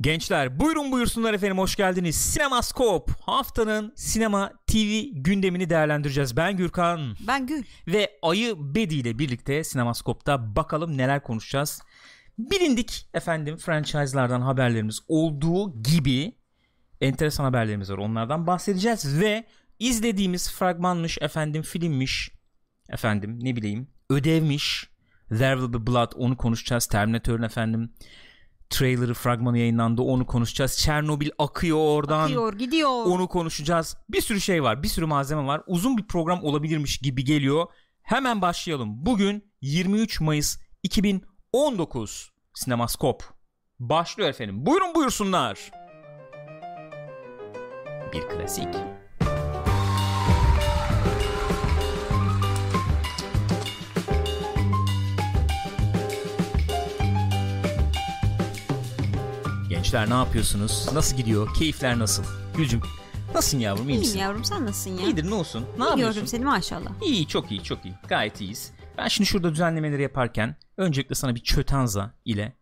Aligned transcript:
Gençler 0.00 0.60
buyurun 0.60 0.92
buyursunlar 0.92 1.34
efendim 1.34 1.58
hoş 1.58 1.76
geldiniz. 1.76 2.16
Sinemaskop 2.16 3.10
haftanın 3.20 3.92
sinema 3.96 4.52
TV 4.66 5.02
gündemini 5.12 5.70
değerlendireceğiz. 5.70 6.36
Ben 6.36 6.56
Gürkan 6.56 7.16
Ben 7.26 7.46
Gül. 7.46 7.62
ve 7.86 8.10
Ayı 8.22 8.54
Bedi 8.58 8.94
ile 8.94 9.18
birlikte 9.18 9.64
Sinemaskop'ta 9.64 10.56
bakalım 10.56 10.98
neler 10.98 11.22
konuşacağız. 11.22 11.82
Bilindik 12.38 13.08
efendim 13.14 13.56
franchise'lardan 13.56 14.40
haberlerimiz 14.40 15.00
olduğu 15.08 15.82
gibi 15.82 16.36
enteresan 17.00 17.44
haberlerimiz 17.44 17.90
var. 17.90 17.98
Onlardan 17.98 18.46
bahsedeceğiz 18.46 19.20
ve 19.20 19.44
izlediğimiz 19.78 20.52
fragmanmış 20.52 21.18
efendim 21.20 21.62
filmmiş 21.62 22.30
efendim 22.90 23.38
ne 23.42 23.56
bileyim 23.56 23.88
ödevmiş 24.10 24.90
There 25.28 25.56
Will 25.56 25.72
Be 25.72 25.86
Blood 25.86 26.12
onu 26.14 26.36
konuşacağız. 26.36 26.86
Terminator'ın 26.86 27.42
efendim 27.42 27.92
trailer'ı 28.70 29.14
fragmanı 29.14 29.58
yayınlandı 29.58 30.02
onu 30.02 30.26
konuşacağız. 30.26 30.78
Çernobil 30.78 31.30
akıyor 31.38 31.78
oradan. 31.78 32.24
Akıyor 32.24 32.58
gidiyor. 32.58 32.90
Onu 33.06 33.28
konuşacağız. 33.28 33.96
Bir 34.08 34.20
sürü 34.20 34.40
şey 34.40 34.62
var. 34.62 34.82
Bir 34.82 34.88
sürü 34.88 35.06
malzeme 35.06 35.46
var. 35.46 35.62
Uzun 35.66 35.96
bir 35.98 36.06
program 36.06 36.44
olabilirmiş 36.44 36.98
gibi 36.98 37.24
geliyor. 37.24 37.66
Hemen 38.02 38.42
başlayalım. 38.42 39.06
Bugün 39.06 39.52
23 39.60 40.20
Mayıs 40.20 40.58
2019 40.82 42.30
Sinemaskop. 42.54 43.24
Başlıyor 43.80 44.28
efendim. 44.28 44.66
Buyurun 44.66 44.94
buyursunlar. 44.94 45.70
Bir 48.12 48.20
klasik. 48.28 48.74
Gençler 59.86 60.10
ne 60.10 60.14
yapıyorsunuz? 60.14 60.88
Nasıl 60.92 61.16
gidiyor? 61.16 61.54
Keyifler 61.54 61.98
nasıl? 61.98 62.22
Gülcüm 62.56 62.80
nasılsın 63.34 63.58
yavrum? 63.58 63.88
iyi 63.88 63.92
İyiyim 63.92 64.00
misin? 64.00 64.18
yavrum 64.18 64.44
sen 64.44 64.66
nasılsın 64.66 64.90
ya? 64.98 65.06
İyidir 65.06 65.30
ne 65.30 65.34
olsun? 65.34 65.60
Ne 65.78 65.84
İyi 65.84 65.88
yapıyorsun? 65.88 66.14
gördüm 66.14 66.26
seni 66.26 66.44
maşallah. 66.44 66.90
İyi 67.02 67.28
çok 67.28 67.50
iyi 67.50 67.62
çok 67.62 67.84
iyi. 67.84 67.94
Gayet 68.08 68.40
iyiyiz. 68.40 68.72
Ben 68.98 69.08
şimdi 69.08 69.26
şurada 69.28 69.50
düzenlemeleri 69.52 70.02
yaparken 70.02 70.56
öncelikle 70.76 71.14
sana 71.14 71.34
bir 71.34 71.40
çötanza 71.40 72.14
ile 72.24 72.56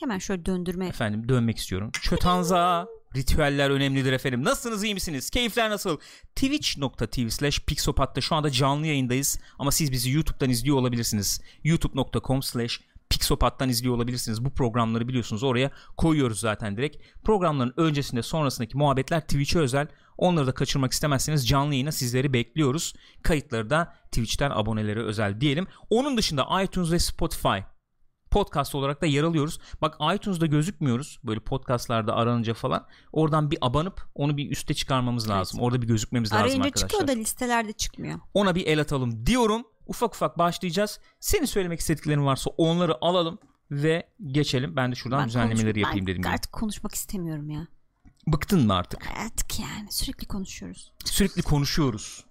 Hemen 0.00 0.18
şöyle 0.18 0.46
döndürme. 0.46 0.86
efendim 0.88 1.28
dönmek 1.28 1.58
istiyorum. 1.58 1.90
Çötanza 2.02 2.86
ritüeller 3.16 3.70
önemlidir 3.70 4.12
efendim. 4.12 4.44
Nasılsınız 4.44 4.84
iyi 4.84 4.94
misiniz? 4.94 5.30
Keyifler 5.30 5.70
nasıl? 5.70 5.98
Twitch.tv 6.36 7.28
slash 7.28 7.60
Pixopat'ta 7.60 8.20
şu 8.20 8.34
anda 8.34 8.50
canlı 8.50 8.86
yayındayız. 8.86 9.38
Ama 9.58 9.70
siz 9.72 9.92
bizi 9.92 10.10
YouTube'dan 10.10 10.50
izliyor 10.50 10.76
olabilirsiniz. 10.76 11.40
youtube.com 11.64 12.42
slash 12.42 12.80
Pixopat'tan 13.10 13.68
izliyor 13.68 13.94
olabilirsiniz. 13.94 14.44
Bu 14.44 14.50
programları 14.50 15.08
biliyorsunuz 15.08 15.42
oraya 15.42 15.70
koyuyoruz 15.96 16.40
zaten 16.40 16.76
direkt. 16.76 16.96
Programların 17.24 17.74
öncesinde 17.76 18.22
sonrasındaki 18.22 18.76
muhabbetler 18.76 19.20
Twitch'e 19.20 19.58
özel. 19.58 19.88
Onları 20.18 20.46
da 20.46 20.52
kaçırmak 20.52 20.92
istemezseniz 20.92 21.48
canlı 21.48 21.74
yayına 21.74 21.92
sizleri 21.92 22.32
bekliyoruz. 22.32 22.94
Kayıtları 23.22 23.70
da 23.70 23.94
Twitch'ten 24.04 24.50
abonelere 24.50 25.02
özel 25.02 25.40
diyelim. 25.40 25.66
Onun 25.90 26.16
dışında 26.16 26.62
iTunes 26.62 26.92
ve 26.92 26.98
Spotify 26.98 27.58
podcast 28.30 28.74
olarak 28.74 29.02
da 29.02 29.06
yer 29.06 29.22
alıyoruz. 29.22 29.58
Bak 29.82 29.94
iTunes'da 30.14 30.46
gözükmüyoruz. 30.46 31.18
Böyle 31.24 31.40
podcastlarda 31.40 32.16
aranınca 32.16 32.54
falan. 32.54 32.86
Oradan 33.12 33.50
bir 33.50 33.58
abanıp 33.60 34.02
onu 34.14 34.36
bir 34.36 34.50
üste 34.50 34.74
çıkarmamız 34.74 35.28
lazım. 35.28 35.60
Orada 35.60 35.82
bir 35.82 35.86
gözükmemiz 35.86 36.32
lazım 36.32 36.44
Arayınca 36.44 36.64
arkadaşlar. 36.64 36.88
çıkıyor 36.88 37.08
da 37.08 37.12
listelerde 37.12 37.72
çıkmıyor. 37.72 38.18
Ona 38.34 38.54
bir 38.54 38.66
el 38.66 38.80
atalım 38.80 39.26
diyorum. 39.26 39.64
Ufak 39.88 40.14
ufak 40.14 40.38
başlayacağız. 40.38 41.00
Senin 41.20 41.44
söylemek 41.44 41.80
istediklerin 41.80 42.26
varsa 42.26 42.50
onları 42.50 43.04
alalım 43.04 43.38
ve 43.70 44.08
geçelim. 44.26 44.76
Ben 44.76 44.90
de 44.92 44.94
şuradan 44.94 45.28
düzenlemeleri 45.28 45.72
konuş- 45.72 45.82
yapayım 45.82 46.06
ben 46.06 46.12
dedim. 46.12 46.22
gibi. 46.22 46.32
Artık 46.32 46.52
konuşmak 46.52 46.94
istemiyorum 46.94 47.50
ya. 47.50 47.66
Bıktın 48.26 48.66
mı 48.66 48.74
artık? 48.74 49.06
Artık 49.26 49.60
yani 49.60 49.92
sürekli 49.92 50.26
konuşuyoruz. 50.26 50.92
Sürekli 51.04 51.42
konuşuyoruz. 51.42 52.24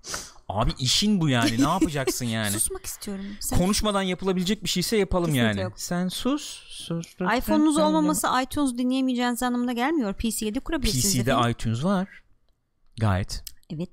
Abi 0.50 0.72
işin 0.80 1.22
bu 1.22 1.30
yani. 1.30 1.58
Ne 1.58 1.62
yapacaksın 1.70 2.26
yani? 2.26 2.52
Susmak 2.52 2.86
istiyorum. 2.86 3.26
Sen 3.40 3.58
Konuşmadan 3.60 4.02
yapılabilecek 4.02 4.64
bir 4.64 4.70
şeyse 4.70 4.98
yapalım 4.98 5.26
Kesinlikle 5.26 5.48
yani. 5.48 5.62
yok. 5.62 5.80
Sen 5.80 6.08
sus. 6.08 6.44
sus 6.70 7.14
iPhone'unuz 7.38 7.78
olmaması 7.78 8.28
iTunes 8.44 8.78
dinleyemeyeceğiniz 8.78 9.44
anlamına 9.44 9.74
gelmiyor. 9.74 10.14
PC'ye 10.14 10.56
de 10.56 10.60
kurabilirsiniz. 10.60 11.14
PC'de 11.16 11.32
efendim. 11.32 11.50
iTunes 11.52 11.84
var. 11.84 12.24
Gayet. 13.00 13.44
Evet. 13.70 13.90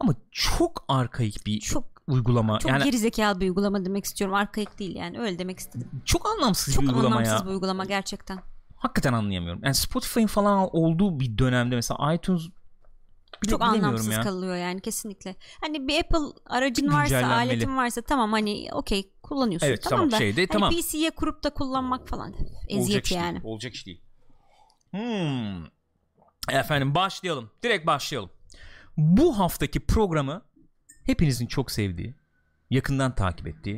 Ama 0.00 0.14
çok 0.32 0.84
arkaik 0.88 1.46
bir 1.46 1.60
Çok 1.60 1.93
uygulama. 2.06 2.58
çok 2.58 2.70
yani 2.70 2.84
gerizekalı 2.84 3.40
bir 3.40 3.46
uygulama 3.48 3.84
demek 3.84 4.04
istiyorum. 4.04 4.34
Arkaik 4.36 4.78
değil 4.78 4.96
yani. 4.96 5.20
Öyle 5.20 5.38
demek 5.38 5.58
istedim. 5.58 5.90
çok 6.04 6.26
anlamsız 6.28 6.74
Çok 6.74 6.82
bir 6.82 6.88
uygulama 6.88 7.16
anlamsız 7.16 7.40
ya. 7.40 7.46
bir 7.46 7.50
uygulama 7.50 7.84
gerçekten. 7.84 8.38
Hakikaten 8.76 9.12
anlayamıyorum. 9.12 9.60
Yani 9.64 9.74
Spotify'ın 9.74 10.26
falan 10.26 10.68
olduğu 10.72 11.20
bir 11.20 11.38
dönemde 11.38 11.74
mesela 11.74 12.14
iTunes 12.14 12.42
bile 13.42 13.50
çok 13.50 13.62
anlamsız 13.62 14.08
ya. 14.12 14.20
kalıyor 14.20 14.56
yani 14.56 14.80
kesinlikle. 14.80 15.36
Hani 15.60 15.88
bir 15.88 16.00
Apple 16.00 16.40
aracın 16.46 16.86
varsa, 16.92 17.02
güncellenmeli. 17.02 17.50
aletin 17.50 17.76
varsa 17.76 18.02
tamam 18.02 18.32
hani 18.32 18.68
okey 18.72 19.12
kullanıyorsun. 19.22 19.66
Evet, 19.66 19.82
tamam, 19.82 19.98
tamam, 19.98 20.10
da 20.10 20.18
şeyde, 20.18 20.40
hani 20.40 20.48
tamam. 20.48 20.70
PC'ye 20.70 21.10
kurup 21.10 21.44
da 21.44 21.50
kullanmak 21.50 22.08
falan 22.08 22.34
eziyet 22.68 23.04
Olacak 23.04 23.12
yani. 23.12 23.32
değil. 23.32 23.44
Olacak 23.44 23.74
iş 23.74 23.86
değil. 23.86 24.00
Hmm. 24.90 25.64
Efendim 26.58 26.94
başlayalım. 26.94 27.50
Direkt 27.62 27.86
başlayalım. 27.86 28.30
Bu 28.96 29.38
haftaki 29.38 29.80
programı 29.86 30.42
hepinizin 31.04 31.46
çok 31.46 31.70
sevdiği, 31.70 32.14
yakından 32.70 33.14
takip 33.14 33.46
ettiği 33.46 33.76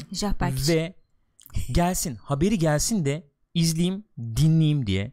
ve 0.68 0.94
gelsin 1.72 2.16
haberi 2.16 2.58
gelsin 2.58 3.04
de 3.04 3.30
izleyeyim 3.54 4.04
dinleyeyim 4.18 4.86
diye 4.86 5.12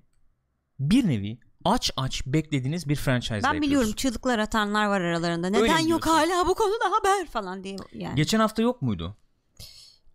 bir 0.80 1.08
nevi 1.08 1.40
aç 1.66 1.92
aç 1.98 2.26
beklediğiniz 2.26 2.90
bir 2.90 2.96
franchise 2.96 3.44
Ben 3.44 3.62
biliyorum 3.62 3.92
çığlıklar 3.92 4.40
atanlar 4.40 4.86
var 4.86 5.02
aralarında. 5.02 5.50
Neden 5.50 5.80
yok 5.80 6.08
hala 6.08 6.48
bu 6.48 6.56
konuda 6.56 6.86
haber 6.98 7.28
falan 7.28 7.64
diye 7.64 7.76
yani. 7.94 8.16
Geçen 8.16 8.40
hafta 8.40 8.62
yok 8.62 8.82
muydu? 8.82 9.18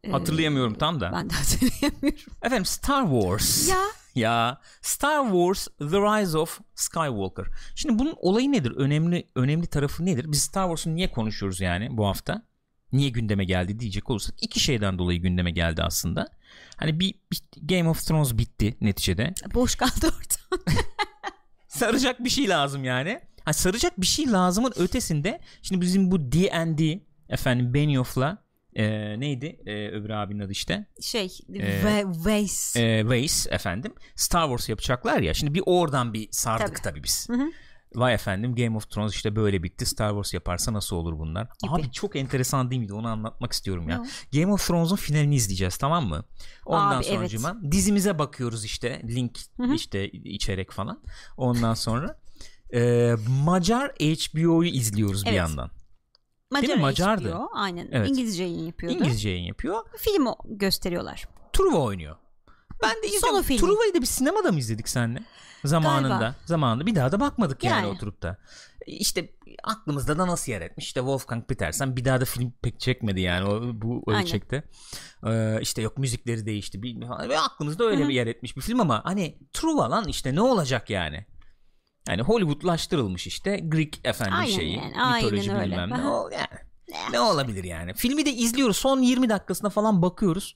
Ee, 0.05 0.11
Hatırlayamıyorum 0.11 0.75
tam 0.75 1.01
da. 1.01 1.13
Ben 1.13 1.31
de 1.31 1.35
hatırlayamıyorum. 1.35 2.33
Efendim 2.43 2.65
Star 2.65 3.03
Wars. 3.11 3.69
ya 3.69 3.79
Ya 4.19 4.61
Star 4.83 5.25
Wars 5.25 5.69
The 5.79 5.99
Rise 5.99 6.39
of 6.39 6.61
Skywalker. 6.75 7.47
Şimdi 7.75 7.99
bunun 7.99 8.15
olayı 8.17 8.53
nedir? 8.53 8.73
Önemli 8.77 9.27
önemli 9.35 9.67
tarafı 9.67 10.07
nedir? 10.07 10.25
Biz 10.29 10.43
Star 10.43 10.65
Wars'u 10.65 10.95
niye 10.95 11.11
konuşuyoruz 11.11 11.61
yani 11.61 11.89
bu 11.91 12.07
hafta? 12.07 12.43
Niye 12.93 13.09
gündeme 13.09 13.45
geldi 13.45 13.81
diyecek 13.81 14.11
olursak 14.11 14.35
iki 14.43 14.61
şeyden 14.61 14.99
dolayı 14.99 15.23
gündeme 15.23 15.51
geldi 15.51 15.83
aslında. 15.83 16.27
Hani 16.77 17.01
bir, 17.01 17.15
bir 17.33 17.41
Game 17.63 17.89
of 17.89 18.07
Thrones 18.07 18.39
bitti 18.39 18.77
neticede. 18.81 19.35
boş 19.55 19.75
kaldı 19.75 19.93
orada. 20.03 20.73
Saracak 21.69 22.25
bir 22.25 22.31
şey 22.31 22.49
lazım 22.49 22.85
yani. 22.85 23.21
Ha, 23.45 23.53
saracak 23.53 24.01
bir 24.01 24.07
şey 24.07 24.33
lazımın 24.33 24.73
ötesinde 24.77 25.41
şimdi 25.63 25.81
bizim 25.81 26.11
bu 26.11 26.33
D&D 26.33 27.01
efendim 27.29 27.75
Benioff'la 27.75 28.39
e, 28.79 29.21
neydi 29.21 29.61
e, 29.67 29.89
öbür 29.89 30.11
abinin 30.11 30.41
adı 30.41 30.53
işte 30.53 30.87
Şey 31.01 31.39
Ee, 31.55 31.85
ve 31.85 32.05
Weiss. 32.13 32.77
e, 33.51 33.55
efendim 33.55 33.95
Star 34.17 34.45
Wars 34.49 34.69
yapacaklar 34.69 35.21
ya 35.21 35.35
şimdi 35.35 35.55
bir 35.55 35.63
oradan 35.67 36.15
bir 36.15 36.29
sardık 36.31 36.67
tabii, 36.67 36.83
Tabii. 36.83 37.03
biz. 37.03 37.29
Hı 37.29 37.33
hı. 37.33 37.51
Vay 37.95 38.15
efendim 38.15 38.55
Game 38.55 38.77
of 38.77 38.91
Thrones 38.91 39.15
işte 39.15 39.37
böyle 39.37 39.63
bitti 39.63 39.87
Star 39.87 40.11
Wars 40.11 40.35
yaparsa 40.35 40.73
nasıl 40.73 40.97
olur 40.97 41.19
bunlar? 41.19 41.49
Gibi. 41.63 41.73
Abi 41.73 41.93
çok 41.93 42.17
enteresan 42.17 42.71
değil 42.71 42.81
miydi 42.81 42.95
onu 42.95 43.09
anlatmak 43.09 43.53
istiyorum 43.53 43.89
ya. 43.89 44.03
Ne? 44.33 44.41
Game 44.41 44.53
of 44.53 44.67
Thrones'un 44.69 44.97
finalini 44.97 45.35
izleyeceğiz 45.35 45.77
tamam 45.77 46.07
mı? 46.09 46.25
Ondan 46.67 46.99
Abi, 46.99 47.07
evet. 47.07 47.31
sonra 47.41 47.57
dizimize 47.71 48.19
bakıyoruz 48.19 48.65
işte 48.65 49.03
link 49.09 49.39
Hı 49.57 49.63
hı. 49.63 49.75
işte 49.75 50.09
içerek 50.11 50.73
falan. 50.73 51.03
Ondan 51.37 51.75
sonra 51.75 52.21
e, 52.75 53.15
Macar 53.45 53.91
HBO'yu 53.91 54.69
izliyoruz 54.69 55.23
bir 55.25 55.29
Evet. 55.31 55.39
yandan. 55.39 55.71
Macar 56.51 56.75
mi? 56.77 56.81
Macardı. 56.81 57.29
HBO, 57.31 57.49
aynen. 57.55 57.89
Evet. 57.93 58.09
İngilizce 58.09 58.43
yayın 58.43 58.67
yapıyordu. 58.67 58.99
İngilizce 58.99 59.29
yayın 59.29 59.45
yapıyor. 59.45 59.81
Film 59.99 60.27
o- 60.27 60.37
gösteriyorlar. 60.45 61.29
Truva 61.53 61.77
oynuyor. 61.79 62.17
Ben 62.83 63.03
de 63.03 63.07
izliyorum. 63.07 63.29
Solo 63.29 63.43
film. 63.43 63.59
Truva'yı 63.59 63.95
da 63.95 64.01
bir 64.01 64.07
sinemada 64.07 64.53
mı 64.53 64.59
izledik 64.59 64.89
seninle? 64.89 65.23
Zamanında. 65.65 66.09
Galiba. 66.09 66.35
Zamanında. 66.45 66.87
Bir 66.87 66.95
daha 66.95 67.13
da 67.13 67.21
bakmadık 67.21 67.65
yani, 67.65 67.75
Yani. 67.87 67.87
oturup 67.87 68.23
da. 68.23 68.39
İşte 68.87 69.31
aklımızda 69.65 70.19
da 70.19 70.27
nasıl 70.27 70.53
yer 70.53 70.61
etmiş? 70.61 70.87
İşte 70.87 71.01
Wolfgang 71.01 71.47
Petersen 71.47 71.97
bir 71.97 72.05
daha 72.05 72.21
da 72.21 72.25
film 72.25 72.53
pek 72.63 72.81
çekmedi 72.81 73.21
yani 73.21 73.49
o, 73.49 73.61
bu 73.75 74.03
ölçekte. 74.07 74.63
Ee, 75.27 75.59
işte 75.61 75.83
yok 75.83 75.99
müzikleri 75.99 76.47
değişti. 76.47 76.83
Bir, 76.83 77.01
ve 77.29 77.39
aklımızda 77.41 77.85
öyle 77.85 78.01
Hı 78.01 78.05
hı. 78.05 78.09
bir 78.09 78.15
yer 78.15 78.27
etmiş 78.27 78.57
bir 78.57 78.61
film 78.63 78.81
ama 78.81 79.05
hani 79.05 79.39
Truva 79.53 79.91
lan 79.91 80.09
işte 80.09 80.35
ne 80.35 80.41
olacak 80.41 80.91
yani? 80.91 81.27
Yani 82.09 82.23
Hollywoodlaştırılmış 82.23 83.27
işte 83.27 83.57
Greek 83.57 84.01
efendim 84.05 84.35
Aynen 84.39 84.57
şeyi. 84.57 84.77
yani, 84.77 85.03
aynen 85.03 85.25
mitoloji 85.25 85.53
öyle. 85.53 85.65
bilmem 85.65 85.91
ne. 85.91 85.95
Aha. 85.95 86.11
O 86.11 86.31
yani. 86.31 86.47
Ne 87.13 87.21
olabilir 87.21 87.65
yani? 87.65 87.95
Filmi 87.95 88.27
de 88.27 88.33
izliyoruz. 88.33 88.77
Son 88.77 89.01
20 89.03 89.29
dakikasına 89.29 89.71
falan 89.71 90.03
bakıyoruz. 90.03 90.55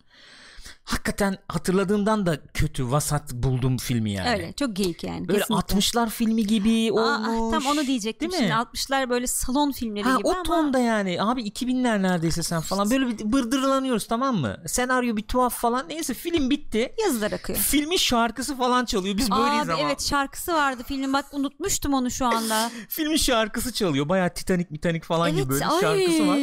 Hakikaten 0.85 1.39
hatırladığımdan 1.49 2.27
da 2.27 2.37
kötü 2.55 2.91
vasat 2.91 3.33
buldum 3.33 3.77
filmi 3.77 4.11
yani. 4.13 4.29
Öyle 4.31 4.53
çok 4.53 4.77
geyik 4.77 5.05
yani. 5.05 5.29
Böyle 5.29 5.39
kesinlikle. 5.41 5.75
60'lar 5.77 6.11
filmi 6.11 6.47
gibi 6.47 6.93
Aa, 7.01 7.31
olmuş. 7.31 7.55
tam 7.55 7.67
onu 7.73 7.87
diyecektim 7.87 8.31
Değil 8.31 8.43
mi? 8.43 8.49
şimdi 8.49 8.61
60'lar 8.69 9.11
böyle 9.11 9.27
salon 9.27 9.73
filmleri 9.73 10.05
Ha 10.05 10.17
gibi 10.17 10.27
o 10.29 10.33
ama 10.33 10.43
tonda 10.43 10.79
yani 10.79 11.23
abi 11.23 11.43
2000'ler 11.43 12.03
neredeyse 12.03 12.43
sen 12.43 12.61
falan 12.61 12.91
böyle 12.91 13.07
bir 13.07 13.33
bırdırlanıyoruz 13.33 14.07
tamam 14.07 14.37
mı? 14.37 14.57
Senaryo 14.67 15.17
bir 15.17 15.23
tuhaf 15.23 15.55
falan 15.55 15.89
neyse 15.89 16.15
film 16.15 16.51
bitti. 16.51 16.95
yazılar 17.05 17.33
akıyor. 17.33 17.59
Filmin 17.59 17.97
şarkısı 17.97 18.57
falan 18.57 18.85
çalıyor 18.85 19.17
biz 19.17 19.31
böyleyiz 19.31 19.69
Abi 19.69 19.73
ama. 19.73 19.83
evet 19.83 20.03
şarkısı 20.03 20.53
vardı 20.53 20.83
filmin 20.87 21.13
bak 21.13 21.25
unutmuştum 21.33 21.95
onu 21.95 22.11
şu 22.11 22.27
anda. 22.27 22.71
Filmin 22.89 23.17
şarkısı 23.17 23.73
çalıyor 23.73 24.09
baya 24.09 24.29
Titanic 24.35 24.69
Titanic 24.69 25.05
falan 25.07 25.29
evet 25.31 25.41
gibi 25.43 25.51
böyle 25.53 25.67
ay. 25.67 25.81
şarkısı 25.81 26.27
var. 26.27 26.37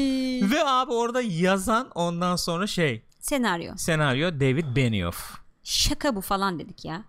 Ve 0.52 0.64
abi 0.66 0.92
orada 0.92 1.22
yazan 1.22 1.90
ondan 1.96 2.36
sonra 2.36 2.68
şey 2.68 3.06
Senaryo. 3.34 3.74
senaryo 3.78 4.40
David 4.40 4.76
Benioff. 4.76 5.36
Şaka 5.64 6.16
bu 6.16 6.22
falan 6.22 6.60
dedik 6.60 6.86
ya. 6.86 7.04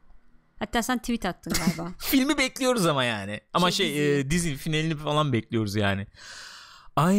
Hatta 0.59 0.83
sen 0.83 0.99
tweet 0.99 1.25
attın 1.27 1.53
galiba. 1.53 1.93
Filmi 1.99 2.39
bekliyoruz 2.39 2.87
ama 2.87 3.05
yani. 3.05 3.41
Ama 3.53 3.71
Şey, 3.71 3.87
şey, 3.87 3.97
diziyi. 3.97 4.19
e, 4.19 4.31
dizi 4.31 4.57
finalini 4.57 4.97
falan 4.97 5.33
bekliyoruz 5.33 5.77
yani. 5.77 6.07
Ay 6.97 7.15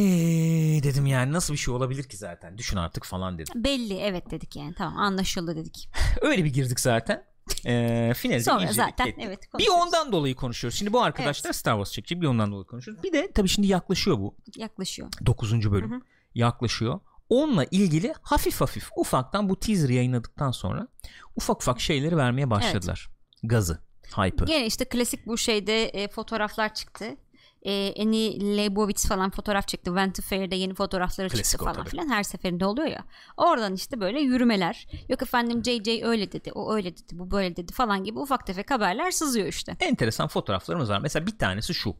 dedim 0.83 1.05
yani 1.05 1.33
nasıl 1.33 1.53
bir 1.53 1.57
şey 1.57 1.73
olabilir 1.73 2.03
ki 2.03 2.17
zaten. 2.17 2.57
Düşün 2.57 2.77
artık 2.77 3.05
falan 3.05 3.37
dedim. 3.37 3.63
Belli 3.63 3.97
evet 3.97 4.31
dedik 4.31 4.55
yani 4.55 4.73
tamam 4.77 4.97
anlaşıldı 4.97 5.55
dedik. 5.55 5.89
Öyle 6.21 6.43
bir 6.43 6.53
girdik 6.53 6.79
zaten. 6.79 7.23
E, 7.65 8.13
finalde 8.17 8.43
Sonra 8.43 8.73
zaten 8.73 9.07
ettik. 9.07 9.23
evet 9.27 9.39
Bir 9.59 9.67
ondan 9.67 10.11
dolayı 10.11 10.35
konuşuyoruz. 10.35 10.79
Şimdi 10.79 10.93
bu 10.93 11.01
arkadaşlar 11.01 11.53
Star 11.53 11.73
Wars 11.73 11.91
çekecek 11.91 12.21
bir 12.21 12.27
ondan 12.27 12.51
dolayı 12.51 12.65
konuşuyoruz. 12.65 13.03
Bir 13.03 13.13
de 13.13 13.31
tabii 13.31 13.49
şimdi 13.49 13.67
yaklaşıyor 13.67 14.17
bu. 14.17 14.35
yaklaşıyor. 14.55 15.09
9. 15.25 15.71
bölüm. 15.71 15.91
Hı 15.91 15.95
hı. 15.95 16.01
Yaklaşıyor. 16.35 16.99
Onunla 17.31 17.65
ilgili 17.71 18.13
hafif 18.21 18.61
hafif 18.61 18.89
ufaktan 18.95 19.49
bu 19.49 19.59
teaser 19.59 19.89
yayınladıktan 19.89 20.51
sonra 20.51 20.87
ufak 21.35 21.61
ufak 21.61 21.79
şeyleri 21.79 22.17
vermeye 22.17 22.49
başladılar. 22.49 23.09
Gazı, 23.43 23.79
hype'ı. 24.15 24.45
Gene 24.45 24.65
işte 24.65 24.85
klasik 24.85 25.27
bu 25.27 25.37
şeyde 25.37 25.85
e, 25.85 26.07
fotoğraflar 26.07 26.73
çıktı. 26.73 27.15
E, 27.65 28.01
Annie 28.01 28.57
Leibovitz 28.57 29.07
falan 29.07 29.29
fotoğraf 29.31 29.67
çıktı. 29.67 29.95
Vanity 29.95 30.21
Fair'de 30.21 30.55
yeni 30.55 30.73
fotoğrafları 30.73 31.29
Klasik 31.29 31.45
çıktı 31.45 31.57
falan 31.65 31.75
tabii. 31.75 31.89
filan. 31.89 32.09
Her 32.09 32.23
seferinde 32.23 32.65
oluyor 32.65 32.87
ya. 32.87 33.03
Oradan 33.37 33.73
işte 33.73 33.99
böyle 33.99 34.19
yürümeler. 34.19 34.87
Yok 35.09 35.21
efendim 35.21 35.63
JJ 35.65 36.03
öyle 36.03 36.31
dedi. 36.31 36.51
O 36.51 36.73
öyle 36.73 36.97
dedi. 36.97 37.19
Bu 37.19 37.31
böyle 37.31 37.55
dedi 37.55 37.73
falan 37.73 38.03
gibi 38.03 38.19
ufak 38.19 38.47
tefek 38.47 38.71
haberler 38.71 39.11
sızıyor 39.11 39.47
işte. 39.47 39.75
Enteresan 39.79 40.27
fotoğraflarımız 40.27 40.89
var. 40.89 40.99
Mesela 40.99 41.27
bir 41.27 41.37
tanesi 41.37 41.73
şu. 41.73 41.95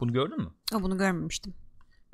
Bunu 0.00 0.12
gördün 0.12 0.38
mü? 0.40 0.50
O 0.74 0.82
bunu 0.82 0.98
görmemiştim. 0.98 1.54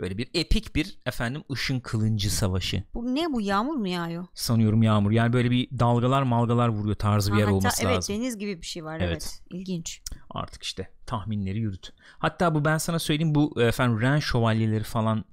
Böyle 0.01 0.19
bir 0.19 0.29
epik 0.35 0.75
bir 0.77 0.99
efendim 1.07 1.43
ışın 1.53 1.81
kılıncı 1.81 2.35
savaşı. 2.35 2.83
Bu 2.95 3.15
ne 3.15 3.33
bu 3.33 3.41
yağmur 3.41 3.75
mu 3.77 3.89
yağıyor? 3.89 4.27
Sanıyorum 4.35 4.83
yağmur. 4.83 5.11
Yani 5.11 5.33
böyle 5.33 5.51
bir 5.51 5.71
dalgalar 5.79 6.23
malgalar 6.23 6.69
vuruyor 6.69 6.95
tarzı 6.97 7.31
bir 7.31 7.35
Ha, 7.35 7.39
yer 7.41 7.45
hatta 7.47 7.57
olması 7.57 7.83
evet 7.87 7.97
lazım. 7.97 8.15
deniz 8.17 8.39
gibi 8.39 8.61
bir 8.63 8.67
şey 8.67 8.85
var 8.85 8.97
Evet. 9.01 9.09
evet. 9.11 9.41
İlginç. 9.51 10.03
Artık 10.31 10.63
işte 10.63 10.91
tahminleri 11.07 11.59
yürüt. 11.59 11.93
Hatta 12.19 12.55
bu 12.55 12.65
ben 12.65 12.79
sana 12.79 12.99
söyleyeyim 12.99 13.35
bu 13.35 13.63
efendim 13.63 14.01
Ren 14.01 14.19
şövalyeleri 14.19 14.85
falan 14.85 15.25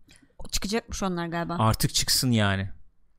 Çıkacakmış 0.51 1.03
onlar 1.03 1.27
galiba. 1.27 1.55
artık 1.59 1.93
çıksın 1.93 2.31
yani. 2.31 2.69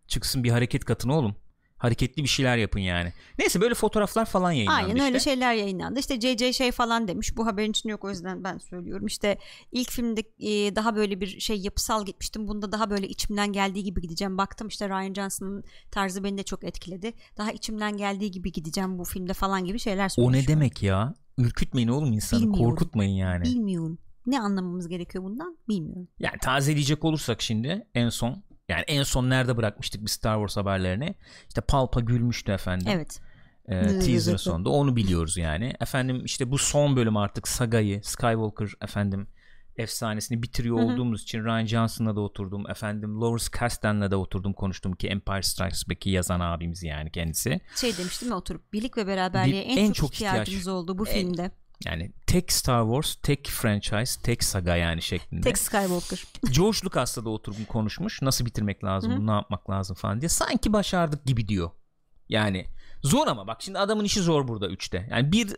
Çıksın 0.06 0.44
bir 0.44 0.50
hareket 0.50 0.84
katın 0.84 1.08
oğlum. 1.08 1.36
Hareketli 1.78 2.22
bir 2.22 2.28
şeyler 2.28 2.56
yapın 2.56 2.80
yani. 2.80 3.12
Neyse 3.38 3.60
böyle 3.60 3.74
fotoğraflar 3.74 4.24
falan 4.26 4.52
yayınlandı 4.52 4.78
Aynen 4.82 4.94
işte. 4.94 5.04
öyle 5.06 5.20
şeyler 5.20 5.54
yayınlandı. 5.54 6.00
İşte 6.00 6.20
JJ 6.20 6.56
şey 6.56 6.72
falan 6.72 7.08
demiş. 7.08 7.36
Bu 7.36 7.46
haberin 7.46 7.70
için 7.70 7.88
yok 7.88 8.04
o 8.04 8.10
yüzden 8.10 8.44
ben 8.44 8.58
söylüyorum. 8.58 9.06
İşte 9.06 9.38
ilk 9.72 9.90
filmde 9.90 10.20
e, 10.38 10.76
daha 10.76 10.96
böyle 10.96 11.20
bir 11.20 11.40
şey 11.40 11.56
yapısal 11.60 12.06
gitmiştim. 12.06 12.48
Bunda 12.48 12.72
daha 12.72 12.90
böyle 12.90 13.08
içimden 13.08 13.52
geldiği 13.52 13.84
gibi 13.84 14.00
gideceğim. 14.00 14.38
Baktım 14.38 14.68
işte 14.68 14.88
Ryan 14.88 15.14
Johnson'ın 15.14 15.64
tarzı 15.90 16.24
beni 16.24 16.38
de 16.38 16.42
çok 16.42 16.64
etkiledi. 16.64 17.12
Daha 17.36 17.52
içimden 17.52 17.96
geldiği 17.96 18.30
gibi 18.30 18.52
gideceğim 18.52 18.98
bu 18.98 19.04
filmde 19.04 19.32
falan 19.32 19.64
gibi 19.64 19.78
şeyler 19.78 20.06
O 20.06 20.08
söylemiş. 20.08 20.40
ne 20.40 20.46
demek 20.48 20.82
ya? 20.82 21.14
Ürkütmeyin 21.38 21.88
oğlum 21.88 22.12
insanı. 22.12 22.40
Bilmiyorum. 22.42 22.64
Korkutmayın 22.64 23.14
yani. 23.14 23.44
Bilmiyorum. 23.44 23.98
Ne 24.26 24.40
anlamamız 24.40 24.88
gerekiyor 24.88 25.24
bundan? 25.24 25.58
Bilmiyorum. 25.68 26.08
Yani 26.18 26.38
tazeleyecek 26.42 27.04
olursak 27.04 27.42
şimdi 27.42 27.86
en 27.94 28.08
son 28.08 28.42
yani 28.68 28.84
en 28.86 29.02
son 29.02 29.30
nerede 29.30 29.56
bırakmıştık 29.56 30.02
bir 30.02 30.10
Star 30.10 30.34
Wars 30.36 30.56
haberlerini? 30.56 31.14
İşte 31.48 31.60
Palpa 31.60 32.00
gülmüştü 32.00 32.52
efendim. 32.52 32.86
Evet. 32.90 33.20
Ee, 33.68 33.98
teaser'ın 33.98 34.36
sonunda 34.36 34.70
onu 34.70 34.96
biliyoruz 34.96 35.36
yani. 35.36 35.72
Efendim 35.80 36.24
işte 36.24 36.50
bu 36.50 36.58
son 36.58 36.96
bölüm 36.96 37.16
artık 37.16 37.48
sagayı 37.48 38.00
Skywalker 38.04 38.68
efendim 38.82 39.26
efsanesini 39.76 40.42
bitiriyor 40.42 40.76
olduğumuz 40.78 41.22
için 41.22 41.44
Ryan 41.44 41.66
Johnson'la 41.66 42.16
da 42.16 42.20
oturdum. 42.20 42.70
Efendim 42.70 43.20
Lawrence 43.20 43.44
Kasdan'la 43.52 44.10
da 44.10 44.16
oturdum 44.16 44.52
konuştum 44.52 44.92
ki 44.92 45.08
Empire 45.08 45.42
Strikes 45.42 45.88
Back'i 45.88 46.10
yazan 46.10 46.40
abimiz 46.40 46.82
yani 46.82 47.10
kendisi. 47.12 47.60
Şey 47.76 47.96
demiştim 47.98 48.28
ya 48.28 48.34
oturup 48.36 48.72
birlik 48.72 48.96
ve 48.96 49.06
beraberliğe 49.06 49.64
Bir- 49.64 49.70
en, 49.70 49.76
en 49.76 49.86
çok, 49.86 49.94
çok 49.96 50.14
ihtiyacımız 50.14 50.48
ihtiyaç. 50.48 50.66
oldu 50.68 50.98
bu 50.98 51.08
En- 51.08 51.12
filmde. 51.14 51.50
Yani 51.84 52.12
tek 52.26 52.52
Star 52.52 52.82
Wars, 52.84 53.14
tek 53.14 53.48
franchise, 53.48 54.20
tek 54.22 54.44
saga 54.44 54.76
yani 54.76 55.02
şeklinde. 55.02 55.40
Tek 55.40 55.58
Skywalker. 55.58 56.24
George 56.52 56.78
Lucas'la 56.84 57.24
da 57.24 57.30
oturup 57.30 57.68
konuşmuş. 57.68 58.22
Nasıl 58.22 58.46
bitirmek 58.46 58.84
lazım, 58.84 59.10
Hı 59.10 59.14
hı. 59.14 59.18
bunu 59.18 59.26
ne 59.26 59.34
yapmak 59.34 59.70
lazım 59.70 59.96
falan 59.96 60.20
diye. 60.20 60.28
Sanki 60.28 60.72
başardık 60.72 61.24
gibi 61.24 61.48
diyor. 61.48 61.70
Yani 62.28 62.66
zor 63.02 63.26
ama 63.26 63.46
bak 63.46 63.62
şimdi 63.62 63.78
adamın 63.78 64.04
işi 64.04 64.20
zor 64.20 64.48
burada 64.48 64.66
3'te. 64.66 65.08
Yani 65.10 65.32
bir 65.32 65.56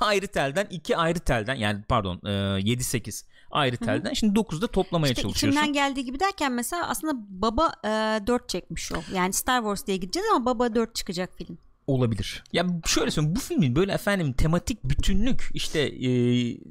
ayrı 0.00 0.26
telden, 0.26 0.66
iki 0.70 0.96
ayrı 0.96 1.18
telden 1.20 1.54
yani 1.54 1.82
pardon 1.88 2.16
7-8 2.16 3.24
ayrı 3.50 3.76
telden. 3.76 4.12
Şimdi 4.12 4.38
9'da 4.38 4.66
toplamaya 4.66 5.10
İşte 5.12 5.22
çalışıyorsun. 5.22 5.60
içimden 5.60 5.72
geldiği 5.72 6.04
gibi 6.04 6.20
derken 6.20 6.52
mesela 6.52 6.88
aslında 6.88 7.12
baba 7.28 7.72
e, 7.84 7.88
4 8.26 8.48
çekmiş 8.48 8.92
o. 8.92 8.96
Yani 9.14 9.32
Star 9.32 9.60
Wars 9.60 9.86
diye 9.86 9.96
gideceğiz 9.96 10.28
ama 10.34 10.44
baba 10.46 10.74
4 10.74 10.94
çıkacak 10.94 11.36
film. 11.36 11.58
Olabilir. 11.88 12.44
Ya 12.52 12.66
şöyle 12.86 13.10
söyleyeyim 13.10 13.36
bu 13.36 13.40
filmin 13.40 13.76
böyle 13.76 13.92
efendim 13.92 14.32
tematik 14.32 14.84
bütünlük 14.84 15.50
işte 15.54 15.78
e, 15.80 16.10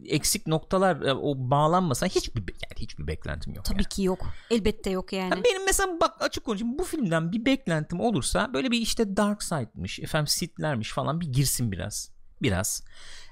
eksik 0.06 0.48
noktalar 0.48 1.02
e, 1.02 1.14
o 1.14 1.36
bağlanmasa 1.38 2.06
hiçbir 2.06 2.42
yani 2.42 2.78
hiçbir 2.78 3.08
beklentim 3.08 3.54
yok. 3.54 3.66
Tabii 3.66 3.78
yani. 3.78 3.90
ki 3.90 4.04
yok. 4.04 4.28
Elbette 4.52 4.90
yok 4.90 5.14
yani. 5.14 5.30
Ya 5.30 5.44
benim 5.44 5.66
mesela 5.66 5.98
bak 6.02 6.14
açık 6.20 6.46
konuşayım 6.46 6.80
bu 6.80 6.84
filmden 6.84 7.32
bir 7.32 7.46
beklentim 7.46 8.00
olursa 8.00 8.54
böyle 8.54 8.72
bir 8.72 8.78
işte 8.78 9.18
Dark 9.18 9.44
Side'mış 9.44 10.00
efendim 10.00 10.28
Sith'lermiş 10.28 10.92
falan 10.92 11.22
bir 11.22 11.28
girsin 11.28 11.72
biraz. 11.72 12.12
Biraz. 12.42 12.84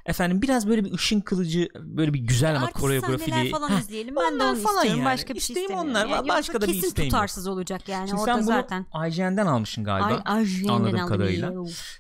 Efendim 0.05 0.41
biraz 0.41 0.67
böyle 0.69 0.85
bir 0.85 0.93
ışın 0.93 1.21
kılıcı 1.21 1.69
böyle 1.79 2.13
bir 2.13 2.19
güzel 2.19 2.55
ama 2.55 2.65
Artist 2.65 2.79
koreografili. 2.81 3.49
falan 3.51 3.79
izleyelim. 3.79 4.15
Ben 4.15 4.39
de 4.39 4.43
onu 4.43 4.55
falan 4.55 4.75
istiyorum. 4.75 4.99
yani. 5.01 5.05
Başka 5.13 5.33
bir 5.33 5.39
şey 5.39 5.53
İsteğim 5.53 5.71
istemiyorum. 5.71 5.89
onlar. 5.89 6.07
Yani 6.17 6.27
Başka 6.27 6.61
da 6.61 6.67
bir 6.67 6.73
kesin 6.73 6.87
isteğim 6.87 7.05
yok. 7.07 7.13
tutarsız 7.13 7.47
olacak 7.47 7.89
yani 7.89 8.07
Şimdi 8.07 8.21
orada 8.21 8.33
sen 8.33 8.37
bunu 8.37 8.45
zaten. 8.45 8.85
IGN'den 9.09 9.45
almışsın 9.47 9.83
galiba. 9.83 10.21
Ay, 10.25 10.39
ajiyenden 10.41 10.73
anladığım 10.73 11.07
kadarıyla. 11.07 11.53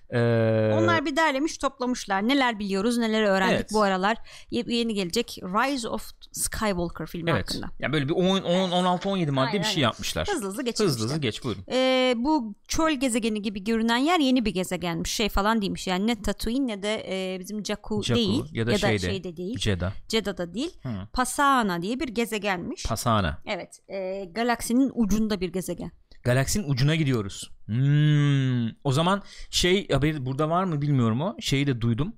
Ee, 0.09 0.73
Onlar 0.73 1.05
bir 1.05 1.15
derlemiş 1.15 1.57
toplamışlar. 1.57 2.27
Neler 2.27 2.59
biliyoruz 2.59 2.97
neler 2.97 3.23
öğrendik 3.23 3.55
Evet. 3.55 3.69
bu 3.73 3.81
aralar. 3.81 4.17
Ye- 4.51 4.63
Yeni 4.67 4.93
gelecek 4.93 5.37
Rise 5.43 5.87
of 5.89 6.11
Skywalker 6.31 7.07
filmi 7.07 7.31
evet. 7.31 7.41
hakkında. 7.41 7.69
Yani 7.79 7.93
böyle 7.93 8.09
bir 8.09 8.13
10 8.13 8.41
10 8.41 8.71
16 8.71 9.09
17 9.09 9.31
madde 9.31 9.47
Aynen, 9.47 9.61
bir 9.61 9.67
şey 9.67 9.83
yapmışlar. 9.83 10.27
Hızlı 10.31 10.47
hızlı 10.47 10.63
geçelim 10.63 10.89
Hızlı 10.91 11.05
hızlı 11.05 11.17
geç 11.17 11.43
buyurun. 11.43 11.63
Ee, 11.71 12.13
bu 12.17 12.55
çöl 12.67 12.91
gezegeni 12.91 13.41
gibi 13.41 13.63
görünen 13.63 13.97
yer 13.97 14.19
yeni 14.19 14.45
bir 14.45 14.53
gezegenmiş. 14.53 15.11
Şey 15.11 15.29
falan 15.29 15.61
değilmiş. 15.61 15.87
Yani 15.87 16.07
ne 16.07 16.21
Tatooine 16.21 16.67
ne 16.67 16.83
de 16.83 17.05
e, 17.35 17.39
bizim 17.39 17.65
Jakku, 17.65 17.94
Jakku 18.03 18.15
değil. 18.21 18.43
ya 18.51 18.67
da 18.67 18.77
şeyde, 18.77 18.99
şeyde 18.99 19.37
değil. 19.37 19.59
Jeddah. 19.59 19.93
Cedda'da 20.07 20.53
değil. 20.53 20.77
Hı. 20.83 20.89
Pasana 21.13 21.81
diye 21.81 21.99
bir 21.99 22.07
gezegenmiş. 22.07 22.83
Pasana. 22.85 23.41
evet. 23.45 23.79
e, 23.89 24.25
galaksinin 24.25 24.91
ucunda 24.95 25.41
bir 25.41 25.49
gezegen. 25.53 25.91
Galaksinin 26.23 26.69
ucuna 26.69 26.95
gidiyoruz. 26.95 27.51
Hmm. 27.65 28.67
O 28.83 28.91
zaman 28.91 29.21
şey 29.49 29.87
haberi 29.91 30.25
burada 30.25 30.49
var 30.49 30.63
mı 30.63 30.81
bilmiyorum 30.81 31.21
o. 31.21 31.35
Şeyi 31.39 31.67
de 31.67 31.81
duydum. 31.81 32.13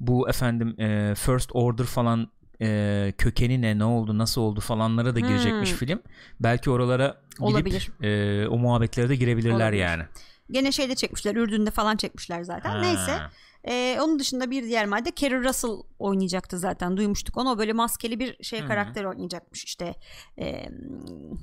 Bu 0.00 0.28
efendim 0.28 0.80
e, 0.80 1.14
First 1.14 1.50
Order 1.52 1.84
falan 1.84 2.28
e, 2.62 3.12
kökeni 3.18 3.62
ne 3.62 3.78
ne 3.78 3.84
oldu 3.84 4.18
nasıl 4.18 4.40
oldu 4.40 4.60
falanlara 4.60 5.14
da 5.14 5.20
girecekmiş 5.20 5.70
Hmm. 5.70 5.78
film. 5.78 6.02
Belki 6.40 6.70
oralara 6.70 7.06
gidip 7.30 7.40
Olabilir. 7.42 7.90
e, 8.02 8.48
o 8.48 8.58
muhabbetlere 8.58 9.08
de 9.08 9.16
girebilirler 9.16 9.54
Olabilir. 9.54 9.80
yani. 9.82 10.02
Gene 10.50 10.72
şeyde 10.72 10.94
çekmişler. 10.94 11.34
Ürdün'de 11.36 11.70
falan 11.70 11.96
çekmişler 11.96 12.42
zaten. 12.42 12.70
Ha. 12.70 12.80
Neyse. 12.80 13.18
Ee, 13.64 13.98
onun 14.00 14.18
dışında 14.18 14.50
bir 14.50 14.62
diğer 14.62 14.86
madde 14.86 15.10
Kerry 15.10 15.44
Russell 15.44 15.70
oynayacaktı 15.98 16.58
zaten 16.58 16.96
duymuştuk 16.96 17.36
onu 17.36 17.50
o 17.50 17.58
böyle 17.58 17.72
maskeli 17.72 18.20
bir 18.20 18.44
şey 18.44 18.64
karakter 18.64 19.04
oynayacakmış 19.04 19.64
işte 19.64 19.94
e, 20.38 20.68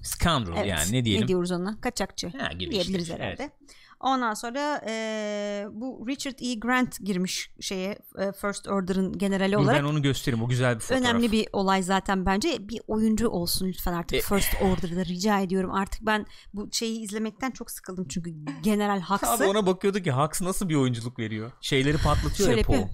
Scoundrel 0.03 0.57
evet, 0.57 0.67
yani 0.67 0.91
ne 0.91 1.05
diyelim. 1.05 1.23
ne 1.23 1.27
diyoruz 1.27 1.51
ona 1.51 1.81
kaçakçı 1.81 2.27
Ha, 2.37 2.49
diyebiliriz 2.59 3.01
işte, 3.09 3.13
herhalde. 3.13 3.35
evet. 3.43 3.51
Ondan 3.99 4.33
sonra 4.33 4.81
e, 4.87 5.65
bu 5.71 6.05
Richard 6.07 6.39
E. 6.39 6.55
Grant 6.55 6.99
girmiş 6.99 7.51
şeye 7.59 7.99
e, 8.19 8.31
First 8.41 8.67
Order'ın 8.67 9.17
generali 9.17 9.57
olarak 9.57 9.79
ben 9.79 9.83
onu 9.87 10.01
göstereyim 10.01 10.43
o 10.45 10.47
güzel 10.49 10.75
bir 10.75 10.79
fotoğraf. 10.79 11.01
önemli 11.01 11.31
bir 11.31 11.47
olay 11.53 11.83
zaten 11.83 12.25
bence 12.25 12.69
bir 12.69 12.81
oyuncu 12.87 13.29
olsun 13.29 13.67
lütfen 13.67 13.93
artık 13.93 14.17
E- 14.17 14.21
First 14.21 14.53
Order'da 14.61 15.05
rica 15.05 15.39
ediyorum 15.39 15.71
artık 15.71 16.01
ben 16.05 16.25
bu 16.53 16.69
şeyi 16.71 16.99
izlemekten 16.99 17.51
çok 17.51 17.71
sıkıldım 17.71 18.07
çünkü 18.07 18.31
General 18.63 18.97
Abi 18.97 19.25
Hux'ı 19.25 19.49
ona 19.49 19.65
bakıyordu 19.65 19.99
ki 19.99 20.11
Hux 20.11 20.41
nasıl 20.41 20.69
bir 20.69 20.75
oyunculuk 20.75 21.19
veriyor. 21.19 21.51
Şeyleri 21.61 21.97
patlatıyor 21.97 22.49
Şöyle 22.49 22.61
ya 22.61 22.67
Poe. 22.67 22.89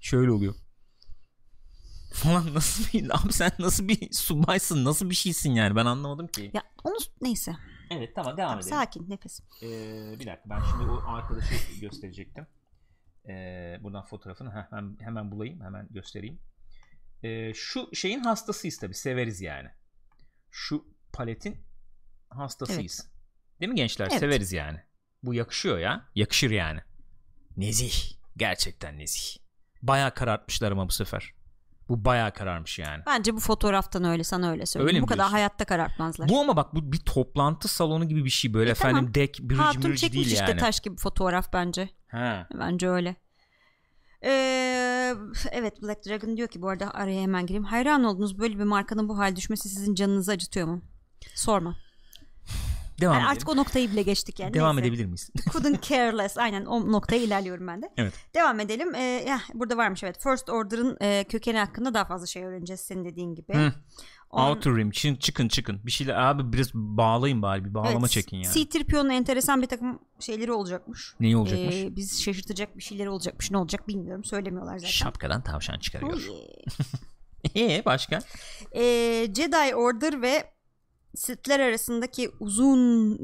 Şöyle 0.00 0.30
oluyor. 0.30 0.54
Falan 2.12 2.44
nasıl 2.54 2.84
bir 2.92 3.24
abi 3.24 3.32
sen 3.32 3.50
nasıl 3.58 3.88
bir 3.88 4.08
subaysın 4.12 4.84
nasıl 4.84 5.10
bir 5.10 5.14
şeysin 5.14 5.52
yani 5.52 5.76
ben 5.76 5.86
anlamadım 5.86 6.26
ki. 6.26 6.50
ya 6.54 6.62
onu 6.84 6.96
neyse 7.20 7.56
Evet 7.90 8.14
tamam 8.14 8.36
devam 8.36 8.48
Tamam, 8.48 8.58
edelim. 8.58 8.76
sakin 8.76 9.10
nefes. 9.10 9.40
Ee, 9.62 9.66
bir 10.20 10.26
dakika 10.26 10.42
ben 10.50 10.60
şimdi 10.70 10.90
o 10.90 11.02
arkadaşı 11.06 11.80
gösterecektim. 11.80 12.46
Ee, 13.28 13.78
buradan 13.82 14.04
fotoğrafını 14.04 14.50
hemen, 14.70 14.96
hemen 15.00 15.30
bulayım 15.30 15.60
hemen 15.60 15.88
göstereyim. 15.90 16.38
Ee, 17.22 17.54
şu 17.54 17.94
şeyin 17.94 18.20
hastasıyız 18.20 18.78
tabi 18.78 18.94
severiz 18.94 19.40
yani. 19.40 19.68
Şu 20.50 20.84
paletin 21.12 21.56
hastasıyız. 22.30 23.10
Değil 23.60 23.70
mi 23.72 23.76
gençler? 23.76 24.08
Evet. 24.10 24.20
Severiz 24.20 24.52
yani. 24.52 24.80
Bu 25.22 25.34
yakışıyor 25.34 25.78
ya. 25.78 26.08
Yakışır 26.14 26.50
yani. 26.50 26.80
Nezih. 27.56 28.12
Gerçekten 28.36 28.98
nezih. 28.98 29.36
Bayağı 29.82 30.14
karartmışlar 30.14 30.72
ama 30.72 30.88
bu 30.88 30.92
sefer. 30.92 31.34
Bu 31.88 32.04
bayağı 32.04 32.32
kararmış 32.32 32.78
yani. 32.78 33.02
Bence 33.06 33.34
bu 33.34 33.40
fotoğraftan 33.40 34.04
öyle 34.04 34.24
sana 34.24 34.50
öyle 34.50 34.66
söyleyeyim. 34.66 34.88
Öyle 34.96 35.02
bu 35.02 35.06
kadar 35.06 35.16
diyorsun? 35.18 35.32
hayatta 35.32 35.64
karartmazlar. 35.64 36.28
Bu 36.28 36.40
ama 36.40 36.56
bak 36.56 36.74
bu 36.74 36.92
bir 36.92 36.98
toplantı 36.98 37.68
salonu 37.68 38.08
gibi 38.08 38.24
bir 38.24 38.30
şey 38.30 38.54
böyle 38.54 38.68
E, 38.68 38.72
efendim 38.72 38.96
tamam. 38.96 39.14
dek 39.14 39.38
bridge 39.40 39.62
Hatun 39.62 39.94
çekmiş 39.94 40.26
işte 40.26 40.44
yani. 40.50 40.56
taş 40.60 40.80
gibi 40.80 40.96
fotoğraf 40.96 41.52
bence. 41.52 41.88
Ha. 42.08 42.48
Bence 42.54 42.88
öyle. 42.88 43.16
Ee, 44.24 45.14
evet 45.52 45.82
Black 45.82 46.06
Dragon 46.06 46.36
diyor 46.36 46.48
ki 46.48 46.62
bu 46.62 46.68
arada 46.68 46.90
araya 46.94 47.22
hemen 47.22 47.46
gireyim. 47.46 47.64
Hayran 47.64 48.04
oldunuz 48.04 48.38
böyle 48.38 48.58
bir 48.58 48.64
markanın 48.64 49.08
bu 49.08 49.18
hal 49.18 49.36
düşmesi 49.36 49.68
sizin 49.68 49.94
canınızı 49.94 50.32
acıtıyor 50.32 50.66
mu? 50.66 50.82
Sorma. 51.34 51.76
Devam 53.00 53.14
Yani 53.14 53.26
artık 53.26 53.48
o 53.48 53.56
noktayı 53.56 53.90
bile 53.92 54.02
geçtik 54.02 54.40
yani. 54.40 54.54
Devam 54.54 54.76
Neyse. 54.76 54.88
edebilir 54.88 55.04
miyiz? 55.04 55.30
Couldn't 55.52 55.82
care 55.82 56.18
less. 56.18 56.38
Aynen 56.38 56.64
o 56.64 56.92
noktaya 56.92 57.22
ilerliyorum 57.22 57.66
ben 57.66 57.82
de. 57.82 57.90
Evet. 57.96 58.14
Devam 58.34 58.60
edelim. 58.60 58.94
Ee, 58.94 59.02
ya, 59.28 59.40
burada 59.54 59.76
varmış 59.76 60.02
evet. 60.04 60.22
First 60.22 60.50
Order'ın 60.50 60.96
e, 61.00 61.24
kökeni 61.24 61.58
hakkında 61.58 61.94
daha 61.94 62.04
fazla 62.04 62.26
şey 62.26 62.44
öğreneceğiz 62.44 62.80
senin 62.80 63.04
dediğin 63.04 63.34
gibi. 63.34 63.54
Hı. 63.54 63.72
On- 64.30 64.50
Outer 64.50 64.76
Rim, 64.76 64.90
çın, 64.90 65.14
çıkın 65.16 65.48
çıkın. 65.48 65.80
Bir 65.86 65.90
şeyler 65.90 66.14
abi 66.14 66.52
biraz 66.52 66.74
bağlayın 66.74 67.42
bari 67.42 67.64
bir 67.64 67.74
bağlama 67.74 67.98
Evet, 68.00 68.10
çekin 68.10 68.36
yani. 68.36 68.54
C-3PO'nun 68.54 69.10
enteresan 69.10 69.62
bir 69.62 69.66
takım 69.66 69.98
şeyleri 70.20 70.52
olacakmış. 70.52 71.14
Neyi 71.20 71.36
olacakmış? 71.36 71.74
Ee, 71.74 71.96
biz 71.96 72.22
şaşırtacak 72.22 72.76
bir 72.76 72.82
şeyleri 72.82 73.10
olacakmış. 73.10 73.50
Ne 73.50 73.58
olacak 73.58 73.88
bilmiyorum. 73.88 74.24
Söylemiyorlar 74.24 74.78
zaten. 74.78 74.90
Şapkadan 74.90 75.42
tavşan 75.42 75.78
çıkarıyor. 75.78 76.12
Oh. 76.30 76.34
Eee 77.54 77.82
başka? 77.86 78.18
Ee, 78.76 79.26
Jedi 79.36 79.74
Order 79.74 80.22
ve 80.22 80.50
Sith'ler 81.16 81.60
arasındaki 81.60 82.30
uzun 82.40 83.18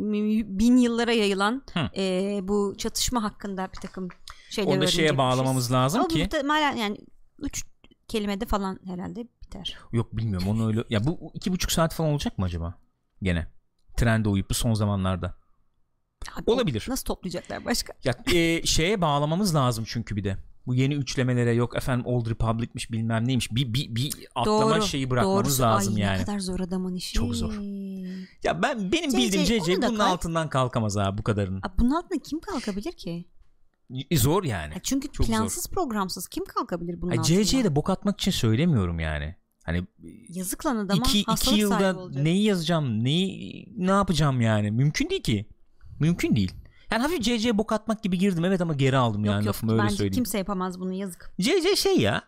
bin 0.59 0.77
yıllara 0.77 1.13
yayılan 1.13 1.63
Hı. 1.75 1.81
e, 1.97 2.39
bu 2.43 2.75
çatışma 2.79 3.23
hakkında 3.23 3.69
bir 3.75 3.81
takım 3.81 4.09
şeyler 4.51 4.73
Onu 4.73 4.81
da 4.81 4.87
şeye 4.87 5.03
öğrenecekmişiz. 5.03 5.19
bağlamamız 5.19 5.73
lazım 5.73 6.01
Ama 6.01 6.09
ki. 6.09 6.19
muhtemelen 6.19 6.77
yani 6.77 6.99
üç 7.39 7.65
kelimede 8.09 8.47
falan 8.47 8.81
herhalde 8.87 9.25
biter. 9.45 9.79
Yok 9.93 10.17
bilmiyorum 10.17 10.49
onu 10.49 10.67
öyle. 10.67 10.85
Ya 10.91 11.05
bu 11.07 11.31
iki 11.35 11.53
buçuk 11.53 11.73
saat 11.73 11.95
falan 11.95 12.11
olacak 12.11 12.39
mı 12.39 12.45
acaba? 12.45 12.75
Gene. 13.23 13.47
Trende 13.97 14.29
uyup 14.29 14.51
bu 14.51 14.55
son 14.55 14.75
zamanlarda. 14.75 15.35
Abi, 16.37 16.51
Olabilir. 16.51 16.87
Nasıl 16.89 17.05
toplayacaklar 17.05 17.65
başka? 17.65 17.93
Ya 18.05 18.15
e, 18.35 18.67
şeye 18.67 19.01
bağlamamız 19.01 19.55
lazım 19.55 19.85
çünkü 19.89 20.17
bir 20.17 20.25
de. 20.25 20.37
Bu 20.67 20.75
yeni 20.75 20.95
üçlemelere 20.95 21.53
yok 21.53 21.77
efendim 21.77 22.07
Old 22.07 22.27
Republic'miş 22.27 22.93
bilmem 22.93 23.29
neymiş. 23.29 23.53
Bir, 23.53 23.75
bir, 23.75 23.95
bir 23.95 24.13
atlama 24.35 24.75
Doğru. 24.75 24.83
şeyi 24.83 25.11
bırakmamız 25.11 25.45
Doğrusu. 25.45 25.63
lazım 25.63 25.95
Ay, 25.95 26.01
yani. 26.01 26.19
Ne 26.19 26.25
kadar 26.25 26.39
zor 26.39 26.61
adamın 26.61 26.95
işi. 26.95 27.15
Çok 27.15 27.35
zor. 27.35 27.53
Ya 28.45 28.63
ben 28.63 28.93
benim 28.93 29.11
CC, 29.11 29.19
bildiğim 29.19 29.45
CC 29.45 29.77
bunun 29.77 29.97
kay. 29.97 30.11
altından 30.11 30.49
kalkamaz 30.49 30.97
abi 30.97 31.19
bu 31.19 31.23
kadarın. 31.23 31.57
Abi 31.57 31.73
bunun 31.79 31.91
altında 31.91 32.19
kim 32.23 32.41
kalkabilir 32.41 32.93
ki? 32.93 33.25
E, 34.11 34.17
Zor 34.17 34.45
yani. 34.45 34.75
Ha, 34.75 34.81
çünkü 34.83 35.13
Çok 35.13 35.27
plansız 35.27 35.69
programsız 35.69 36.29
kim 36.29 36.45
kalkabilir 36.45 37.01
bunun 37.01 37.11
Ay, 37.11 37.19
altından? 37.19 37.43
CC'ye 37.43 37.65
de 37.65 37.77
bok 37.77 37.91
atmak 37.91 38.21
için 38.21 38.31
söylemiyorum 38.31 39.01
yani. 39.01 39.37
Hani 39.65 39.87
Yazık 40.29 40.67
lan 40.67 40.77
adama 40.77 41.03
iki, 41.07 41.21
iki 41.21 41.55
yılda 41.55 42.09
neyi 42.11 42.45
yazacağım 42.45 43.05
neyi 43.05 43.67
ne 43.77 43.91
yapacağım 43.91 44.41
yani 44.41 44.71
mümkün 44.71 45.11
değil 45.11 45.23
ki 45.23 45.47
mümkün 46.01 46.37
değil 46.37 46.53
yani 46.93 47.03
hafif 47.03 47.21
CC'ye 47.23 47.59
bok 47.59 47.73
atmak 47.73 48.03
gibi 48.03 48.19
girdim 48.19 48.45
evet 48.45 48.61
ama 48.61 48.75
geri 48.75 48.97
aldım 48.97 49.25
Yok 49.25 49.33
yani 49.35 49.47
yok 49.47 49.49
lafımı 49.49 49.73
öyle 49.73 49.83
bence 49.83 49.97
söyleyeyim 49.97 50.15
kimse 50.15 50.39
yapamaz 50.39 50.81
bunu 50.81 50.93
yazık. 50.93 51.33
CC 51.41 51.77
şey 51.77 51.97
ya 51.99 52.23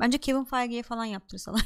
Bence 0.00 0.18
Kevin 0.18 0.44
Feige'ye 0.44 0.82
falan 0.82 1.04
yaptırsalar. 1.04 1.60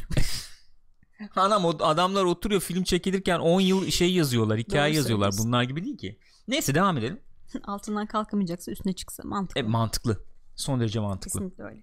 anam 1.37 1.64
o 1.64 1.68
adamlar 1.80 2.25
oturuyor 2.25 2.61
film 2.61 2.85
çekilirken 2.85 3.38
10 3.38 3.61
yıl 3.61 3.90
şey 3.90 4.12
yazıyorlar 4.14 4.59
hikaye 4.59 4.92
Doğru 4.92 4.97
yazıyorlar 4.97 5.30
bunlar 5.38 5.62
gibi 5.62 5.85
değil 5.85 5.99
ki 5.99 6.18
neyse 6.49 6.75
devam 6.75 6.99
edelim 6.99 7.20
Altından 7.64 8.06
kalkamayacaksa 8.06 8.73
üstüne 8.73 8.92
çıksa 8.92 9.23
mantıklı. 9.26 9.61
e, 9.61 9.62
mantıklı 9.62 10.25
son 10.56 10.80
derece 10.80 11.00
mantıklı 11.00 11.40
Kesinlikle 11.40 11.64
öyle. 11.64 11.82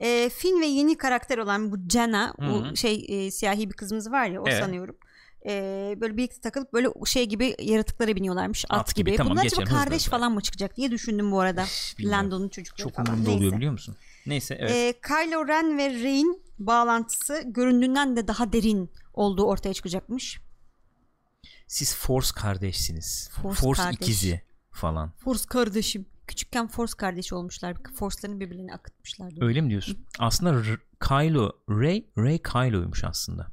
Ee, 0.00 0.30
Finn 0.30 0.60
ve 0.60 0.66
yeni 0.66 0.96
karakter 0.96 1.38
olan 1.38 1.72
bu 1.72 1.76
Jenna 1.88 2.34
Hı 2.40 2.46
hı. 2.46 2.52
o 2.52 2.76
şey 2.76 3.06
e, 3.08 3.30
siyahi 3.30 3.70
bir 3.70 3.74
kızımız 3.74 4.10
var 4.12 4.26
ya 4.26 4.40
o 4.42 4.44
Evet. 4.48 4.64
sanıyorum. 4.64 4.96
Ee, 5.46 5.96
böyle 6.00 6.16
birlikte 6.16 6.40
takılıp 6.40 6.72
böyle 6.72 6.88
şey 7.06 7.26
gibi 7.28 7.56
yaratıklara 7.62 8.16
biniyorlarmış 8.16 8.64
at, 8.68 8.80
At 8.80 8.94
gibi, 8.94 9.10
gibi. 9.10 9.16
tamam, 9.16 9.30
Bunlar 9.32 9.40
acaba 9.46 9.50
geçelim, 9.62 9.66
hızlı 9.66 9.78
kardeş 9.84 10.00
hızlı. 10.02 10.10
falan 10.10 10.32
mı 10.32 10.40
çıkacak 10.40 10.76
diye 10.76 10.90
düşündüm 10.90 11.32
bu 11.32 11.40
arada. 11.40 11.64
Lando'nun 12.00 12.48
çocukları 12.48 12.82
çok 12.82 12.94
falan. 12.96 13.06
umurumda 13.08 13.28
Neyse. 13.28 13.38
oluyor 13.38 13.56
biliyor 13.56 13.72
musun 13.72 13.96
neyse 14.26 14.56
evet 14.60 14.70
Ee, 14.72 14.94
Kylo 15.08 15.48
Ren 15.48 15.78
ve 15.78 15.90
Rey'in 15.90 16.42
bağlantısı 16.58 17.42
göründüğünden 17.46 18.16
de 18.16 18.28
daha 18.28 18.52
derin 18.52 18.90
olduğu 19.14 19.44
ortaya 19.44 19.74
çıkacakmış. 19.74 20.40
siz 21.66 21.94
Force 21.96 22.28
kardeşsiniz 22.36 23.30
Force 23.42 23.60
Force, 23.60 23.82
kardeş. 23.82 23.96
ikizi 24.00 24.40
falan 24.70 25.12
Force 25.24 25.44
kardeşim. 25.48 26.06
Küçükken 26.26 26.68
Force 26.68 26.92
kardeşi 26.96 27.34
olmuşlar. 27.34 27.76
Force'larını 27.98 28.40
birbirine 28.40 28.74
akıtmışlar. 28.74 29.32
Öyle 29.40 29.60
mi 29.60 29.70
diyorsun? 29.70 29.98
Aslında 30.18 30.54
R- 30.64 30.78
Kylo 31.08 31.52
Ray 31.70 32.04
Ray 32.18 32.38
Kylo'ymuş 32.42 33.04
aslında. 33.04 33.46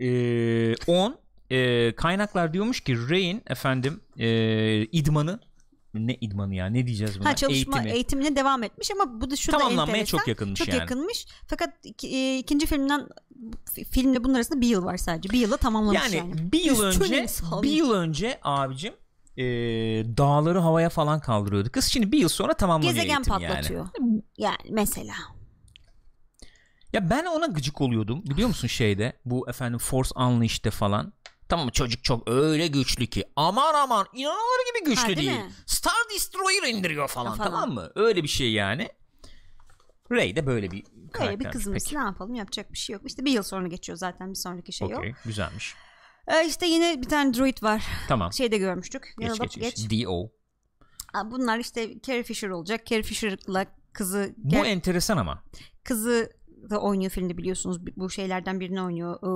Ee, 0.00 0.74
10 0.86 1.16
e, 1.50 1.92
kaynaklar 1.94 2.52
diyormuş 2.52 2.80
ki 2.80 3.08
Rey'in 3.08 3.42
efendim 3.46 4.00
e, 4.18 4.28
idmanı 4.84 5.40
ne 5.94 6.14
idmanı 6.14 6.54
ya 6.54 6.66
ne 6.66 6.86
diyeceğiz 6.86 7.20
buna 7.20 7.28
Ha 7.28 7.36
çalışma 7.36 7.76
eğitimi 7.76 7.92
eğitimine 7.94 8.36
devam 8.36 8.62
etmiş 8.62 8.90
ama 8.90 9.20
bu 9.20 9.30
da 9.30 9.36
şu 9.36 9.52
da 9.52 9.58
tamamlanmaya 9.58 9.96
enteresan. 9.98 10.18
çok 10.18 10.28
yakınmış 10.28 10.58
Çok 10.58 10.68
yani. 10.68 10.78
yakınmış. 10.78 11.26
Fakat 11.46 11.74
e, 12.04 12.38
ikinci 12.38 12.66
filmden 12.66 13.08
fi- 13.74 13.84
filmle 13.84 14.24
bunun 14.24 14.34
arasında 14.34 14.60
bir 14.60 14.66
yıl 14.68 14.84
var 14.84 14.96
sadece. 14.96 15.30
Bir 15.30 15.38
yıla 15.38 15.56
tamamlamış 15.56 16.00
Yani, 16.02 16.16
yani. 16.16 16.52
bir 16.52 16.60
yıl 16.64 16.88
Üstün 16.88 17.04
önce 17.04 17.26
bir 17.62 17.70
yıl 17.70 17.92
önce 17.92 18.38
abicim 18.42 18.94
e, 19.36 19.44
dağları 20.16 20.58
havaya 20.58 20.88
falan 20.88 21.20
kaldırıyordu. 21.20 21.70
Kız 21.72 21.84
şimdi 21.84 22.12
bir 22.12 22.18
yıl 22.18 22.28
sonra 22.28 22.54
tamamlanıyor 22.54 22.94
Gezegen 22.94 23.22
patlatıyor. 23.22 23.86
yani. 24.00 24.22
Yani 24.38 24.56
mesela. 24.70 25.14
Ya 26.98 27.10
ben 27.10 27.24
ona 27.24 27.46
gıcık 27.46 27.80
oluyordum 27.80 28.22
biliyor 28.24 28.48
musun 28.48 28.68
şeyde 28.68 29.12
bu 29.24 29.48
efendim 29.50 29.78
Force 29.78 30.10
Unleashed'de 30.16 30.70
falan. 30.70 31.12
Tamam 31.48 31.68
çocuk 31.68 32.04
çok 32.04 32.30
öyle 32.30 32.66
güçlü 32.66 33.06
ki 33.06 33.24
aman 33.36 33.74
aman 33.74 34.06
inanılır 34.14 34.66
gibi 34.74 34.90
güçlü 34.90 35.02
Ha, 35.02 35.06
değil 35.16 35.18
değil. 35.30 35.30
mi? 35.44 35.52
Star 35.66 35.94
Destroyer 36.14 36.62
indiriyor 36.68 37.08
falan, 37.08 37.36
falan. 37.36 37.50
tamam 37.50 37.72
mı? 37.74 37.90
Öyle 37.94 38.22
bir 38.22 38.28
şey 38.28 38.52
yani. 38.52 38.88
Rey 40.12 40.36
de 40.36 40.46
böyle 40.46 40.70
bir 40.70 40.84
Böyle 41.20 41.40
bir 41.40 41.44
kızımız 41.50 41.84
Peki. 41.84 41.96
ne 41.96 42.00
yapalım 42.00 42.34
yapacak 42.34 42.72
bir 42.72 42.78
şey 42.78 42.94
yok. 42.94 43.02
İşte 43.06 43.24
bir 43.24 43.32
yıl 43.32 43.42
sonra 43.42 43.66
geçiyor 43.68 43.98
zaten 43.98 44.30
bir 44.30 44.34
sonraki 44.38 44.72
şey 44.72 44.88
yok. 44.88 44.98
Okey 44.98 45.14
güzelmiş. 45.24 45.74
Ee, 46.28 46.46
işte 46.46 46.66
yine 46.66 47.02
bir 47.02 47.08
tane 47.08 47.34
droid 47.34 47.62
var. 47.62 47.84
Tamam. 48.08 48.32
Şeyde 48.32 48.58
görmüştük. 48.58 49.14
Geç 49.18 49.28
Yanılıp 49.28 49.42
geç 49.42 49.54
geç. 49.54 49.76
geç. 49.90 49.90
D.O. 49.90 50.30
Aa, 51.14 51.30
Bunlar 51.30 51.58
işte 51.58 52.00
Carrie 52.06 52.22
Fisher 52.22 52.48
olacak. 52.48 52.86
Carrie 52.86 53.02
Fisher'la 53.02 53.66
kızı 53.92 54.34
Bu 54.36 54.54
Ger- 54.54 54.66
enteresan 54.66 55.16
ama. 55.16 55.42
kızı 55.84 56.30
da 56.70 56.78
oynuyor 56.80 57.10
filmde 57.10 57.36
biliyorsunuz 57.36 57.78
bu 57.96 58.10
şeylerden 58.10 58.60
birini 58.60 58.82
oynuyor 58.82 59.14
Ee, 59.22 59.28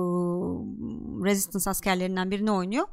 Resistance 1.25 1.69
askerlerinden 1.69 2.31
birini 2.31 2.51
oynuyor 2.51 2.87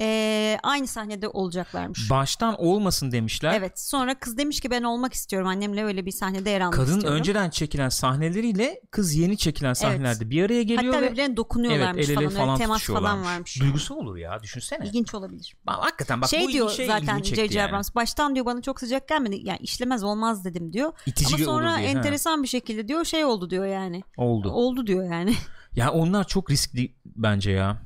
Ee, 0.00 0.58
aynı 0.62 0.86
sahnede 0.86 1.28
olacaklarmış 1.28 2.10
Baştan 2.10 2.60
olmasın 2.60 3.12
demişler. 3.12 3.54
evet 3.54 3.80
sonra 3.80 4.14
kız 4.18 4.38
demiş 4.38 4.60
ki 4.60 4.70
ben 4.70 4.82
olmak 4.82 5.12
istiyorum 5.14 5.48
annemle 5.48 5.84
öyle 5.84 6.06
bir 6.06 6.10
sahnede 6.10 6.50
yer 6.50 6.60
almak 6.60 6.74
Kadın 6.74 6.92
istiyorum 6.92 7.18
önceden 7.18 7.50
çekilen 7.50 7.88
sahneleriyle 7.88 8.80
kız 8.90 9.14
yeni 9.14 9.36
çekilen 9.36 9.72
sahnelerde 9.72 10.30
bir 10.30 10.44
araya 10.44 10.62
geliyor 10.62 10.94
hatta 10.94 11.02
ve 11.02 11.06
birbirlerine 11.06 11.26
evet 11.28 11.36
dokunuyorlarmış 11.36 12.08
el 12.08 12.16
ele 12.18 12.28
falan, 12.30 12.46
falan, 12.46 12.58
temas 12.58 12.86
falan 12.86 13.24
varmış 13.24 13.60
Duygusal 13.60 13.96
olur 13.96 14.16
ya 14.16 14.42
düşünsene. 14.42 14.86
ilginç 14.86 15.14
olabilir 15.14 15.56
Bak, 15.66 15.76
hakikaten 15.80 16.20
bak 16.20 16.26
bu 16.32 16.36
şey 16.36 16.48
diyor 16.48 16.70
şey 16.70 16.86
zaten 16.86 17.22
J.J. 17.22 17.58
yani. 17.58 17.68
Abrams 17.68 17.94
baştan 17.94 18.34
diyor 18.34 18.46
bana 18.46 18.62
çok 18.62 18.80
sıcak 18.80 19.08
gelmedi 19.08 19.40
yani 19.42 19.58
işlemez 19.58 20.04
olmaz 20.04 20.44
dedim 20.44 20.72
diyor 20.72 20.92
İtici 21.06 21.34
ama 21.34 21.44
sonra 21.44 21.70
olur 21.70 21.78
diye. 21.78 21.92
ha. 21.92 21.98
enteresan 21.98 22.42
bir 22.42 22.48
şekilde 22.48 22.88
diyor 22.88 23.04
şey 23.04 23.24
oldu 23.24 23.50
diyor 23.50 23.66
yani 23.68 24.02
Oldu. 24.16 24.50
oldu 24.50 24.86
diyor 24.86 25.12
yani 25.12 25.34
Ya 25.76 25.90
onlar 25.92 26.26
çok 26.26 26.50
riskli 26.50 26.94
bence 27.06 27.50
ya. 27.50 27.82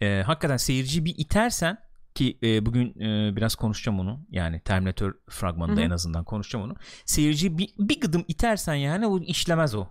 Ee, 0.00 0.22
hakikaten 0.26 0.56
seyirciyi 0.56 1.04
bir 1.04 1.14
itersen 1.18 1.78
ki 2.14 2.38
e, 2.42 2.66
bugün 2.66 3.00
e, 3.00 3.36
biraz 3.36 3.54
konuşacağım 3.54 4.00
onu. 4.00 4.20
Yani 4.30 4.60
Terminator 4.60 5.12
fragmanında 5.30 5.76
Hı 5.76 5.80
hı. 5.80 5.86
en 5.86 5.90
azından 5.90 6.24
konuşacağım 6.24 6.64
onu. 6.64 6.74
Seyirciyi 7.04 7.58
bir, 7.58 7.68
bir 7.78 8.00
gıdım 8.00 8.24
itersen 8.28 8.74
yani 8.74 9.06
o 9.06 9.18
işlemez 9.20 9.74
o. 9.74 9.86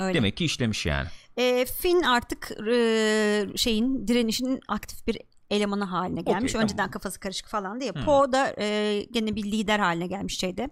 öyle. 0.00 0.14
Demek 0.14 0.36
ki 0.36 0.44
işlemiş 0.44 0.86
yani. 0.86 1.08
E, 1.36 1.66
Finn 1.66 2.02
artık 2.02 2.50
e, 2.72 3.46
şeyin 3.56 4.08
direnişin 4.08 4.60
aktif 4.68 5.06
bir 5.06 5.18
elemanı 5.50 5.84
haline 5.84 6.20
gelmiş. 6.20 6.52
tamam. 6.52 6.64
Önceden 6.64 6.90
kafası 6.90 7.20
karışık 7.20 7.48
falan 7.48 7.80
diye. 7.80 7.92
Hmm. 7.92 8.04
Poe 8.04 8.32
da 8.32 8.54
e, 8.58 9.02
gene 9.10 9.36
bir 9.36 9.44
lider 9.44 9.78
haline 9.78 10.06
gelmiş 10.06 10.38
şeyde. 10.38 10.70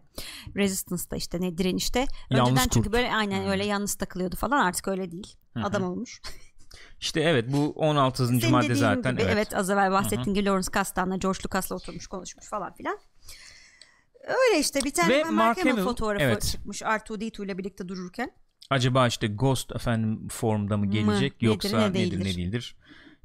Resistance'da 0.57 1.17
işte 1.17 1.41
ne 1.41 1.59
direnişte. 1.59 2.07
Yalnız 2.31 2.51
Önceden 2.51 2.69
çünkü 2.69 2.89
kurt. 2.89 2.93
böyle 2.93 3.15
aynen 3.15 3.43
Hmm. 3.43 3.51
öyle 3.51 3.67
yalnız 3.67 3.95
takılıyordu 3.95 4.37
falan 4.37 4.67
artık 4.67 4.89
öyle 4.89 5.11
değil. 5.11 5.37
Hı. 5.57 5.63
Adam 5.65 5.83
olmuş. 5.83 6.21
İşte 7.01 7.21
evet 7.21 7.45
bu 7.53 7.73
16. 7.77 8.27
Senin 8.27 8.51
madde 8.51 8.75
zaten 8.75 9.13
gibi, 9.13 9.23
evet. 9.23 9.33
evet. 9.35 9.55
az 9.55 9.71
evvel 9.71 9.91
bahsettiğin 9.91 10.35
gibi 10.35 10.45
Lawrence 10.45 10.71
Kasdan'la 10.71 11.17
George 11.17 11.39
Lucas'la 11.47 11.77
oturmuş 11.77 12.07
konuşmuş 12.07 12.49
falan 12.49 12.75
filan. 12.75 12.99
Öyle 14.25 14.61
işte 14.61 14.81
bir 14.85 14.95
tane 14.95 15.15
Ve 15.15 15.25
Mark 15.25 15.65
Hamill 15.65 15.85
fotoğrafı 15.85 16.25
evet. 16.25 16.43
çıkmış 16.43 16.83
R2D2 16.83 17.45
ile 17.45 17.59
birlikte 17.59 17.89
dururken. 17.89 18.31
Acaba 18.71 19.07
işte 19.07 19.27
Ghost 19.27 19.73
efendim 19.77 20.29
formda 20.29 20.77
mı 20.77 20.87
gelecek 20.87 21.33
nedir, 21.33 21.47
yoksa 21.47 21.79
ne 21.79 21.85
nedir, 21.85 21.95
değildir? 21.95 22.19
ne 22.19 22.25
değildir 22.25 22.77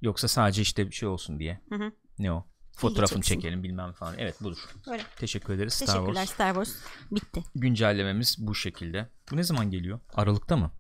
yoksa 0.02 0.28
sadece 0.28 0.62
işte 0.62 0.88
bir 0.88 0.96
şey 0.96 1.10
olsun 1.10 1.40
diye. 1.40 1.62
Hı 1.70 1.76
hı. 1.76 1.92
Ne 2.20 2.32
o? 2.32 2.46
Fotoğrafını 2.78 3.22
çekelim 3.22 3.64
bilmem 3.64 3.92
falan. 3.94 4.16
Evet 4.18 4.42
budur. 4.44 4.58
Öyle. 4.92 5.04
Teşekkür 5.18 5.54
ederiz 5.54 5.74
Star 5.74 5.86
Teşekkürler 5.88 6.26
Wars. 6.26 6.30
Star 6.30 6.54
Wars. 6.66 6.76
Bitti. 7.12 7.44
Güncellememiz 7.56 8.36
bu 8.40 8.56
şekilde. 8.56 9.10
Bu 9.32 9.38
ne 9.38 9.44
zaman 9.44 9.72
geliyor? 9.72 10.00
Aralıkta 10.14 10.58
mı? 10.58 10.72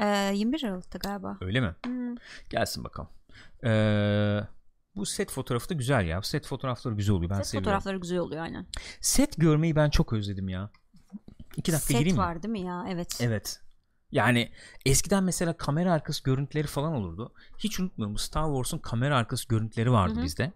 Ee, 0.00 0.32
21 0.34 0.62
Aralık'ta 0.64 0.98
galiba. 0.98 1.38
Öyle 1.40 1.60
mi? 1.60 1.74
Hı. 1.86 2.14
Gelsin 2.50 2.84
bakalım. 2.84 3.08
Ee, 3.64 4.40
bu 4.96 5.06
set 5.06 5.30
fotoğrafı 5.30 5.68
da 5.68 5.74
güzel 5.74 6.06
ya. 6.06 6.22
Set 6.22 6.46
fotoğrafları 6.46 6.94
güzel 6.94 7.14
oluyor. 7.14 7.30
Ben 7.30 7.36
Set 7.36 7.46
seviyorum. 7.46 7.64
fotoğrafları 7.64 7.96
güzel 7.96 8.18
oluyor 8.18 8.42
aynen. 8.42 8.66
Set 9.00 9.36
görmeyi 9.36 9.76
ben 9.76 9.90
çok 9.90 10.12
özledim 10.12 10.48
ya. 10.48 10.70
İki 11.56 11.72
dakika 11.72 11.86
Set 11.86 11.98
gireyim 11.98 12.16
mi? 12.16 12.22
var 12.22 12.42
değil 12.42 12.52
mi 12.52 12.60
ya? 12.60 12.86
Evet. 12.88 13.18
Evet. 13.20 13.60
Yani 14.12 14.52
eskiden 14.86 15.24
mesela 15.24 15.56
kamera 15.56 15.92
arkası 15.92 16.22
görüntüleri 16.22 16.66
falan 16.66 16.92
olurdu. 16.92 17.32
Hiç 17.58 17.80
unutmuyorum 17.80 18.18
Star 18.18 18.44
Wars'un 18.46 18.78
kamera 18.78 19.16
arkası 19.16 19.48
görüntüleri 19.48 19.92
vardı 19.92 20.14
Hı 20.14 20.20
hı. 20.20 20.24
bizde. 20.24 20.52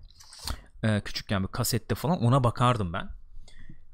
Ee, 0.82 1.00
küçükken 1.00 1.42
bir 1.42 1.48
kasette 1.48 1.94
falan 1.94 2.22
ona 2.22 2.44
bakardım 2.44 2.92
ben. 2.92 3.08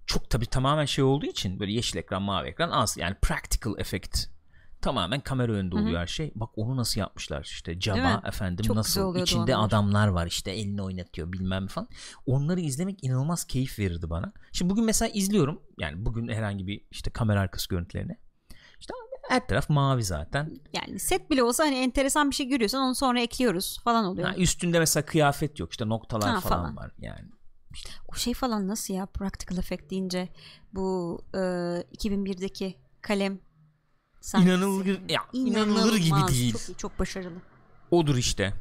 Çok 0.06 0.30
tabii 0.30 0.46
tamamen 0.46 0.84
şey 0.84 1.04
olduğu 1.04 1.26
için 1.26 1.60
böyle 1.60 1.72
yeşil 1.72 1.98
ekran 1.98 2.22
mavi 2.22 2.48
ekran 2.48 2.70
az 2.70 2.96
yani 2.96 3.16
practical 3.22 3.78
effect. 3.78 4.26
Tamamen 4.80 5.20
kamera 5.20 5.52
önünde 5.52 5.76
oluyor 5.76 6.00
her 6.00 6.06
şey. 6.06 6.32
Bak 6.34 6.50
onu 6.56 6.76
nasıl 6.76 7.00
yapmışlar 7.00 7.42
işte 7.44 7.74
mi? 7.74 8.28
efendim 8.28 8.64
Çok 8.64 8.76
nasıl 8.76 9.16
içinde 9.16 9.56
onlar. 9.56 9.66
adamlar 9.68 10.08
var 10.08 10.26
işte 10.26 10.50
elini 10.50 10.82
oynatıyor 10.82 11.32
bilmem 11.32 11.66
falan. 11.66 11.88
Onları 12.26 12.60
izlemek 12.60 13.04
inanılmaz 13.04 13.44
keyif 13.44 13.78
verirdi 13.78 14.10
bana. 14.10 14.32
Şimdi 14.52 14.70
bugün 14.70 14.84
mesela 14.84 15.08
izliyorum 15.08 15.62
yani 15.78 16.06
bugün 16.06 16.28
herhangi 16.28 16.66
bir 16.66 16.80
işte 16.90 17.10
kamera 17.10 17.40
arkası 17.40 17.68
görüntülerini. 17.68 18.16
İşte 18.80 18.94
her 19.28 19.46
taraf 19.46 19.70
mavi 19.70 20.04
zaten. 20.04 20.56
Yani 20.72 20.98
set 20.98 21.30
bile 21.30 21.42
olsa 21.42 21.64
hani 21.64 21.74
enteresan 21.74 22.30
bir 22.30 22.34
şey 22.34 22.48
görüyorsan 22.48 22.82
onu 22.82 22.94
sonra 22.94 23.20
ekliyoruz 23.20 23.80
falan 23.84 24.04
oluyor. 24.04 24.28
Ha, 24.28 24.34
üstünde 24.36 24.78
mesela 24.78 25.06
kıyafet 25.06 25.58
yok 25.58 25.70
işte 25.70 25.88
noktalar 25.88 26.30
Ha, 26.30 26.40
falan, 26.40 26.62
falan. 26.62 26.76
var 26.76 26.92
yani. 26.98 27.28
O 28.08 28.14
şey 28.14 28.34
falan 28.34 28.68
nasıl 28.68 28.94
ya 28.94 29.06
practical 29.06 29.58
effect 29.58 29.90
deyince 29.90 30.28
bu 30.72 31.20
e, 31.34 31.38
2001'deki 31.38 32.78
kalem 33.00 33.40
sahnesi. 34.20 34.50
İnanılır 34.50 34.86
ya 34.86 35.20
inanılır 35.32 35.92
İnanılmaz, 35.96 36.30
gibi 36.30 36.38
değil. 36.38 36.52
Çok 36.66 36.78
çok 36.78 36.98
başarılı. 36.98 37.38
Odur 37.90 38.16
işte. 38.16 38.54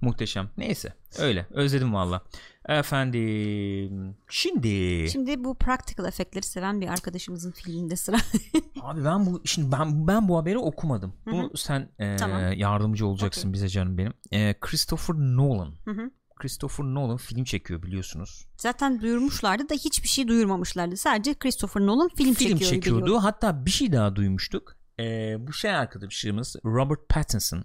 Muhteşem. 0.00 0.50
Neyse 0.56 0.92
öyle 1.18 1.46
özledim 1.50 1.94
valla. 1.94 2.22
Efendim 2.68 4.16
şimdi 4.28 5.06
Şimdi 5.10 5.44
bu 5.44 5.54
practical 5.54 6.08
efektleri 6.08 6.46
seven 6.46 6.80
bir 6.80 6.88
arkadaşımızın 6.88 7.50
filminde 7.52 7.96
sıra. 7.96 8.16
abi 8.82 9.04
ben 9.04 9.26
bu 9.26 9.42
şimdi 9.44 9.72
ben 9.72 10.06
ben 10.06 10.28
bu 10.28 10.38
haberi 10.38 10.58
okumadım. 10.58 11.14
Bunu 11.26 11.56
sen 11.56 11.88
e, 11.98 12.16
Tamam. 12.16 12.52
yardımcı 12.52 13.06
olacaksın 13.06 13.42
Okey. 13.42 13.52
bize 13.52 13.68
canım 13.68 13.98
benim. 13.98 14.12
E, 14.32 14.54
Christopher 14.60 15.14
Nolan. 15.16 15.74
Hı 15.84 15.90
hı. 15.90 16.10
Christopher 16.36 16.84
Nolan 16.84 17.16
film 17.16 17.44
çekiyor 17.44 17.82
biliyorsunuz. 17.82 18.46
Zaten 18.56 19.00
duyurmuşlardı 19.00 19.68
da 19.68 19.74
hiçbir 19.74 20.08
şey 20.08 20.28
duyurmamışlardı. 20.28 20.96
Sadece 20.96 21.34
Christopher 21.34 21.80
Nolan 21.86 22.08
film, 22.08 22.34
film 22.34 22.48
çekiyor 22.48 22.70
çekiyordu. 22.70 23.02
biliyorum. 23.02 23.22
Hatta 23.24 23.66
bir 23.66 23.70
şey 23.70 23.92
daha 23.92 24.16
duymuştuk. 24.16 24.76
Ee, 25.00 25.36
bu 25.38 25.52
şey 25.52 25.70
arkadaşımız 25.70 26.56
Robert 26.64 27.08
Pattinson, 27.08 27.64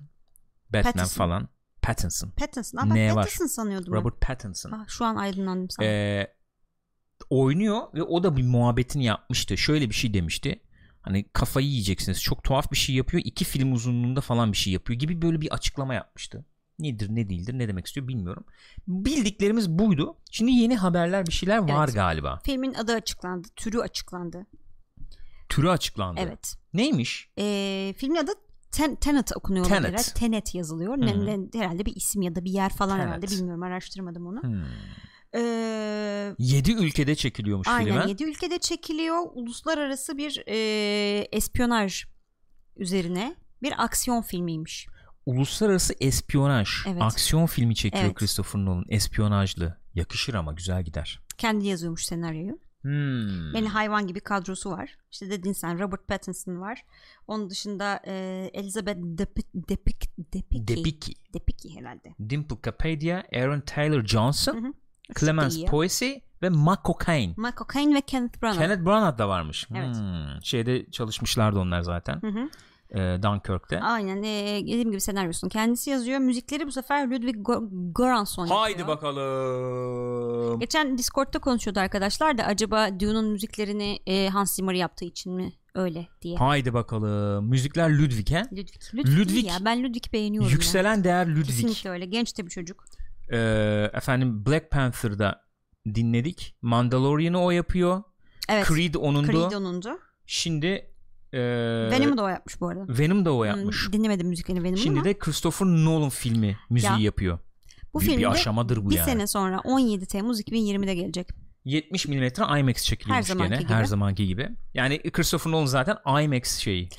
Batman 0.69 0.83
Pattinson. 0.83 1.17
falan. 1.17 1.47
Pattinson. 1.83 2.29
Pattinson. 2.29 2.77
Aa, 2.77 2.89
ben 2.89 2.95
Ne 2.95 3.15
var? 3.15 3.23
Pattinson 3.23 3.45
sanıyordum. 3.45 3.93
ben. 3.93 3.97
Robert 3.99 4.21
Pattinson. 4.21 4.71
Ah, 4.71 4.87
şu 4.87 5.05
an 5.05 5.15
aydınlandım 5.15 5.69
sana. 5.69 5.87
Ee, 5.87 6.27
oynuyor 7.29 7.81
ve 7.93 8.03
o 8.03 8.23
da 8.23 8.37
bir 8.37 8.43
muhabbetini 8.43 9.05
yapmıştı. 9.05 9.57
Şöyle 9.57 9.89
bir 9.89 9.95
şey 9.95 10.13
demişti. 10.13 10.59
Hani 11.01 11.29
kafayı 11.33 11.67
yiyeceksiniz. 11.67 12.21
Çok 12.21 12.43
tuhaf 12.43 12.71
bir 12.71 12.77
şey 12.77 12.95
yapıyor. 12.95 13.23
İki 13.25 13.45
film 13.45 13.73
uzunluğunda 13.73 14.21
falan 14.21 14.51
bir 14.51 14.57
şey 14.57 14.73
yapıyor 14.73 14.99
gibi 14.99 15.21
böyle 15.21 15.41
bir 15.41 15.53
açıklama 15.53 15.93
yapmıştı. 15.93 16.45
Nedir 16.79 17.07
ne 17.09 17.29
değildir 17.29 17.53
ne 17.57 17.67
demek 17.67 17.87
istiyor 17.87 18.07
bilmiyorum. 18.07 18.45
Bildiklerimiz 18.87 19.69
buydu. 19.69 20.17
Şimdi 20.31 20.51
yeni 20.51 20.75
haberler 20.75 21.25
bir 21.27 21.31
şeyler 21.31 21.57
var 21.57 21.83
Evet. 21.85 21.95
galiba. 21.95 22.39
Filmin 22.45 22.73
adı 22.73 22.93
açıklandı. 22.93 23.47
Türü 23.55 23.79
açıklandı. 23.79 24.45
Türü 25.49 25.69
açıklandı. 25.69 26.21
Evet. 26.23 26.55
Neymiş? 26.73 27.29
Ee, 27.39 27.93
filmin 27.97 28.15
adı 28.15 28.31
Ten- 28.73 28.95
Tenet 28.95 29.31
okunuyor 29.37 29.65
Tenet. 29.65 29.81
olabilir. 29.81 30.03
Tenet 30.15 30.55
yazılıyor. 30.55 30.97
Hı. 30.97 31.01
Ne, 31.01 31.25
ne- 31.25 31.59
herhalde 31.59 31.85
bir 31.85 31.95
isim 31.95 32.21
ya 32.21 32.35
da 32.35 32.43
bir 32.45 32.51
yer 32.51 32.69
falan 32.73 32.97
Tenet. 32.97 33.07
herhalde 33.09 33.27
bilmiyorum 33.27 33.63
araştırmadım 33.63 34.27
onu. 34.27 34.41
Hmm. 34.43 34.63
Ee, 35.35 36.35
7 36.39 36.71
ülkede 36.71 37.15
çekiliyormuş 37.15 37.67
aynen 37.67 37.99
film. 37.99 38.07
7 38.09 38.23
ülkede 38.23 38.57
çekiliyor. 38.59 39.17
Uluslararası 39.33 40.17
bir 40.17 40.43
e, 40.47 40.57
espiyonaj 41.31 42.03
üzerine 42.77 43.35
bir 43.61 43.83
aksiyon 43.83 44.21
filmiymiş. 44.21 44.87
Uluslararası 45.25 45.93
espiyonaj, 45.99 46.69
Evet. 46.87 47.01
aksiyon 47.01 47.45
filmi 47.45 47.75
çekiyor 47.75 48.03
Evet. 48.05 48.15
Christopher 48.15 48.59
Nolan. 48.61 48.85
Espiyonajlı. 48.89 49.77
Yakışır 49.95 50.33
ama 50.33 50.53
güzel 50.53 50.83
gider. 50.83 51.19
Kendi 51.37 51.67
yazıyormuş 51.67 52.05
senaryoyu. 52.05 52.59
Hmm. 52.83 53.55
Yani 53.55 53.69
hayvan 53.69 54.07
gibi 54.07 54.19
kadrosu 54.19 54.71
var. 54.71 54.97
İşte 55.11 55.29
dedin 55.29 55.53
sen 55.53 55.79
Robert 55.79 56.07
Pattinson 56.07 56.61
var. 56.61 56.85
Onun 57.27 57.49
dışında 57.49 57.99
e, 58.07 58.13
Elizabeth 58.53 58.97
Depik 59.01 59.47
Depik 59.53 60.09
Depiki 60.17 60.67
Debicki, 60.67 61.13
Depiki 61.33 61.79
herhalde. 61.79 62.15
Dimple 62.29 62.61
Kapadia, 62.61 63.23
Aaron 63.35 63.61
Taylor 63.61 64.05
Johnson, 64.05 64.53
Hı 64.53 64.67
hı. 64.67 64.73
Clemence. 65.19 65.65
Poesy 65.65 66.11
ve 66.41 66.49
Michael 66.49 66.97
Caine. 67.07 67.33
Michael 67.37 67.67
Caine 67.73 67.95
ve 67.95 68.01
Kenneth 68.01 68.41
Branagh. 68.41 68.57
Kenneth 68.59 68.85
Branagh 68.85 69.17
da 69.17 69.29
varmış. 69.29 69.67
Evet. 69.75 69.95
Hmm. 69.95 70.43
Şeyde 70.43 70.91
çalışmışlardı 70.91 71.59
onlar 71.59 71.81
zaten. 71.81 72.21
Hı 72.21 72.27
hı. 72.27 72.49
Dunkirk'te. 73.23 73.79
Aynen 73.81 74.23
e, 74.23 74.61
dediğim 74.61 74.91
gibi 74.91 75.01
senaryosunu 75.01 75.49
kendisi 75.49 75.89
yazıyor. 75.89 76.19
Müzikleri 76.19 76.67
bu 76.67 76.71
sefer 76.71 77.11
Ludwig 77.11 77.35
Göransson 77.97 78.47
Haydi 78.47 78.79
yapıyor. 78.79 78.87
bakalım. 78.97 80.22
Geçen 80.59 80.97
Discord'da 80.97 81.39
konuşuyordu 81.39 81.79
arkadaşlar 81.79 82.37
da 82.37 82.43
acaba 82.43 82.99
Dune'un 82.99 83.25
müziklerini 83.31 83.99
e, 84.07 84.29
Hans 84.29 84.55
Zimmer 84.55 84.73
yaptığı 84.73 85.05
için 85.05 85.33
mi 85.33 85.53
öyle 85.75 86.07
diye. 86.21 86.37
Haydi 86.37 86.73
bakalım. 86.73 87.45
Müzikler 87.45 87.89
Ludwig 87.99 88.29
he? 88.31 88.43
Ludwig. 88.51 88.69
Ludwig, 88.93 89.17
Ludwig- 89.17 89.45
ya 89.47 89.57
ben 89.65 89.83
Ludwig 89.83 90.13
beğeniyorum 90.13 90.49
ya. 90.49 90.53
Yükselen 90.53 91.03
değer 91.03 91.27
Ludwig. 91.27 91.45
Kesinlikle 91.45 91.89
öyle. 91.89 92.05
Genç 92.05 92.37
de 92.37 92.45
bir 92.45 92.49
çocuk. 92.49 92.85
Ee, 93.31 93.89
efendim 93.93 94.45
Black 94.45 94.71
Panther'da 94.71 95.43
dinledik. 95.95 96.55
Mandalorian'ı 96.61 97.41
o 97.43 97.51
yapıyor. 97.51 98.03
Evet. 98.49 98.67
Creed 98.67 98.93
onundu. 98.95 99.31
Creed 99.31 99.51
onundu. 99.51 99.99
Şimdi 100.25 100.67
e, 101.33 101.39
Venom'u 101.91 102.17
da 102.17 102.23
o 102.23 102.27
yapmış 102.27 102.61
bu 102.61 102.67
arada. 102.67 102.85
Venom 102.99 103.25
da 103.25 103.33
o 103.35 103.43
yapmış. 103.43 103.85
Hmm, 103.85 103.93
dinlemedim 103.93 104.27
müziklerini 104.27 104.63
Venom'un 104.63 104.81
Şimdi 104.81 104.99
ama 104.99 105.05
de 105.05 105.17
Christopher 105.19 105.65
Nolan 105.67 106.09
filmi 106.09 106.57
müziği 106.69 106.91
Ya, 106.91 106.97
yapıyor. 106.99 107.39
Bu 107.93 107.99
filmde 107.99 108.17
bir 108.17 108.31
aşamadır 108.31 108.85
bu 108.85 108.89
bir 108.89 108.95
yani. 108.95 109.05
sene 109.05 109.27
sonra 109.27 109.59
17 109.63 110.05
Temmuz 110.05 110.41
2020'de 110.41 110.95
gelecek. 110.95 111.29
70 111.65 112.07
mm 112.07 112.23
IMAX 112.59 112.83
çekiliyormuş 112.83 113.29
Her 113.29 113.35
gene. 113.35 113.57
gibi. 113.57 113.73
Her 113.73 113.85
zamanki 113.85 114.27
gibi. 114.27 114.49
Yani 114.73 115.11
Christopher 115.11 115.51
Nolan 115.51 115.65
zaten 115.65 115.97
IMAX 116.23 116.57
şeyi. 116.57 116.89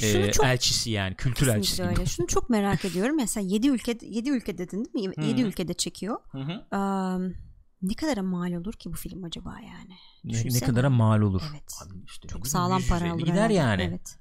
Şunu 0.00 0.22
e, 0.22 0.32
çok 0.32 0.46
elçisi 0.46 0.90
yani 0.90 1.14
kültür 1.14 1.46
elçisi 1.46 1.76
gibi. 1.82 1.86
öyle. 1.88 2.06
Şunu 2.06 2.26
çok 2.26 2.50
merak 2.50 2.84
ediyorum. 2.84 3.16
Mesela 3.16 3.46
7 3.46 3.68
ülke 3.68 3.98
7 4.02 4.30
ülke 4.30 4.58
dedin 4.58 4.84
değil 4.94 5.08
mi? 5.08 5.26
7 5.26 5.42
Hı. 5.42 5.46
ülkede 5.46 5.74
çekiyor. 5.74 6.16
Hı 6.32 6.38
hı. 6.38 6.76
Am, 6.76 7.32
ne 7.82 7.94
kadara 7.94 8.22
mal 8.22 8.52
olur 8.52 8.72
ki 8.72 8.92
bu 8.92 8.96
film 8.96 9.24
acaba 9.24 9.54
yani? 9.60 9.94
Ne, 10.24 10.54
ne 10.54 10.60
kadara 10.60 10.90
mal 10.90 11.20
olur. 11.20 11.42
Evet. 11.52 11.74
Abi 11.84 11.94
işte 12.06 12.28
Çok 12.28 12.46
sağlam 12.46 12.82
para 12.88 13.04
150 13.04 13.12
alır 13.12 13.26
gider 13.26 13.50
yani. 13.50 13.82
Evet. 13.82 14.18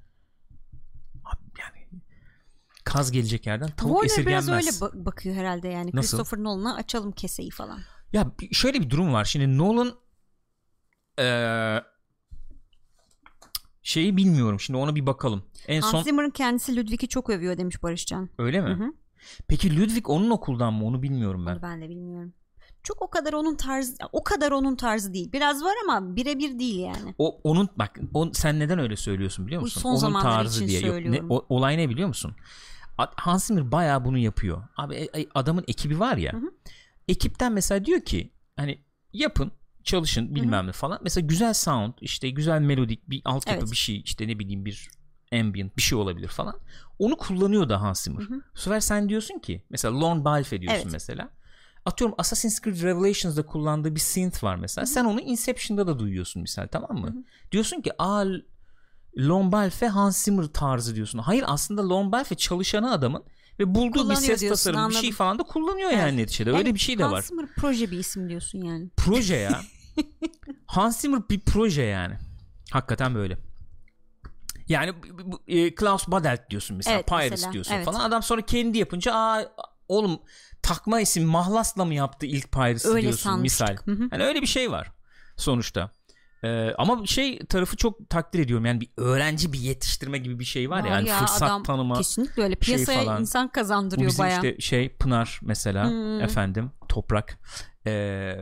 Kaz 2.85 3.11
gelecek 3.11 3.45
yerden 3.47 3.69
tavuk 3.69 4.01
Warner 4.01 4.27
biraz 4.27 4.43
esirgenmez. 4.49 4.81
öyle 4.81 4.85
ba- 4.93 5.05
bakıyor 5.05 5.35
herhalde 5.35 5.67
yani. 5.67 5.89
Nasıl? 5.93 6.17
Christopher 6.17 6.43
Nolan'a 6.43 6.75
açalım 6.75 7.11
keseyi 7.11 7.49
falan. 7.51 7.79
Ya 8.13 8.31
şöyle 8.51 8.81
bir 8.81 8.89
durum 8.89 9.13
var. 9.13 9.25
Şimdi 9.25 9.57
Nolan 9.57 9.91
eee, 11.19 11.83
şeyi 13.83 14.17
bilmiyorum. 14.17 14.59
Şimdi 14.59 14.77
ona 14.79 14.95
bir 14.95 15.05
bakalım. 15.05 15.43
En 15.67 15.81
son 15.81 15.91
Hans 15.93 16.03
Zimmer'ın 16.05 16.29
kendisi 16.29 16.75
Ludwig'i 16.77 17.07
çok 17.07 17.29
övüyor 17.29 17.57
demiş 17.57 17.83
Barışcan. 17.83 18.29
öyle 18.39 18.61
mi? 18.61 18.69
Hı 18.69 18.73
hı. 18.73 18.93
Peki 19.47 19.79
Ludwig 19.79 20.09
onun 20.09 20.29
okuldan 20.29 20.73
mı? 20.73 20.85
Onu 20.85 21.01
bilmiyorum 21.01 21.45
ben. 21.45 21.51
Onu 21.53 21.61
ben 21.61 21.81
de 21.81 21.89
bilmiyorum. 21.89 22.33
Çok 22.83 23.01
o 23.01 23.09
kadar 23.09 23.33
onun 23.33 23.55
tarzı 23.55 23.95
o 24.11 24.23
kadar 24.23 24.51
onun 24.51 24.75
tarzı 24.75 25.13
değil. 25.13 25.31
Biraz 25.33 25.63
var 25.63 25.73
ama 25.83 26.15
birebir 26.15 26.59
değil 26.59 26.79
yani. 26.79 27.15
O 27.17 27.41
onun 27.43 27.69
bak 27.75 27.99
o, 28.13 28.29
sen 28.33 28.59
neden 28.59 28.79
öyle 28.79 28.95
söylüyorsun 28.95 29.47
biliyor 29.47 29.61
Bu 29.61 29.65
musun? 29.65 29.81
son 29.81 29.89
onun 29.89 29.97
zamanlar 29.97 30.31
tarzı 30.43 30.63
için 30.63 30.81
diye. 30.81 30.91
Yok, 30.93 31.05
ne, 31.05 31.21
o- 31.29 31.45
olay 31.49 31.77
ne 31.77 31.89
biliyor 31.89 32.07
musun? 32.07 32.35
Hans 32.97 33.47
Zimmer 33.47 33.71
bayağı 33.71 34.05
bunu 34.05 34.17
yapıyor. 34.17 34.63
Abi 34.77 34.95
e- 34.95 35.21
e, 35.21 35.25
adamın 35.35 35.63
ekibi 35.67 35.99
var 35.99 36.17
ya. 36.17 36.33
Hı 36.33 36.37
hı. 36.37 36.51
Ekipten 37.07 37.51
mesela 37.51 37.85
diyor 37.85 38.01
ki 38.01 38.31
hani 38.55 38.81
yapın 39.13 39.51
çalışın 39.83 40.35
bilmem 40.35 40.67
ne 40.67 40.71
falan. 40.71 40.99
Mesela 41.03 41.27
güzel 41.27 41.53
sound 41.53 41.93
işte 42.01 42.29
güzel 42.29 42.61
melodik 42.61 43.09
bir 43.09 43.21
altyapı 43.25 43.59
Evet. 43.59 43.71
bir 43.71 43.77
şey 43.77 44.01
işte 44.05 44.27
ne 44.27 44.39
bileyim 44.39 44.65
bir 44.65 44.89
ambient 45.33 45.77
bir 45.77 45.81
şey 45.81 45.97
olabilir 45.97 46.27
falan. 46.27 46.55
Onu 46.99 47.17
kullanıyor 47.17 47.69
da 47.69 47.81
Hans 47.81 48.03
Zimmer. 48.03 48.21
Hı 48.23 48.33
hı. 48.33 48.41
Bu 48.55 48.59
sefer 48.59 48.79
sen 48.79 49.09
diyorsun 49.09 49.39
ki 49.39 49.63
mesela 49.69 49.99
Lorne 49.99 50.25
Balfe 50.25 50.61
diyorsun 50.61 50.81
Evet. 50.83 50.91
mesela. 50.93 51.29
Atıyorum 51.85 52.15
Assassin's 52.17 52.61
Creed 52.61 52.81
Revelations'da 52.83 53.45
kullandığı 53.45 53.95
bir 53.95 53.99
synth 53.99 54.43
var 54.43 54.55
mesela. 54.55 54.85
Sen 54.85 55.05
onu 55.05 55.21
Inception'da 55.21 55.87
da 55.87 55.99
duyuyorsun 55.99 56.41
misal 56.41 56.67
tamam 56.67 56.97
mı? 56.97 57.23
Diyorsun 57.51 57.81
ki 57.81 57.91
aa 57.97 58.25
Lorne 59.19 59.51
Balfe 59.51 59.87
Hans 59.87 60.23
Zimmer 60.23 60.45
tarzı 60.45 60.95
diyorsun. 60.95 61.19
Hayır 61.19 61.43
aslında 61.47 61.89
Lorne 61.89 62.11
Balfe 62.11 62.35
çalışanı 62.35 62.91
adamın 62.91 63.23
ve 63.59 63.75
bulduğu 63.75 64.09
bir 64.09 64.15
ses 64.15 64.25
diyorsun, 64.41 64.47
tasarımı 64.49 64.89
bir 64.89 64.93
şey 64.93 64.99
anladım. 64.99 65.15
falan 65.17 65.39
da 65.39 65.43
kullanıyor 65.43 65.89
Evet. 65.89 65.99
yani 65.99 66.17
neticede. 66.17 66.51
Öyle 66.51 66.73
bir 66.73 66.79
şey 66.79 66.97
de 66.97 67.03
Hans 67.03 67.13
var. 67.13 67.21
Zimmer 67.21 67.45
proje 67.57 67.91
bir 67.91 67.99
isim 67.99 68.29
diyorsun 68.29 68.61
yani. 68.61 68.89
Proje 68.97 69.35
ya. 69.35 69.61
Hans 70.65 70.99
Zimmer 71.01 71.29
bir 71.29 71.39
proje 71.39 71.81
yani. 71.83 72.15
Hakikaten 72.71 73.15
böyle. 73.15 73.37
Yani 74.67 74.93
e, 75.47 75.75
Klaus 75.75 76.07
Badelt 76.07 76.49
diyorsun 76.49 76.77
mesela, 76.77 76.95
Evet, 76.95 77.07
Pirates 77.07 77.31
mesela, 77.31 77.53
diyorsun 77.53 77.73
evet. 77.73 77.85
falan. 77.85 77.99
Adam 77.99 78.23
sonra 78.23 78.41
kendi 78.41 78.77
yapınca 78.77 79.13
aa 79.13 79.43
oğlum 79.87 80.19
takma 80.61 81.01
isim 81.01 81.25
Mahlas'la 81.25 81.85
mı 81.85 81.93
yaptı 81.93 82.25
ilk 82.25 82.51
Pirates 82.51 82.85
Öyle 82.85 83.01
diyorsun 83.01 83.23
sanmıştık. 83.23 83.69
misal. 83.69 83.85
Hı 83.85 84.03
hı. 84.03 84.07
Hani 84.11 84.23
öyle 84.23 84.41
bir 84.41 84.47
şey 84.47 84.71
var 84.71 84.91
sonuçta. 85.37 85.91
Ee, 86.45 86.73
ama 86.77 87.05
şey 87.05 87.39
tarafı 87.39 87.77
çok 87.77 88.09
takdir 88.09 88.39
ediyorum. 88.39 88.65
Yani 88.65 88.81
bir 88.81 88.89
öğrenci 88.97 89.53
bir 89.53 89.59
yetiştirme 89.59 90.17
gibi 90.17 90.39
bir 90.39 90.45
şey 90.45 90.69
var, 90.69 90.83
ya. 90.83 90.95
Yani 90.95 91.07
fırsat 91.07 91.41
adam 91.41 91.63
tanıma. 91.63 91.95
Kesinlikle 91.95 92.43
öyle. 92.43 92.55
şey 92.61 92.75
Piyasaya 92.75 93.03
falan. 93.03 93.21
insan 93.21 93.47
Bu 93.47 93.51
kazandırıyor 93.51 94.09
bizim 94.09 94.25
bayağı. 94.25 94.37
işte 94.37 94.61
şey 94.61 94.89
Pınar 94.89 95.39
mesela 95.43 95.89
Hmm. 95.89 96.21
efendim 96.21 96.71
Toprak 96.89 97.39
ee, 97.87 98.35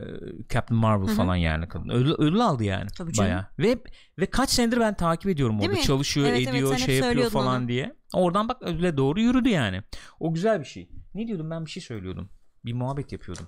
Captain 0.50 0.80
Marvel 0.80 1.08
Hı 1.08 1.12
hı. 1.12 1.16
falan 1.16 1.36
yani 1.36 1.68
kadın 1.68 1.90
ödül, 1.90 2.12
ödül 2.18 2.40
aldı 2.40 2.64
yani 2.64 2.88
Tabii 2.98 3.14
canım. 3.14 3.30
bayağı 3.30 3.46
ve 3.60 3.78
ve 4.20 4.26
kaç 4.26 4.50
senedir 4.50 4.80
ben 4.80 4.94
takip 4.96 5.32
ediyorum 5.32 5.60
Değil 5.60 5.70
orada 5.70 5.80
mi? 5.80 5.86
çalışıyor 5.86 6.28
Evet, 6.28 6.40
evet, 6.40 6.48
ediyor 6.56 6.72
hep 6.74 6.80
şey 6.80 6.96
yapıyor 6.98 7.30
falan 7.30 7.62
onu. 7.62 7.68
diye 7.68 7.96
oradan 8.14 8.50
bak 8.50 8.58
ödüle 8.62 8.98
doğru 8.98 9.20
yürüdü 9.22 9.50
yani 9.50 9.82
o 10.20 10.34
güzel 10.34 10.60
bir 10.60 10.66
şey 10.66 10.90
ne 11.14 11.28
diyordum 11.28 11.50
ben 11.52 11.66
bir 11.66 11.72
şey 11.72 11.84
söylüyordum 11.84 12.30
bir 12.66 12.74
muhabbet 12.74 13.12
yapıyordum 13.12 13.48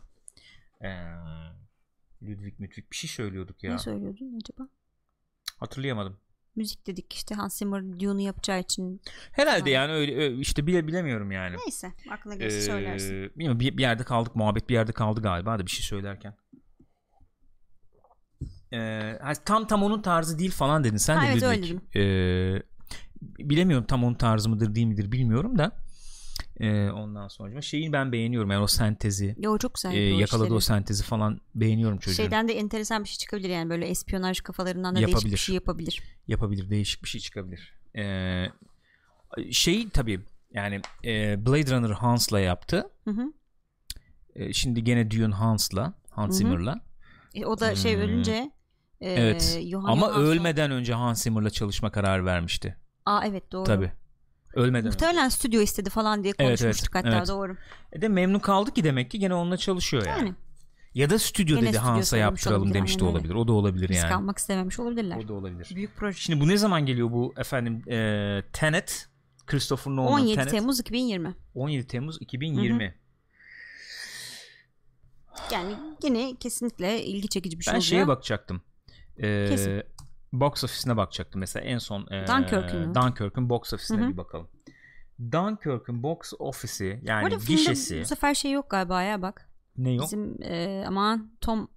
ee, 0.83 0.87
Ludwig 2.23 2.59
Mütvik 2.59 2.91
bir 2.91 2.95
şey 2.95 3.09
söylüyorduk 3.09 3.63
ya 3.63 3.71
Ne 3.73 3.79
söylüyordun 3.79 4.39
acaba? 4.43 4.69
hatırlayamadım 5.59 6.19
Müzik 6.55 6.87
dedik 6.87 7.13
işte 7.13 7.35
Hans 7.35 7.57
Zimmer 7.57 7.81
Dune'u 7.99 8.19
yapacağı 8.21 8.59
için. 8.59 9.01
herhalde 9.31 9.59
Tamam. 9.59 9.73
yani 9.73 9.91
öyle 9.91 10.15
öyle 10.15 10.35
işte 10.37 10.67
bile 10.67 10.87
bilemiyorum 10.87 11.31
yani 11.31 11.55
Neyse 11.65 11.91
aklına 12.11 12.35
gelirse 12.35 12.61
söylersin. 12.61 13.15
Ee, 13.23 13.29
bilmiyorum, 13.29 13.59
bir, 13.59 13.77
bir 13.77 13.81
yerde 13.81 14.03
kaldık 14.03 14.35
muhabbet 14.35 14.69
bir 14.69 14.73
yerde 14.73 14.91
kaldı 14.91 15.21
galiba 15.21 15.59
da 15.59 15.65
bir 15.65 15.71
şey 15.71 15.85
söylerken. 15.85 16.35
Ee, 18.73 19.19
tam 19.45 19.67
tam 19.67 19.83
onun 19.83 20.01
tarzı 20.01 20.39
değil 20.39 20.51
falan 20.51 20.83
dedin 20.83 20.97
sen 20.97 21.15
Ha, 21.15 21.21
de 21.23 21.27
evet, 21.31 21.43
Ludwig. 21.43 21.49
öyle 21.63 21.63
dedim. 21.63 21.81
Ee, 21.95 22.63
bilemiyorum 23.21 23.85
tam 23.85 24.03
onun 24.03 24.13
tarzı 24.15 24.49
mıdır 24.49 24.75
değil 24.75 24.87
midir 24.87 25.11
bilmiyorum 25.11 25.57
da 25.57 25.84
ee, 26.59 26.89
ondan 26.89 27.27
sonra 27.27 27.61
şeyi 27.61 27.93
ben 27.93 28.11
beğeniyorum 28.11 28.51
yani 28.51 28.63
o 28.63 28.67
sentezi 28.67 29.35
Yo 29.39 29.57
çok 29.57 29.73
güzel. 29.73 29.91
o 29.91 30.19
yakaladığı 30.19 30.53
o 30.53 30.57
işleri. 30.57 30.61
sentezi 30.77 31.03
falan 31.03 31.41
beğeniyorum 31.55 31.97
çocuğun 31.97 32.15
Şeyden 32.23 32.47
de 32.47 32.53
enteresan 32.59 33.03
bir 33.03 33.09
şey 33.09 33.17
çıkabilir 33.17 33.49
yani 33.49 33.69
böyle 33.69 33.87
espiyonaj 33.87 34.41
kafalarından 34.41 34.95
da 34.95 34.99
değişik 34.99 35.13
Yapabilir. 35.13 35.31
bir 35.33 35.37
şey 35.37 35.55
yapabilir. 35.55 36.03
yapabilir 36.27 36.69
değişik 36.69 37.03
bir 37.03 37.09
şey 37.09 37.21
çıkabilir 37.21 37.73
ee, 37.97 38.45
şey 39.51 39.89
tabii 39.89 40.19
yani 40.53 40.81
e, 41.05 41.45
Blade 41.45 41.71
Runner 41.75 41.89
Hans'la 41.89 42.39
yaptı 42.39 42.89
Hı 43.05 43.11
hı. 43.11 43.33
Ee, 44.35 44.53
şimdi 44.53 44.83
gene 44.83 45.11
Dune 45.11 45.33
Hans'la 45.35 45.93
Hans. 46.09 46.37
Zimmer'la 46.37 46.81
E, 47.33 47.45
o 47.45 47.59
da 47.59 47.75
şey 47.75 47.95
Hmm. 47.95 48.01
ölünce 48.01 48.51
e, 49.01 49.11
Evet. 49.11 49.59
Johann 49.71 49.91
Ama 49.91 50.05
Johansson- 50.07 50.21
ölmeden 50.21 50.71
önce 50.71 50.93
Hans 50.93 51.23
Zimmer'la 51.23 51.49
çalışma 51.49 51.91
kararı 51.91 52.25
vermişti. 52.25 52.77
Aa 53.05 53.25
evet 53.25 53.51
doğru. 53.51 53.63
Tabi. 53.63 53.91
Ölmeden 54.55 54.79
önce. 54.87 54.89
Muhtemelen 54.89 55.29
stüdyo 55.29 55.61
istedi 55.61 55.89
falan 55.89 56.23
diye 56.23 56.33
Evet, 56.39 56.59
konuşmuştuk 56.59 56.95
evet, 56.95 57.05
hatta 57.05 57.17
evet. 57.17 57.27
doğru. 57.27 57.57
E 57.93 58.01
de 58.01 58.07
memnun 58.07 58.39
kaldı 58.39 58.71
ki 58.73 58.83
demek 58.83 59.11
ki 59.11 59.19
gene 59.19 59.33
onunla 59.33 59.57
çalışıyor 59.57 60.05
yani. 60.05 60.19
Yani 60.19 60.33
Ya 60.93 61.09
da 61.09 61.19
stüdyo 61.19 61.55
Gene 61.55 61.67
dedi 61.67 61.77
stüdyo 61.77 61.91
Hans'a 61.91 62.17
yaptıralım 62.17 62.73
demiş 62.73 62.99
de 62.99 63.03
olabilir. 63.05 63.33
O 63.35 63.47
da 63.47 63.53
olabilir 63.53 63.87
risk 63.89 64.03
yani. 64.03 64.13
almak 64.15 64.37
istememiş 64.37 64.79
olabilirler. 64.79 65.17
O 65.17 65.27
da 65.27 65.33
olabilir. 65.33 65.71
Büyük 65.75 65.95
proje. 65.95 66.17
Şimdi 66.19 66.39
bu 66.41 66.47
ne 66.47 66.57
zaman 66.57 66.85
geliyor 66.85 67.11
bu 67.11 67.33
efendim 67.37 67.83
e, 67.91 68.43
Tenet 68.53 69.07
Christopher 69.47 69.91
Nolan 69.95 70.13
17 70.13 70.35
Tenet 70.35 70.51
Temmuz 70.51 70.79
2020. 70.79 71.35
17 71.55 71.87
Temmuz 71.87 72.17
2020. 72.21 72.95
Yani 75.51 75.73
yine 76.03 76.35
kesinlikle 76.39 77.03
ilgi 77.03 77.27
çekici 77.29 77.59
bir 77.59 77.63
şey 77.63 77.71
Ben 77.71 77.77
olacak. 77.77 77.89
şeye 77.89 78.07
bakacaktım. 78.07 78.61
E, 79.17 79.47
Kesin. 79.49 79.83
Box 80.39 80.63
office'ine 80.63 80.97
bakacaktım. 80.97 81.39
Mesela 81.39 81.65
en 81.65 81.77
son 81.77 82.01
e, 82.11 82.27
Dunkirk'ün? 82.27 82.95
Dunkirk'ün 82.95 83.49
box 83.49 83.73
office'ine 83.73 84.01
Hı 84.01 84.05
hı. 84.05 84.09
bir 84.11 84.17
bakalım. 84.17 84.47
Dunkirk'ün 85.31 86.03
box 86.03 86.33
Bu 87.01 87.07
yani 87.07 87.29
filmde 87.29 87.45
gişesi 87.45 88.01
bu 88.01 88.05
sefer 88.05 88.33
şey 88.33 88.51
yok 88.51 88.69
galiba 88.69 89.01
ya 89.03 89.21
bak. 89.21 89.49
ne 89.77 89.91
yok? 89.93 90.05
Bizim 90.05 90.41
e, 90.43 90.85
aman 90.87 91.31
Tom 91.41 91.71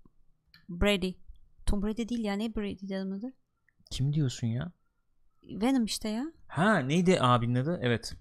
Brady. 0.68 1.12
Tom 1.66 1.82
Brady 1.82 2.08
değil 2.08 2.24
ya 2.24 2.34
ne 2.34 2.54
Brady 2.54 2.86
adı? 3.12 3.32
Kim 3.90 4.12
diyorsun 4.12 4.46
ya? 4.46 4.72
Venom 5.42 5.84
işte 5.84 6.08
ya. 6.08 6.24
Ha 6.48 6.78
neydi 6.78 7.20
abinin 7.20 7.54
adı? 7.54 7.78
Evet. 7.82 8.14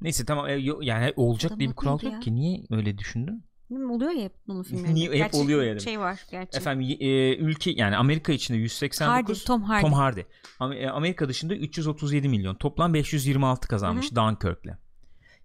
Neyse 0.00 0.24
tamam 0.24 0.46
e, 0.48 0.52
yani 0.80 1.12
olacak 1.16 1.50
Adam 1.50 1.58
diye 1.60 1.70
bir 1.70 1.74
kural 1.74 1.92
yok 2.02 2.12
ya? 2.12 2.20
ki 2.20 2.34
niye 2.34 2.62
öyle 2.70 2.98
düşündün? 2.98 3.44
Değil 3.70 3.80
mi? 3.80 3.92
Oluyor 3.92 4.10
ya 4.10 4.24
hep 4.24 4.32
bunun 4.48 4.62
filmlerinde. 4.68 4.94
Niye- 4.94 5.08
hep 5.08 5.16
Gerçi 5.16 5.36
oluyor 5.36 5.62
yani. 5.62 5.80
Şey 5.80 6.00
var 6.00 6.20
gerçi. 6.30 6.58
Efendim 6.58 6.96
e, 7.00 7.36
ülke 7.36 7.70
yani 7.70 7.96
Amerika 7.96 8.32
içinde 8.32 8.58
189 8.58 9.36
Hardy, 9.38 9.44
Tom 9.46 9.62
Hardy. 9.62 9.82
Tom 9.82 9.92
Hardy. 9.92 10.20
E, 10.60 10.88
Amerika 10.88 11.28
dışında 11.28 11.54
337 11.56 12.28
milyon. 12.28 12.54
Toplam 12.54 12.94
526 12.94 13.68
kazanmış 13.68 14.14
Dunkirk'le. 14.14 14.78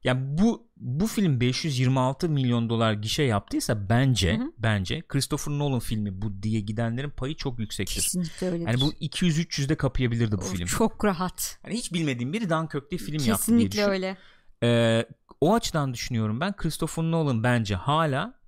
Yani 0.03 0.37
bu 0.37 0.67
bu 0.77 1.07
film 1.07 1.39
526 1.39 2.29
milyon 2.29 2.69
dolar 2.69 2.93
gişe 2.93 3.23
yaptıysa 3.23 3.89
bence 3.89 4.37
Hı 4.37 4.43
hı. 4.43 4.51
bence 4.57 5.01
Christopher 5.07 5.53
Nolan 5.53 5.79
filmi 5.79 6.21
bu 6.21 6.43
diye 6.43 6.59
gidenlerin 6.59 7.09
payı 7.09 7.35
çok 7.35 7.59
yüksektir. 7.59 7.95
Kesinlikle 7.95 8.51
öyle. 8.51 8.63
Yani 8.63 8.81
bu 8.81 8.93
200-300'de 8.93 9.75
kapayabilirdi 9.75 10.37
bu 10.37 10.41
film. 10.41 10.65
Çok 10.65 11.05
rahat. 11.05 11.59
Yani 11.65 11.75
hiç 11.75 11.93
bilmediğim 11.93 12.33
biri 12.33 12.49
Dunkirk 12.49 12.91
diye 12.91 12.99
film 12.99 13.11
yaptı 13.11 13.25
diye 13.25 13.35
Kesinlikle 13.35 13.85
öyle. 13.85 14.17
Ee, 14.63 15.05
o 15.41 15.55
açıdan 15.55 15.93
düşünüyorum 15.93 16.39
ben 16.39 16.55
Christopher 16.55 17.03
Nolan 17.03 17.43
bence 17.43 17.75
hala 17.75 18.39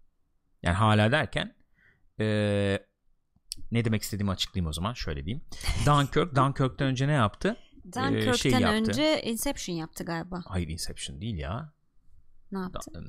yani 0.64 0.76
hala 0.76 1.12
derken 1.12 1.56
ee, 2.20 2.80
ne 3.72 3.86
demek 3.86 4.02
istediğimi 4.02 4.32
açıklayayım 4.32 4.70
o 4.70 4.74
zaman 4.74 4.94
şöyle 4.94 5.26
diyeyim. 5.26 5.46
Dunkirk, 5.86 6.36
Dunkirk'ten 6.36 6.88
önce 6.88 7.08
ne 7.08 7.12
yaptı? 7.12 7.58
Dunkirk'ten 7.86 8.34
şey 8.34 8.52
yaptı. 8.52 8.68
önce 8.68 9.22
Inception 9.24 9.76
yaptı 9.76 10.04
galiba. 10.04 10.42
Hayır 10.48 10.68
Inception 10.68 11.22
değil 11.22 11.38
ya. 11.38 11.74
Ne 12.52 12.60
yaptı? 12.60 12.94
Da- 12.94 13.00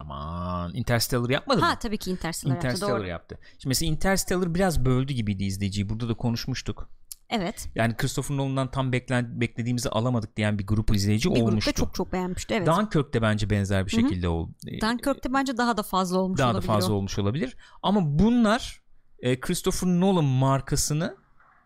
aman 0.00 0.74
Interstellar 0.74 1.30
yapmadı 1.30 1.60
mı? 1.60 1.66
Ha 1.66 1.78
tabii 1.78 1.98
ki 1.98 2.10
Interstellar, 2.10 2.54
yaptı 2.54 2.68
Interstellar 2.68 3.00
doğru. 3.00 3.08
yaptı. 3.08 3.38
Şimdi 3.50 3.68
mesela 3.68 3.92
Interstellar 3.92 4.54
biraz 4.54 4.84
böldü 4.84 5.12
gibiydi 5.12 5.44
izleyiciyi. 5.44 5.88
Burada 5.88 6.08
da 6.08 6.14
konuşmuştuk. 6.14 6.88
Evet. 7.32 7.68
Yani 7.74 7.96
Christopher 7.96 8.36
Nolan'dan 8.36 8.70
tam 8.70 8.92
beklen 8.92 9.40
beklediğimizi 9.40 9.88
alamadık 9.88 10.36
diyen 10.36 10.58
bir 10.58 10.66
grup 10.66 10.94
izleyici 10.96 11.30
Bir 11.34 11.40
olmuştu. 11.40 11.52
grupta 11.52 11.72
çok 11.72 11.94
çok 11.94 12.12
beğenmişti 12.12 12.54
evet. 12.54 12.66
Dunkirk 12.66 13.14
de 13.14 13.22
bence 13.22 13.50
benzer 13.50 13.86
bir 13.86 13.90
şekilde 13.90 14.28
oldu. 14.28 14.52
Dunkirk'te 14.82 15.32
bence 15.34 15.56
daha 15.56 15.76
da 15.76 15.82
fazla 15.82 16.18
olmuş 16.18 16.38
daha 16.38 16.48
da 16.48 16.52
olabilir 16.52 16.66
fazla 16.66 16.92
o. 16.92 16.96
olmuş 16.96 17.18
olabilir. 17.18 17.56
Ama 17.82 18.18
bunlar 18.18 18.82
e, 19.20 19.40
Christopher 19.40 19.88
Nolan 19.88 20.24
markasını 20.24 21.16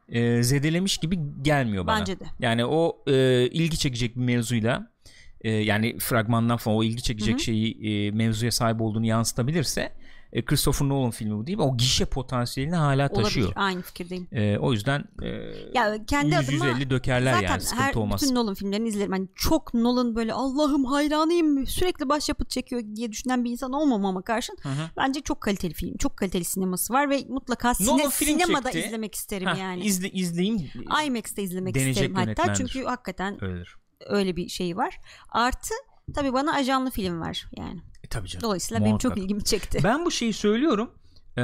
e, 0.08 0.42
zedelemiş 0.42 0.98
gibi 0.98 1.18
gelmiyor 1.42 1.86
bana. 1.86 2.00
Bence 2.00 2.20
de. 2.20 2.24
Yani 2.40 2.64
o 2.64 3.02
e, 3.06 3.46
ilgi 3.46 3.78
çekecek 3.78 4.16
bir 4.16 4.20
mevzuyla 4.20 4.90
e, 5.40 5.50
yani 5.50 5.98
fragmandan 5.98 6.56
falan 6.56 6.76
o 6.76 6.84
ilgi 6.84 7.02
çekecek 7.02 7.34
Hı 7.34 7.38
hı. 7.38 7.42
şeyi 7.42 7.88
e, 7.88 8.10
mevzuya 8.10 8.52
sahip 8.52 8.80
olduğunu 8.80 9.06
yansıtabilirse 9.06 9.92
e, 10.32 10.44
Christopher 10.44 10.88
Nolan 10.88 11.10
filmi 11.10 11.36
bu 11.38 11.46
değil 11.46 11.58
mi? 11.58 11.64
O 11.64 11.76
gişe 11.76 12.04
potansiyelini 12.04 12.76
hala 12.76 13.08
taşıyor. 13.08 13.46
Olabilir. 13.46 13.62
Aynı 13.66 13.82
fikirdeyim. 13.82 14.28
E, 14.32 14.58
o 14.58 14.72
yüzden 14.72 15.04
e, 15.22 15.26
Ya 15.74 16.04
kendi 16.06 16.34
100 16.34 16.36
adıma 16.48 16.66
150 16.66 16.90
dökerler 16.90 17.32
zaten 17.34 17.48
yani 17.48 17.60
sıkıntı 17.60 17.82
her 17.82 17.94
olmaz. 17.94 18.22
bütün 18.22 18.34
Nolan 18.34 18.54
filmlerini 18.54 18.88
izlerim. 18.88 19.12
Hani 19.12 19.28
çok 19.34 19.74
Nolan 19.74 20.16
böyle 20.16 20.32
Allah'ım 20.32 20.84
hayranıyım 20.84 21.66
sürekli 21.66 22.08
başyapıt 22.08 22.50
çekiyor 22.50 22.82
diye 22.96 23.12
düşünen 23.12 23.44
bir 23.44 23.50
insan 23.50 23.72
olmamama 23.72 24.22
karşın 24.22 24.56
Hı 24.62 24.68
hı. 24.68 24.90
bence 24.96 25.20
çok 25.20 25.40
kaliteli 25.40 25.74
film. 25.74 25.96
Çok 25.96 26.16
kaliteli 26.16 26.44
sineması 26.44 26.92
var 26.92 27.10
ve 27.10 27.22
mutlaka 27.28 27.74
sine, 27.74 27.86
Nolan 27.88 28.10
film 28.10 28.40
sinemada 28.40 28.70
çekti. 28.72 28.86
izlemek 28.88 29.14
isterim 29.14 29.48
Heh, 29.48 29.58
yani. 29.58 29.84
izle, 29.84 30.10
izleyeyim. 30.10 30.70
IMAX'te 31.06 31.42
izlemek 31.42 31.74
Deneyecek 31.74 32.04
isterim 32.10 32.14
hatta 32.14 32.54
çünkü 32.54 32.84
hakikaten 32.84 33.44
Öyledir. 33.44 33.76
öyle 34.06 34.36
bir 34.36 34.48
şey 34.48 34.76
var. 34.76 34.98
Artı 35.28 35.74
tabii 36.14 36.32
bana 36.32 36.52
ajanlı 36.54 36.90
film 36.90 37.20
var 37.20 37.46
yani. 37.56 37.80
E, 38.06 38.08
tabii 38.08 38.28
canım. 38.28 38.42
Dolayısıyla 38.42 38.84
benim 38.84 38.98
çok 38.98 39.04
Muhakkak. 39.10 39.24
ilgimi 39.24 39.44
çekti. 39.44 39.80
Ben 39.84 40.04
bu 40.04 40.10
şeyi 40.10 40.32
söylüyorum. 40.32 40.90
Ee, 41.38 41.42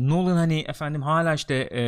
Nolan 0.00 0.36
hani 0.36 0.60
efendim 0.60 1.02
hala 1.02 1.34
işte 1.34 1.54
e, 1.54 1.82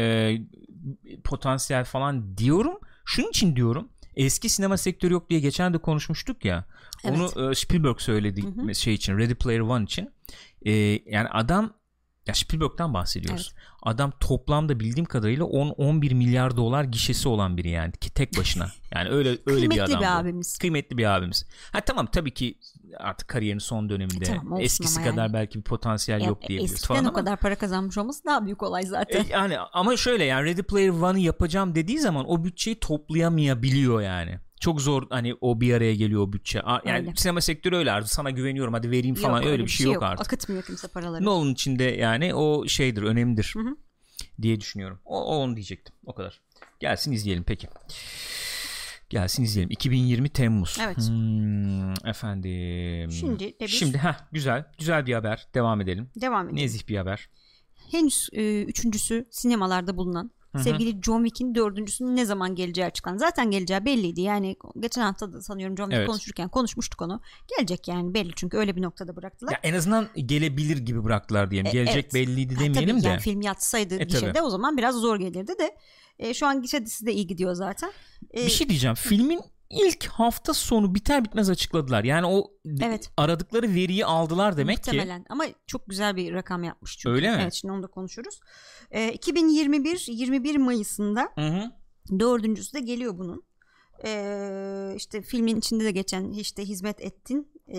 potansiyel 1.25 1.85
falan 1.85 2.37
diyorum. 2.37 2.79
Şunun 3.05 3.29
için 3.29 3.57
diyorum. 3.57 3.89
Eski 4.17 4.49
sinema 4.49 4.77
sektörü 4.77 5.13
yok 5.13 5.31
diye 5.31 5.41
geçen 5.41 5.75
de 5.75 5.79
konuşmuştuk 5.79 6.45
ya. 6.45 6.65
Evet. 7.05 7.19
Onu 7.37 7.51
e, 7.51 7.55
Spielberg 7.55 7.99
söyledi 8.01 8.43
Hı 8.43 8.63
hı. 8.63 8.75
şey 8.75 8.95
için 8.95 9.19
Ready 9.19 9.35
Player 9.35 9.61
One 9.61 9.85
için. 9.85 10.11
E, 10.63 10.73
yani 11.07 11.29
adam 11.29 11.73
Ya 12.31 12.35
Spielberg'den 12.35 12.95
bahsediyoruz. 12.95 13.53
Adam 13.83 14.13
toplamda 14.21 14.81
bildiğim 14.81 15.05
kadarıyla 15.05 15.45
10-11 15.45 16.15
milyar 16.15 16.57
dolar 16.57 16.85
gişesi 16.85 17.29
olan 17.29 17.57
biri 17.57 17.71
yani 17.71 17.93
ki 17.93 18.11
tek 18.11 18.39
başına. 18.39 18.67
Yani 18.95 19.09
öyle 19.11 19.29
öyle 19.29 19.39
Kıymetli 19.45 19.77
bir 19.77 19.81
adam. 19.81 20.01
bir 20.01 20.07
bu. 20.07 20.11
abimiz. 20.11 20.59
Kıymetli 20.59 20.99
bir 20.99 21.05
abimiz. 21.05 21.47
Ha 21.73 21.81
tamam 21.81 22.07
tabii 22.07 22.35
ki 22.35 22.59
artık 22.99 23.29
kariyerinin 23.29 23.59
son 23.61 23.89
döneminde 23.89 24.25
E, 24.25 24.37
tamam, 24.37 24.61
eskisi 24.61 25.03
kadar 25.05 25.23
yani. 25.23 25.33
belki 25.33 25.59
bir 25.59 25.65
potansiyel 25.65 26.21
Ya, 26.21 26.27
yok 26.29 26.49
diyebiliriz 26.49 26.73
eskiden 26.73 26.89
falan 26.95 27.05
o 27.05 27.09
ama. 27.09 27.19
kadar 27.19 27.37
para 27.41 27.55
kazanmış 27.55 27.99
olması 27.99 28.25
daha 28.25 28.45
büyük 28.47 28.63
olay 28.63 28.83
zaten. 28.83 29.21
E, 29.25 29.27
yani 29.31 29.59
ama 29.73 29.97
şöyle 29.97 30.25
yani 30.25 30.45
Ready 30.51 30.63
Player 30.63 30.89
One'ı 30.89 31.19
yapacağım 31.19 31.75
dediği 31.75 31.99
zaman 31.99 32.25
o 32.31 32.45
bütçeyi 32.45 32.81
toplayamayabiliyor 32.81 34.01
yani. 34.01 34.39
Çok 34.61 34.81
zor 34.81 35.03
hani 35.11 35.35
o 35.41 35.61
bir 35.61 35.75
araya 35.75 35.95
geliyor 35.95 36.23
o 36.23 36.33
bütçe. 36.33 36.63
Yani 36.85 37.09
Öyle. 37.09 37.17
sinema 37.17 37.41
sektörü 37.41 37.77
öyle 37.77 37.93
artık 37.93 38.11
sana 38.11 38.31
güveniyorum 38.31 38.75
hadi 38.75 38.91
vereyim 38.91 39.15
falan 39.15 39.41
Yok, 39.41 39.51
öyle 39.51 39.65
bir 39.65 39.69
şey 39.69 39.87
yok, 39.87 40.03
artık. 40.03 40.27
Akıtmıyor 40.27 40.63
kimse 40.63 40.89
paraları. 40.89 41.25
Nolan 41.25 41.53
içinde 41.53 41.85
yani 41.85 42.35
o 42.35 42.69
şeydir 42.69 43.03
önemlidir 43.03 43.55
Hı 43.57 43.61
hı. 43.61 43.77
diye 44.43 44.61
düşünüyorum. 44.61 45.01
O, 45.05 45.25
o 45.25 45.37
onu 45.37 45.57
diyecektim 45.57 45.95
o 46.07 46.15
kadar. 46.15 46.41
Gelsin 46.81 47.13
izleyelim 47.13 47.45
peki. 47.45 47.69
Gelsin 49.11 49.43
izleyelim. 49.43 49.71
2020 49.71 50.29
Temmuz. 50.29 50.79
Evet. 50.81 50.97
Hmm, 50.97 52.09
efendim. 52.09 53.11
Şimdi 53.11 53.61
de 53.61 53.69
Şimdi 53.69 53.99
heh, 53.99 54.15
güzel. 54.33 54.65
Güzel 54.79 55.07
bir 55.07 55.15
haber. 55.15 55.49
Devam 55.55 55.81
edelim. 55.81 56.11
Devam 56.21 56.49
edelim. 56.49 56.63
Nezih 56.63 56.89
bir 56.89 56.97
haber. 56.97 57.29
Henüz 57.91 58.29
e, 58.33 58.63
üçüncüsü 58.63 59.29
sinemalarda 59.31 59.97
bulunan 59.97 60.31
hı. 60.59 60.63
sevgili 60.63 61.03
John 61.03 61.25
Wick'in 61.25 61.55
dördüncüsünün 61.55 62.17
ne 62.17 62.25
zaman 62.27 62.55
geleceği 62.55 62.87
açıklandı. 62.87 63.19
Zaten 63.19 63.51
geleceği 63.51 63.85
belliydi. 63.85 64.21
Yani 64.21 64.57
geçen 64.81 65.03
hafta 65.03 65.33
da 65.33 65.43
sanıyorum 65.43 65.77
John 65.77 65.85
Wick 65.85 65.99
Evet. 65.99 66.09
konuşurken 66.09 66.49
konuşmuştuk 66.49 67.03
onu. 67.03 67.21
Gelecek 67.57 67.89
yani 67.89 68.15
belli 68.15 68.31
çünkü 68.37 68.57
öyle 68.57 68.77
bir 68.77 68.83
noktada 68.83 69.17
bıraktılar. 69.17 69.53
Ya 69.53 69.59
en 69.63 69.75
azından 69.75 70.09
gelebilir 70.27 70.77
gibi 70.77 71.05
bıraktılar 71.05 71.51
diyelim. 71.51 71.67
E, 71.69 71.73
Gelecek 71.73 71.95
evet. 72.05 72.15
belliydi 72.15 72.55
Ha, 72.55 72.61
demeyelim 72.61 72.97
tabii 72.97 73.05
de. 73.05 73.09
yani 73.09 73.21
film 73.21 73.41
yatsaydı 73.41 74.01
E, 74.01 74.05
gişede 74.05 74.33
tabii. 74.33 74.43
o 74.43 74.51
zaman 74.51 74.77
biraz 74.77 74.95
zor 74.95 75.17
gelirdi 75.17 75.53
de 75.59 75.77
e, 76.19 76.35
şu 76.35 76.47
an 76.47 76.63
gişedisi 76.63 77.07
de 77.07 77.13
iyi 77.13 77.27
gidiyor 77.27 77.55
zaten. 77.55 77.93
E, 78.35 78.45
Bir 78.47 78.51
şey 78.51 78.69
diyeceğim. 78.69 78.95
Filmin 78.95 79.41
ilk 79.71 80.07
hafta 80.07 80.55
sonu 80.55 80.95
biter 80.95 81.25
bitmez 81.25 81.51
açıkladılar. 81.51 82.05
Yani 82.05 82.27
o 82.27 82.51
Evet. 82.83 83.11
aradıkları 83.17 83.75
veriyi 83.75 84.05
aldılar 84.07 84.57
demek 84.57 84.77
ki. 84.85 84.91
Muhtemelen 84.91 85.25
ama 85.29 85.45
çok 85.67 85.87
güzel 85.89 86.17
bir 86.17 86.33
rakam 86.33 86.65
yapmış 86.65 86.99
çünkü. 86.99 87.15
Öyle 87.15 87.31
mi? 87.31 87.39
Evet 87.43 87.53
şimdi 87.55 87.73
onu 87.75 87.83
da 87.83 87.87
konuşuruz. 87.87 88.41
E, 88.91 89.13
2021 89.13 90.05
21 90.09 90.57
Mayıs'ında 90.57 91.33
dördüncüsü 92.21 92.73
de 92.73 92.81
geliyor 92.81 93.19
bunun. 93.19 93.45
E, 94.05 94.93
işte 94.97 95.23
filmin 95.23 95.57
içinde 95.57 95.85
de 95.85 95.91
geçen 95.91 96.31
işte 96.31 96.65
hizmet 96.65 97.01
ettin. 97.01 97.53
E, 97.75 97.79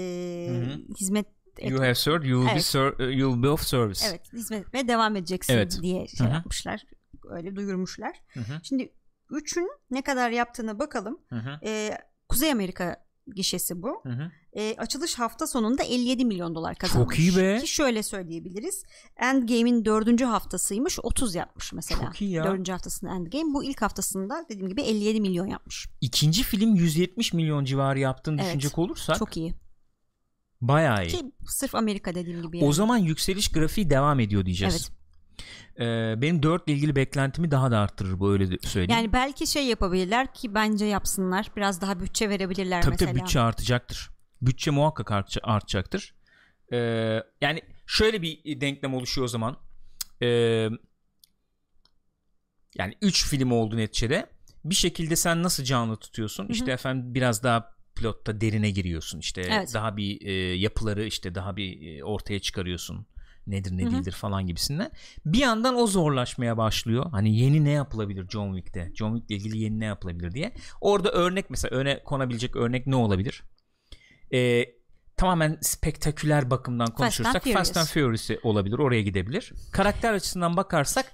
hı. 0.49 0.95
hizmet 0.99 1.25
et- 1.57 1.71
You 1.71 1.81
have 1.81 1.95
served, 1.95 2.23
you 2.23 2.41
will 2.41 2.47
be 2.47 2.51
Evet. 2.51 2.63
ser- 2.63 3.13
you 3.19 3.31
will 3.31 3.43
be 3.43 3.49
of 3.49 3.63
service. 3.63 4.05
Evet 4.09 4.33
hizmet 4.33 4.67
etmeye 4.67 4.87
devam 4.87 5.15
edeceksin 5.15 5.53
Evet. 5.53 5.79
diye 5.81 6.07
şey 6.07 6.27
Hı 6.27 6.29
hı. 6.29 6.33
yapmışlar. 6.33 6.83
Öyle 7.29 7.55
duyurmuşlar. 7.55 8.15
Hı 8.33 8.39
hı. 8.39 8.59
Şimdi 8.63 8.91
üçün 9.31 9.69
ne 9.91 10.01
kadar 10.01 10.29
yaptığına 10.29 10.79
bakalım. 10.79 11.19
Hı 11.29 11.35
hı. 11.35 11.59
E, 11.65 11.97
Kuzey 12.29 12.51
Amerika 12.51 13.05
gişesi 13.35 13.81
bu. 13.81 14.01
Hı 14.03 14.09
hı. 14.09 14.31
E, 14.53 14.75
açılış 14.77 15.15
hafta 15.19 15.47
sonunda 15.47 15.83
57 15.83 16.25
milyon 16.25 16.55
dolar 16.55 16.75
kazanmış. 16.75 17.17
Çok 17.17 17.19
iyi 17.19 17.37
be. 17.37 17.59
Ki 17.59 17.67
şöyle 17.67 18.03
söyleyebiliriz. 18.03 18.83
Endgame'in 19.17 19.85
dördüncü 19.85 20.25
haftasıymış 20.25 20.99
30 21.03 21.35
yapmış 21.35 21.73
mesela. 21.73 22.05
Çok 22.05 22.21
iyi 22.21 22.31
ya. 22.31 22.43
Dördüncü 22.43 22.71
haftasında 22.71 23.11
Endgame. 23.11 23.53
Bu 23.53 23.63
ilk 23.63 23.81
haftasında 23.81 24.45
dediğim 24.49 24.69
gibi 24.69 24.81
57 24.81 25.21
milyon 25.21 25.45
yapmış. 25.47 25.87
İkinci 26.01 26.43
film 26.43 26.75
170 26.75 27.33
milyon 27.33 27.65
civarı 27.65 27.99
yaptığını 27.99 28.41
Evet. 28.41 28.45
düşünecek 28.49 28.77
olursak 28.77 29.17
Çok 29.17 29.37
iyi. 29.37 29.53
bayağı 30.61 31.05
iyi. 31.05 31.09
Ki 31.09 31.31
sırf 31.47 31.75
Amerika 31.75 32.15
dediğim 32.15 32.41
gibi 32.41 32.57
yani. 32.57 32.67
O 32.69 32.73
zaman 32.73 32.97
yükseliş 32.97 33.51
grafiği 33.51 33.89
devam 33.89 34.19
ediyor 34.19 34.45
diyeceğiz. 34.45 34.73
Evet. 34.89 35.00
Ee, 35.79 36.13
benim 36.21 36.43
4 36.43 36.67
ile 36.67 36.75
ilgili 36.75 36.95
beklentimi 36.95 37.51
daha 37.51 37.71
da 37.71 37.79
arttırır 37.79 38.19
bu 38.19 38.31
öyle 38.31 38.57
söyleyeyim. 38.61 38.99
Yani 39.01 39.13
belki 39.13 39.47
şey 39.47 39.65
yapabilirler 39.65 40.33
ki 40.33 40.55
bence 40.55 40.85
yapsınlar. 40.85 41.47
Biraz 41.55 41.81
daha 41.81 41.99
bütçe 41.99 42.29
verebilirler 42.29 42.81
tabii 42.81 42.91
mesela. 42.91 43.11
tabii 43.11 43.19
bütçe 43.21 43.39
artacaktır. 43.39 44.09
Bütçe 44.41 44.71
muhakkak 44.71 45.11
artacaktır. 45.43 46.15
Ee, 46.73 47.23
yani 47.41 47.61
şöyle 47.87 48.21
bir 48.21 48.61
denklem 48.61 48.93
oluşuyor 48.93 49.25
o 49.25 49.27
zaman. 49.27 49.57
Ee, 50.21 50.69
yani 52.77 52.93
3 53.01 53.27
film 53.27 53.51
oldu 53.51 53.77
neticede. 53.77 54.25
Bir 54.65 54.75
şekilde 54.75 55.15
sen 55.15 55.43
nasıl 55.43 55.63
canlı 55.63 55.97
tutuyorsun? 55.97 56.47
hı. 56.47 56.51
İşte 56.51 56.71
efendim 56.71 57.13
biraz 57.13 57.43
daha 57.43 57.75
plotta 57.95 58.41
derine 58.41 58.71
giriyorsun. 58.71 59.19
İşte 59.19 59.41
Evet. 59.41 59.73
daha 59.73 59.97
bir 59.97 60.25
e, 60.25 60.31
yapıları 60.55 61.05
işte 61.05 61.35
daha 61.35 61.55
bir 61.55 61.97
e, 61.99 62.03
ortaya 62.03 62.39
çıkarıyorsun. 62.39 63.07
Nedir 63.47 63.77
ne 63.77 63.83
Hı 63.83 63.87
hı. 63.87 63.91
değildir 63.91 64.11
falan 64.11 64.47
gibisinden. 64.47 64.91
Bir 65.25 65.39
yandan 65.39 65.75
o 65.75 65.87
zorlaşmaya 65.87 66.57
başlıyor. 66.57 67.05
Hani 67.11 67.37
yeni 67.37 67.65
ne 67.65 67.71
yapılabilir 67.71 68.27
John 68.29 68.55
Wick'te? 68.55 68.91
John 68.95 69.17
Wick'le 69.17 69.39
ilgili 69.39 69.57
yeni 69.57 69.79
ne 69.79 69.85
yapılabilir 69.85 70.31
diye. 70.31 70.53
Orada 70.81 71.11
örnek 71.11 71.49
mesela 71.49 71.77
öne 71.77 72.03
konabilecek 72.03 72.55
örnek 72.55 72.87
ne 72.87 72.95
olabilir? 72.95 73.43
Ee, 74.33 74.65
tamamen 75.17 75.57
spektaküler 75.61 76.49
bakımdan 76.49 76.87
konuşursak 76.87 77.47
and 77.47 77.53
Fast 77.53 77.77
and 77.77 77.85
Furious. 77.85 78.27
Furious'ı 78.27 78.47
olabilir. 78.47 78.79
Oraya 78.79 79.01
gidebilir. 79.01 79.53
Karakter 79.71 80.13
açısından 80.13 80.57
bakarsak 80.57 81.13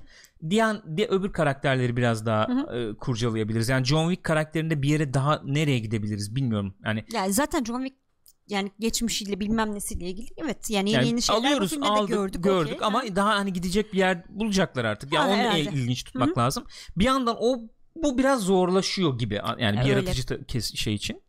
diğer, 0.50 0.98
diğer 0.98 1.10
öbür 1.10 1.32
karakterleri 1.34 1.98
biraz 1.98 2.26
daha 2.26 2.48
Hı 2.48 2.78
e, 2.78 2.98
kurcalayabiliriz. 2.98 3.70
Yani 3.70 3.86
John 3.86 4.10
Wick 4.10 4.24
karakterinde 4.24 4.82
bir 4.82 4.90
yere 4.90 5.14
daha 5.14 5.42
nereye 5.46 5.80
gidebiliriz 5.80 6.36
bilmiyorum. 6.36 6.74
Yani 6.86 7.06
Yani 7.14 7.34
zaten 7.34 7.64
John 7.64 7.86
Wick 7.86 8.07
yani 8.50 8.72
geçmişiyle 8.80 9.40
bilmem 9.40 9.76
nesiyle 9.76 10.06
ilgili 10.10 10.28
evet 10.38 10.70
yani 10.70 10.90
yeni 10.90 10.98
Yani 10.98 11.08
yeni 11.08 11.22
şeyler 11.22 11.40
alıyoruz 11.40 11.66
bu 11.72 11.76
filmde 11.76 11.86
de 11.88 11.92
aldık 11.92 12.10
gördük, 12.10 12.44
gördük, 12.44 12.74
okey. 12.76 12.88
ama 12.88 13.00
Ha. 13.00 13.16
daha 13.16 13.30
hani 13.36 13.54
gidecek 13.54 13.94
bir 13.94 13.98
yer 13.98 14.24
bulacaklar 14.30 14.86
artık. 14.86 15.14
Ya 15.14 15.24
Ha, 15.24 15.28
onu 15.28 15.36
herhalde. 15.36 15.60
el- 15.60 15.74
ilginç 15.74 16.04
tutmak 16.04 16.30
Hı 16.30 16.34
hı. 16.34 16.40
lazım. 16.40 16.66
Bir 16.98 17.06
yandan 17.06 17.38
o 17.40 17.60
bu 17.96 18.18
biraz 18.18 18.42
zorlaşıyor 18.42 19.20
gibi. 19.20 19.42
Yani 19.60 19.78
bir 19.78 19.82
Öyle. 19.82 19.90
yaratıcı 19.90 20.78
şey 20.78 20.94
için, 20.94 21.22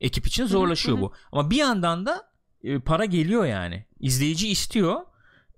ekip 0.00 0.26
için 0.26 0.46
zorlaşıyor 0.46 0.96
hı 0.96 1.00
hı. 1.00 1.04
bu. 1.04 1.12
Ama 1.32 1.50
bir 1.50 1.56
yandan 1.56 2.06
da 2.06 2.30
e, 2.64 2.78
para 2.78 3.04
geliyor 3.04 3.44
yani. 3.46 3.86
İzleyici 4.00 4.48
istiyor. 4.48 5.00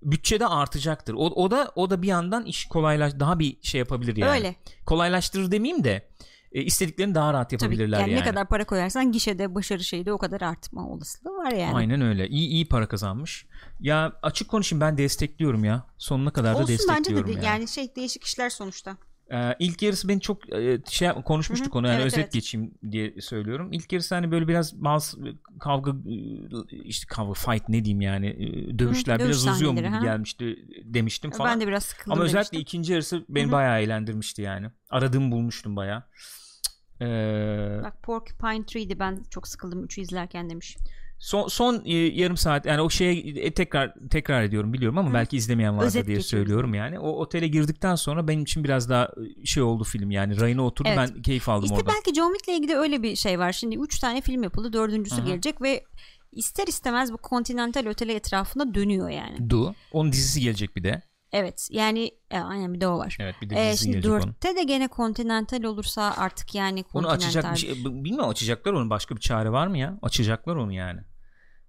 Bütçe 0.01 0.39
de 0.39 0.47
artacaktır. 0.47 1.13
O, 1.13 1.17
o 1.25 1.51
da 1.51 1.71
o 1.75 1.89
da 1.89 2.01
bir 2.01 2.07
yandan 2.07 2.45
iş 2.45 2.65
kolaylaş 2.65 3.13
daha 3.19 3.39
bir 3.39 3.57
şey 3.61 3.79
yapabilir 3.79 4.15
yani. 4.17 4.31
Öyle. 4.31 4.55
Kolaylaştırır 4.85 5.51
demeyeyim 5.51 5.83
de 5.83 6.09
e, 6.55 6.61
istediklerini 6.61 7.15
daha 7.15 7.33
rahat 7.33 7.49
Tabii 7.49 7.63
yapabilirler 7.63 7.99
yani, 7.99 8.11
yani. 8.11 8.21
ne 8.21 8.25
kadar 8.25 8.47
para 8.47 8.65
koyarsan 8.65 9.11
gişede 9.11 9.55
başarı 9.55 9.83
şeyde 9.83 10.11
o 10.11 10.17
kadar 10.17 10.41
artma 10.41 10.87
olasılığı 10.87 11.37
var 11.37 11.51
yani. 11.51 11.75
Aynen 11.75 12.01
öyle. 12.01 12.27
İyi 12.27 12.47
iyi 12.49 12.67
para 12.67 12.87
kazanmış. 12.87 13.45
Ya 13.79 14.13
açık 14.21 14.49
konuşayım 14.49 14.81
ben 14.81 14.97
destekliyorum 14.97 15.63
ya. 15.63 15.87
Sonuna 15.97 16.31
kadar 16.31 16.53
da 16.53 16.57
Olsun 16.57 16.67
bence 16.69 16.87
destekliyorum 16.87 17.29
de 17.29 17.33
yani. 17.33 17.45
yani 17.45 17.67
şey 17.67 17.95
değişik 17.95 18.23
işler 18.23 18.49
sonuçta. 18.49 18.97
Ee, 19.31 19.55
ilk 19.59 19.81
yarısı 19.81 20.07
beni 20.07 20.21
çok 20.21 20.53
e, 20.53 20.79
şey 20.89 21.09
konuşmuştuk 21.25 21.73
Hı 21.73 21.73
hı, 21.73 21.79
onu 21.79 21.87
yani 21.87 21.95
evet, 21.95 22.05
özet 22.05 22.19
evet. 22.19 22.33
geçeyim 22.33 22.73
diye 22.91 23.21
söylüyorum. 23.21 23.69
İlk 23.71 23.93
yarısı 23.93 24.15
hani 24.15 24.31
böyle 24.31 24.47
biraz 24.47 24.83
bazı 24.83 25.17
kavga 25.59 25.91
e, 25.91 26.77
işte 26.83 27.07
kavga 27.09 27.33
fight 27.33 27.69
ne 27.69 27.85
diyeyim 27.85 28.01
yani 28.01 28.27
e, 28.27 28.79
dövüşler 28.79 29.19
dövüş 29.19 29.29
biraz 29.29 29.47
uzuyor 29.47 29.71
mu 29.71 29.77
gibi 29.77 29.87
ha. 29.87 30.03
gelmişti 30.03 30.57
demiştim 30.83 31.31
falan. 31.31 31.51
Ben 31.51 31.61
de 31.61 31.67
biraz 31.67 31.83
sıkıldım 31.83 32.13
Ama 32.13 32.23
özellikle 32.23 32.51
demiştim. 32.51 32.61
ikinci 32.61 32.93
yarısı 32.93 33.25
beni 33.29 33.43
Hı 33.43 33.47
hı. 33.47 33.51
bayağı 33.51 33.81
eğlendirmişti 33.81 34.41
yani. 34.41 34.67
Aradığımı 34.89 35.31
bulmuştum 35.31 35.75
bayağı. 35.75 36.03
Ee, 37.01 37.79
Bak 37.83 38.03
Porcupine 38.03 38.65
Tree'di 38.65 38.99
ben 38.99 39.19
çok 39.29 39.47
sıkıldım 39.47 39.85
3'ü 39.85 40.01
izlerken 40.01 40.49
demiş. 40.49 40.77
Son 41.19 41.47
son 41.47 41.81
e, 41.85 41.93
yarım 41.93 42.37
saat 42.37 42.65
yani 42.65 42.81
o 42.81 42.89
şeye 42.89 43.13
e, 43.19 43.53
tekrar 43.53 43.93
tekrar 44.09 44.43
ediyorum 44.43 44.73
biliyorum 44.73 44.97
ama 44.97 45.09
Hı. 45.09 45.13
belki 45.13 45.37
izlemeyen 45.37 45.75
vardır 45.77 45.87
Özet 45.87 46.07
diye 46.07 46.17
geçiyoruz. 46.17 46.29
söylüyorum 46.29 46.73
yani. 46.73 46.99
O 46.99 47.09
otele 47.09 47.47
girdikten 47.47 47.95
sonra 47.95 48.27
benim 48.27 48.43
için 48.43 48.63
biraz 48.63 48.89
daha 48.89 49.09
e, 49.41 49.45
şey 49.45 49.63
oldu 49.63 49.83
film 49.83 50.11
yani 50.11 50.39
rayına 50.39 50.65
oturdu 50.65 50.89
Evet. 50.91 51.11
ben 51.15 51.21
keyif 51.21 51.49
aldım 51.49 51.63
İşte 51.65 51.75
orada. 51.75 51.89
belki 51.89 52.13
John 52.13 52.33
Wick'le 52.33 52.57
ilgili 52.57 52.75
öyle 52.75 53.03
bir 53.03 53.15
şey 53.15 53.39
var. 53.39 53.51
Şimdi 53.51 53.75
3 53.77 53.99
tane 53.99 54.21
film 54.21 54.43
yapıldı. 54.43 54.73
Dördüncüsü 54.73 55.17
Hı 55.17 55.21
hı. 55.21 55.25
gelecek 55.25 55.61
ve 55.61 55.83
ister 56.31 56.67
istemez 56.67 57.13
bu 57.13 57.17
Continental 57.29 57.85
Otel'e 57.85 58.13
etrafında 58.13 58.73
dönüyor 58.73 59.09
yani. 59.09 59.49
Du. 59.49 59.75
Onun 59.91 60.11
dizisi 60.11 60.41
gelecek 60.41 60.75
bir 60.75 60.83
de. 60.83 61.01
Evet 61.31 61.67
yani 61.71 62.11
e, 62.31 62.37
aynen 62.39 62.73
bir 62.73 62.81
de 62.81 62.87
o 62.87 62.97
var. 62.97 63.17
Evet 63.19 63.35
bir 63.41 63.49
de 63.49 63.55
dizisi 63.55 63.83
şimdi 63.83 63.91
gelecek 63.91 64.11
onun. 64.11 64.21
dörtte 64.23 64.55
de 64.55 64.63
gene 64.63 64.89
Continental 64.95 65.63
olursa 65.63 66.13
artık 66.17 66.55
yani 66.55 66.79
Onu 66.93 67.03
Continental. 67.03 67.15
açacak 67.27 67.53
bir 67.53 67.59
şey 67.59 67.85
bilmiyorum 67.85 68.29
açacaklar 68.29 68.73
onu 68.73 68.89
başka 68.89 69.15
bir 69.15 69.21
çare 69.21 69.51
var 69.51 69.67
mı 69.67 69.77
ya? 69.77 69.99
Açacaklar 70.01 70.55
onu 70.55 70.73
yani. 70.73 71.01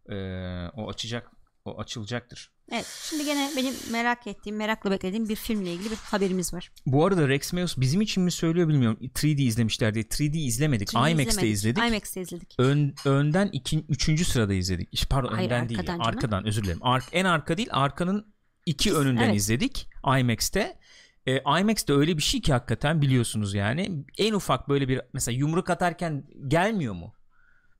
Ee, 0.08 0.68
o 0.76 0.88
açacak 0.90 1.30
o 1.64 1.78
açılacaktır. 1.80 2.52
Evet 2.72 2.86
şimdi 3.10 3.24
gene 3.24 3.50
benim 3.56 3.74
merak 3.92 4.26
ettiğim 4.26 4.56
merakla 4.56 4.90
beklediğim 4.90 5.28
bir 5.28 5.36
filmle 5.36 5.72
ilgili 5.72 5.90
bir 5.90 5.96
haberimiz 5.96 6.54
var. 6.54 6.72
Bu 6.86 7.06
arada 7.06 7.28
Rex 7.28 7.52
Meus 7.52 7.76
bizim 7.78 8.00
için 8.00 8.22
mi 8.22 8.30
söylüyor 8.30 8.68
bilmiyorum. 8.68 8.98
3D 9.02 9.42
izlemişler 9.42 9.94
diye. 9.94 10.04
3D 10.04 10.36
izlemedik. 10.36 10.88
3D 10.92 11.10
IMAX'te 11.12 11.48
izledik. 11.48 11.84
IMAX'te 11.88 12.20
izledik. 12.20 12.54
Ön, 12.58 12.94
önden 13.04 13.48
iki, 13.52 13.84
üçüncü 13.88 14.24
sırada 14.24 14.54
izledik. 14.54 15.06
Pardon 15.10 15.32
Hayır, 15.32 15.46
önden 15.50 15.68
değil. 15.68 15.80
arkadan 15.80 15.92
ya. 15.98 16.04
canım. 16.04 16.16
Arkadan 16.16 16.46
özür 16.46 16.62
dilerim. 16.64 16.78
Ar- 16.82 17.04
en 17.12 17.24
arka 17.24 17.56
değil 17.56 17.68
arkanın 17.72 18.35
iki 18.66 18.94
önünden 18.94 19.22
evet. 19.22 19.36
izledik. 19.36 19.88
IMAX'te. 20.20 20.78
E, 21.26 21.60
IMAX'te 21.60 21.92
öyle 21.92 22.16
bir 22.16 22.22
şey 22.22 22.40
ki 22.40 22.52
hakikaten 22.52 23.02
biliyorsunuz 23.02 23.54
yani. 23.54 24.04
En 24.18 24.32
ufak 24.32 24.68
böyle 24.68 24.88
bir 24.88 25.00
mesela 25.12 25.38
yumruk 25.38 25.70
atarken 25.70 26.24
gelmiyor 26.48 26.94
mu? 26.94 27.16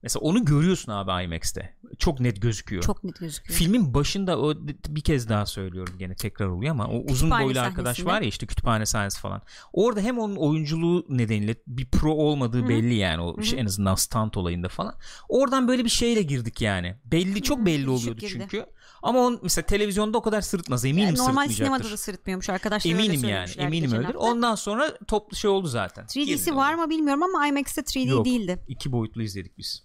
Mesela 0.02 0.20
onu 0.20 0.44
görüyorsun 0.44 0.92
abi 0.92 1.24
IMAX'te. 1.24 1.76
Çok 1.98 2.20
net 2.20 2.42
gözüküyor. 2.42 2.82
Çok 2.82 3.04
net 3.04 3.18
gözüküyor. 3.18 3.58
Filmin 3.58 3.94
başında 3.94 4.38
o 4.38 4.54
bir 4.88 5.00
kez 5.00 5.28
daha 5.28 5.46
söylüyorum 5.46 5.94
gene 5.98 6.14
tekrar 6.14 6.46
oluyor 6.46 6.70
ama 6.70 6.86
o 6.86 6.96
uzun 6.96 7.26
Kütüphane 7.26 7.44
boylu 7.44 7.60
arkadaş 7.60 7.96
sahnesinde. 7.96 8.12
var 8.12 8.20
ya 8.20 8.28
işte 8.28 8.46
kütüphane 8.46 8.86
sahnesi 8.86 9.20
falan. 9.20 9.42
Orada 9.72 10.00
hem 10.00 10.18
onun 10.18 10.36
oyunculuğu 10.36 11.06
nedeniyle 11.08 11.54
bir 11.66 11.90
pro 11.90 12.12
olmadığı 12.12 12.62
Hı. 12.64 12.68
belli 12.68 12.94
yani 12.94 13.22
o 13.22 13.42
şey, 13.42 13.60
en 13.60 13.66
azından 13.66 13.94
stunt 13.94 14.36
olayında 14.36 14.68
falan. 14.68 14.94
Oradan 15.28 15.68
böyle 15.68 15.84
bir 15.84 15.90
şeyle 15.90 16.22
girdik 16.22 16.60
yani. 16.60 16.96
Belli 17.04 17.42
çok 17.42 17.66
belli 17.66 17.90
oluyordu 17.90 18.26
çünkü. 18.28 18.66
Ama 19.02 19.18
on 19.20 19.38
mesela 19.42 19.66
televizyonda 19.66 20.18
o 20.18 20.22
kadar 20.22 20.40
sırıtmaz 20.40 20.84
eminim 20.84 21.06
Yani 21.06 21.18
normal 21.18 21.48
sinemada 21.48 21.90
da 21.90 21.96
sırıtmıyormuş 21.96 22.50
arkadaşlar 22.50 22.90
öyle 22.92 23.02
Eminim 23.04 23.28
yani 23.28 23.48
söylemişlerdi 23.48 23.76
eminim 23.86 24.04
hafta. 24.04 24.18
Ondan 24.18 24.54
sonra 24.54 24.98
toplu 25.06 25.36
şey 25.36 25.50
oldu 25.50 25.66
zaten. 25.66 26.04
3D'si 26.04 26.24
Girdi 26.24 26.56
var 26.56 26.74
mı 26.74 26.90
bilmiyorum 26.90 27.22
ama 27.22 27.46
IMAX'te 27.46 27.80
3D 27.80 28.08
Yok. 28.08 28.24
değildi. 28.24 28.58
İki 28.68 28.92
boyutlu 28.92 29.22
izledik 29.22 29.58
biz. 29.58 29.82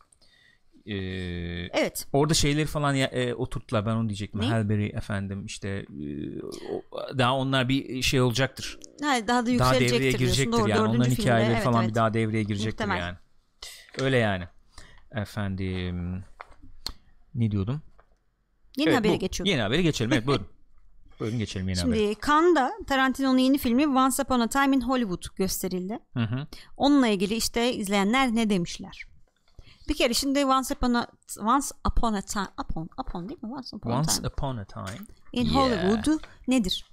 Ee, 0.86 0.94
Evet. 1.74 2.08
Orada 2.14 2.34
şeyleri 2.34 2.66
falan 2.66 2.94
ya, 2.94 3.08
e, 3.08 3.34
oturttular 3.34 3.86
ben 3.86 3.92
onu 3.96 4.10
diyecektim. 4.10 4.42
Ne? 4.42 4.46
Halberry 4.46 4.86
efendim 4.88 5.46
işte 5.46 5.70
e, 5.70 5.86
o- 6.72 7.18
daha 7.18 7.36
onlar 7.36 7.70
bir 7.70 8.02
şey 8.02 8.22
olacaktır. 8.22 8.80
Ha, 9.02 9.08
daha 9.28 9.46
da 9.46 9.46
Daha 9.46 9.52
yükselecektir 9.52 9.80
devreye 9.96 10.02
diyorsun. 10.02 10.20
girecektir 10.20 10.52
Doğru, 10.60 10.70
yani. 10.70 10.82
Onların 10.82 11.04
filmde. 11.04 11.22
hikayeleri 11.22 11.54
Evet, 11.54 11.64
falan 11.64 11.82
evet. 11.82 11.90
bir 11.90 11.96
daha 11.96 12.14
devreye 12.14 12.44
girecektir 12.44 12.86
Muhtemel. 12.86 13.00
yani. 13.00 13.18
Öyle 14.00 14.18
yani. 14.18 14.44
Efendim 15.16 16.24
ne 17.36 17.52
diyordum? 17.52 17.82
Yeni 18.78 18.90
Evet, 18.90 19.00
habere 19.00 19.14
bu. 19.14 19.20
geçiyorduk. 19.20 19.52
Yeni 19.52 19.62
habere 19.62 19.82
geçelim. 19.82 20.14
Evet 20.14 20.28
buyurun. 20.28 20.48
buyurun 21.20 21.38
geçelim 21.40 21.70
yeni 21.70 21.80
habere. 21.80 21.98
Şimdi 22.00 22.16
Cannes'da 22.28 22.72
Tarantino'nun 22.88 23.38
yeni 23.38 23.58
filmi 23.58 23.88
Once 23.88 24.24
Upon 24.24 24.40
a 24.40 24.48
Time 24.48 24.76
in 24.76 24.82
Hollywood 24.82 25.24
gösterildi. 25.36 26.00
Hı 26.14 26.24
hı. 26.24 26.48
Onunla 26.78 27.08
ilgili 27.08 27.36
işte 27.36 27.74
izleyenler 27.74 28.36
ne 28.36 28.50
demişler? 28.50 29.04
Bir 29.90 29.94
kere 29.94 30.14
şimdi 30.14 30.46
Once 30.46 30.74
Upon 30.76 30.94
a, 30.94 31.08
Once 31.40 31.68
Upon 31.92 32.14
a 32.14 32.22
Time 32.22 32.48
Upon, 32.64 32.90
upon 33.02 33.30
değil 33.30 33.40
mi? 33.44 33.50
Once 33.54 33.76
Upon 33.76 33.92
a 33.92 34.00
Once 34.00 34.16
Time 34.16 34.28
upon 34.28 34.58
a 34.58 34.66
time. 34.66 34.98
in 35.34 35.46
Yeah. 35.46 35.56
Hollywood 35.56 36.20
nedir? 36.48 36.86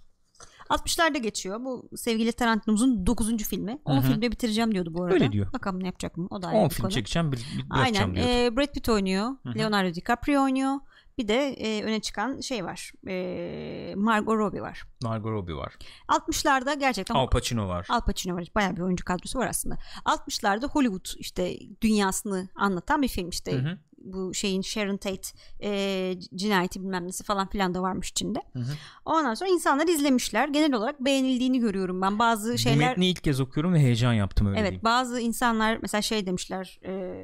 60'larda 0.71 1.19
geçiyor. 1.19 1.65
Bu 1.65 1.89
sevgili 1.97 2.33
Tarantino'muzun 2.33 3.07
9. 3.07 3.37
filmi. 3.37 3.79
10 3.85 3.97
Hı 3.97 3.99
hı. 4.01 4.03
filmde 4.07 4.33
bitireceğim 4.33 4.73
diyordu 4.75 4.95
bu 4.95 5.03
arada. 5.05 5.15
Öyle 5.15 5.33
diyor. 5.33 5.53
Bakalım 5.53 5.83
ne 5.83 5.87
yapacak 5.87 6.17
mı? 6.17 6.27
O 6.31 6.43
da 6.43 6.47
ayrı 6.49 6.59
10 6.59 6.69
bir 6.71 6.75
film 6.75 6.83
konu. 6.83 6.93
çekeceğim 6.93 7.33
bir, 7.33 7.37
bir 7.39 7.65
Aynen. 7.71 8.15
diyordu. 8.15 8.31
Ee, 8.31 8.57
Brad 8.57 8.73
Pitt 8.73 8.89
oynuyor. 8.89 9.29
hı. 9.47 9.55
Leonardo 9.55 9.95
DiCaprio 9.95 10.43
oynuyor. 10.43 10.75
Bir 11.19 11.29
de 11.29 11.49
e, 11.53 11.83
öne 11.83 12.01
çıkan 12.01 12.41
şey 12.41 12.65
var. 12.65 12.93
E, 13.09 13.95
Margot 13.97 14.37
Robbie 14.37 14.63
var. 14.63 14.83
Margot 15.03 15.33
Robbie 15.33 15.55
var. 15.55 15.75
60'larda 16.09 16.79
gerçekten 16.79 17.15
Al 17.15 17.31
Pacino 17.31 17.69
var. 17.69 17.87
Al 17.91 18.01
Pacino 18.01 18.35
var. 18.37 18.49
Bayağı 18.55 18.77
bir 18.77 18.81
oyuncu 18.81 19.05
kadrosu 19.05 19.39
var 19.39 19.47
aslında. 19.47 19.79
60'larda 20.05 20.67
Hollywood 20.69 21.07
işte 21.19 21.59
dünyasını 21.83 22.49
anlatan 22.55 23.03
bir 23.03 23.09
film 23.09 23.29
işte. 23.29 23.53
Hı 23.53 23.57
hı. 23.71 23.79
Bu 24.05 24.35
şeyin 24.35 24.63
Sharon 24.63 24.97
Tate 24.97 25.29
e, 25.63 26.15
cinayeti 26.35 26.81
bilmem 26.81 27.07
nesi 27.07 27.25
falan 27.25 27.49
filan 27.49 27.75
da 27.75 27.83
varmış 27.83 28.11
içinde. 28.11 28.43
Hı 28.53 28.59
hı. 28.59 28.73
Ondan 29.05 29.35
sonra 29.35 29.51
insanlar 29.51 29.89
izlemişler. 29.89 30.49
Genel 30.49 30.75
olarak 30.75 31.01
beğenildiğini 31.01 31.61
görüyorum 31.61 32.03
ben. 32.03 32.19
Bazı 32.19 32.53
Bu 32.53 32.59
şeyler 32.59 32.89
metni 32.89 33.09
ilk 33.09 33.25
kez 33.25 33.41
okuyorum 33.41 33.75
ve 33.75 33.79
heyecan 33.79 34.13
yaptım 34.13 34.47
öyle 34.47 34.59
Evet 34.61 34.71
diyeyim. 34.71 34.85
bazı 34.85 35.21
insanlar 35.21 35.79
mesela 35.83 36.03
şey 36.03 36.27
demişler 36.27 36.81
e, 36.85 37.15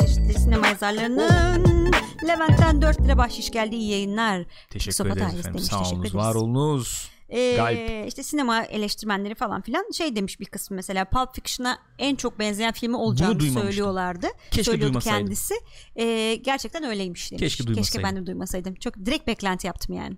çeşitli 0.00 0.34
sinema 0.34 0.66
yazarlarının 0.66 1.92
Levent'ten 2.26 2.82
4 2.82 3.00
lira 3.00 3.18
bahşiş 3.18 3.50
geldi 3.50 3.76
iyi 3.76 3.90
yayınlar. 3.90 4.44
Teşekkür 4.70 4.90
Pixopat 4.90 5.16
ederiz 5.16 5.38
efendim. 5.38 5.60
Sağ 5.60 5.90
olunuz, 5.90 6.14
var 6.14 6.34
olunuz. 6.34 7.10
E, 7.28 7.56
Galip. 7.56 8.08
işte 8.08 8.22
sinema 8.22 8.64
eleştirmenleri 8.64 9.34
falan 9.34 9.62
filan 9.62 9.90
şey 9.92 10.16
demiş 10.16 10.40
bir 10.40 10.46
kısmı 10.46 10.76
mesela 10.76 11.04
Pulp 11.04 11.34
Fiction'a 11.34 11.78
en 11.98 12.16
çok 12.16 12.38
benzeyen 12.38 12.72
filmi 12.72 12.96
olacağını 12.96 13.42
söylüyorlardı. 13.42 14.26
Keşke 14.50 14.64
Söylüyordu 14.64 14.92
duymasaydım. 14.92 15.18
kendisi. 15.18 15.54
E, 15.96 16.34
gerçekten 16.34 16.84
öyleymiş 16.84 17.30
demiş. 17.30 17.40
Keşke 17.40 17.66
duymasaydım. 17.66 18.08
ben 18.08 18.16
de 18.16 18.26
duymasaydım. 18.26 18.74
Çok 18.74 19.06
direkt 19.06 19.26
beklenti 19.26 19.66
yaptım 19.66 19.96
yani. 19.96 20.16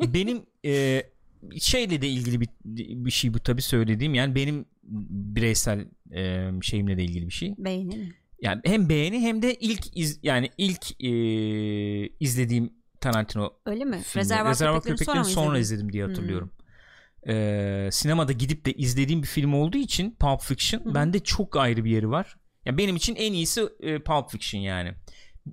benim 0.14 0.42
e, 0.64 1.02
şeyle 1.60 2.02
de 2.02 2.08
ilgili 2.08 2.40
bir, 2.40 2.48
bir 3.04 3.10
şey 3.10 3.34
bu 3.34 3.38
tabii 3.38 3.62
söylediğim 3.62 4.14
yani 4.14 4.34
benim 4.34 4.64
bireysel 4.82 5.86
e, 6.12 6.50
şeyimle 6.62 6.96
de 6.96 7.04
ilgili 7.04 7.26
bir 7.26 7.32
şey. 7.32 7.54
Beğenin. 7.58 8.14
Yani 8.40 8.60
hem 8.64 8.88
beğeni 8.88 9.20
hem 9.20 9.42
de 9.42 9.54
ilk 9.54 9.96
iz, 9.96 10.18
yani 10.22 10.50
ilk 10.58 11.04
e, 11.04 11.10
izlediğim 12.20 12.72
Tarantino 13.12 13.52
Öyle 13.66 13.84
mi? 13.84 13.96
filmi. 14.02 14.20
Rezervuar, 14.20 14.50
Rezervuar 14.50 14.82
Köpeklerini 14.82 14.98
Köpeklerini 14.98 15.24
sonra, 15.24 15.46
sonra, 15.46 15.58
izledim 15.58 15.92
diye 15.92 16.04
Hmm. 16.04 16.10
hatırlıyorum. 16.10 16.50
E, 17.28 17.88
sinemada 17.92 18.32
gidip 18.32 18.64
de 18.66 18.72
izlediğim 18.72 19.22
bir 19.22 19.26
film 19.28 19.54
olduğu 19.54 19.78
için 19.78 20.16
Pulp 20.20 20.40
Fiction 20.40 20.80
Hı 20.84 20.94
bende 20.94 21.20
çok 21.20 21.56
ayrı 21.56 21.84
bir 21.84 21.90
yeri 21.90 22.10
var. 22.10 22.36
Ya 22.64 22.78
benim 22.78 22.96
için 22.96 23.16
en 23.16 23.32
iyisi 23.32 23.68
e, 23.80 23.98
Pulp 23.98 24.30
Fiction 24.30 24.60
yani. 24.60 24.94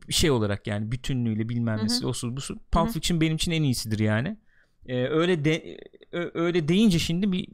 Şey 0.10 0.32
olarak 0.32 0.68
yani 0.68 0.92
bütünlüğüyle 0.92 1.50
bilmem 1.50 1.84
nesi 1.84 2.06
olsun 2.06 2.38
bu 2.38 2.42
Pulp 2.72 2.88
hı. 2.88 2.92
Fiction 2.92 3.22
benim 3.22 3.36
için 3.36 3.52
en 3.52 3.64
iyisidir 3.64 4.00
yani. 4.00 4.38
E, 4.86 5.08
öyle 5.08 5.46
de 5.46 5.78
ö- 6.12 6.32
öyle 6.34 6.68
deyince 6.68 7.00
şimdi 7.00 7.32
bir 7.32 7.48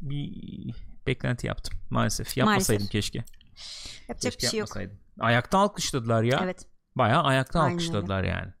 bir 0.00 0.30
beklenti 1.06 1.46
yaptım 1.46 1.78
maalesef. 1.90 2.36
Yapmasaydım 2.36 2.82
Maalesef. 2.82 2.92
keşke. 2.92 3.24
Yapacak 4.08 4.32
Keşke 4.32 4.46
bir 4.46 4.50
şey 4.50 4.60
yok. 4.60 4.76
Ayakta 5.20 5.58
alkışladılar 5.58 6.22
ya. 6.22 6.40
Evet. 6.44 6.66
Bayağı 7.00 7.22
ayakta 7.22 7.60
Aynen 7.60 7.74
alkışladılar 7.74 8.24
yani. 8.24 8.52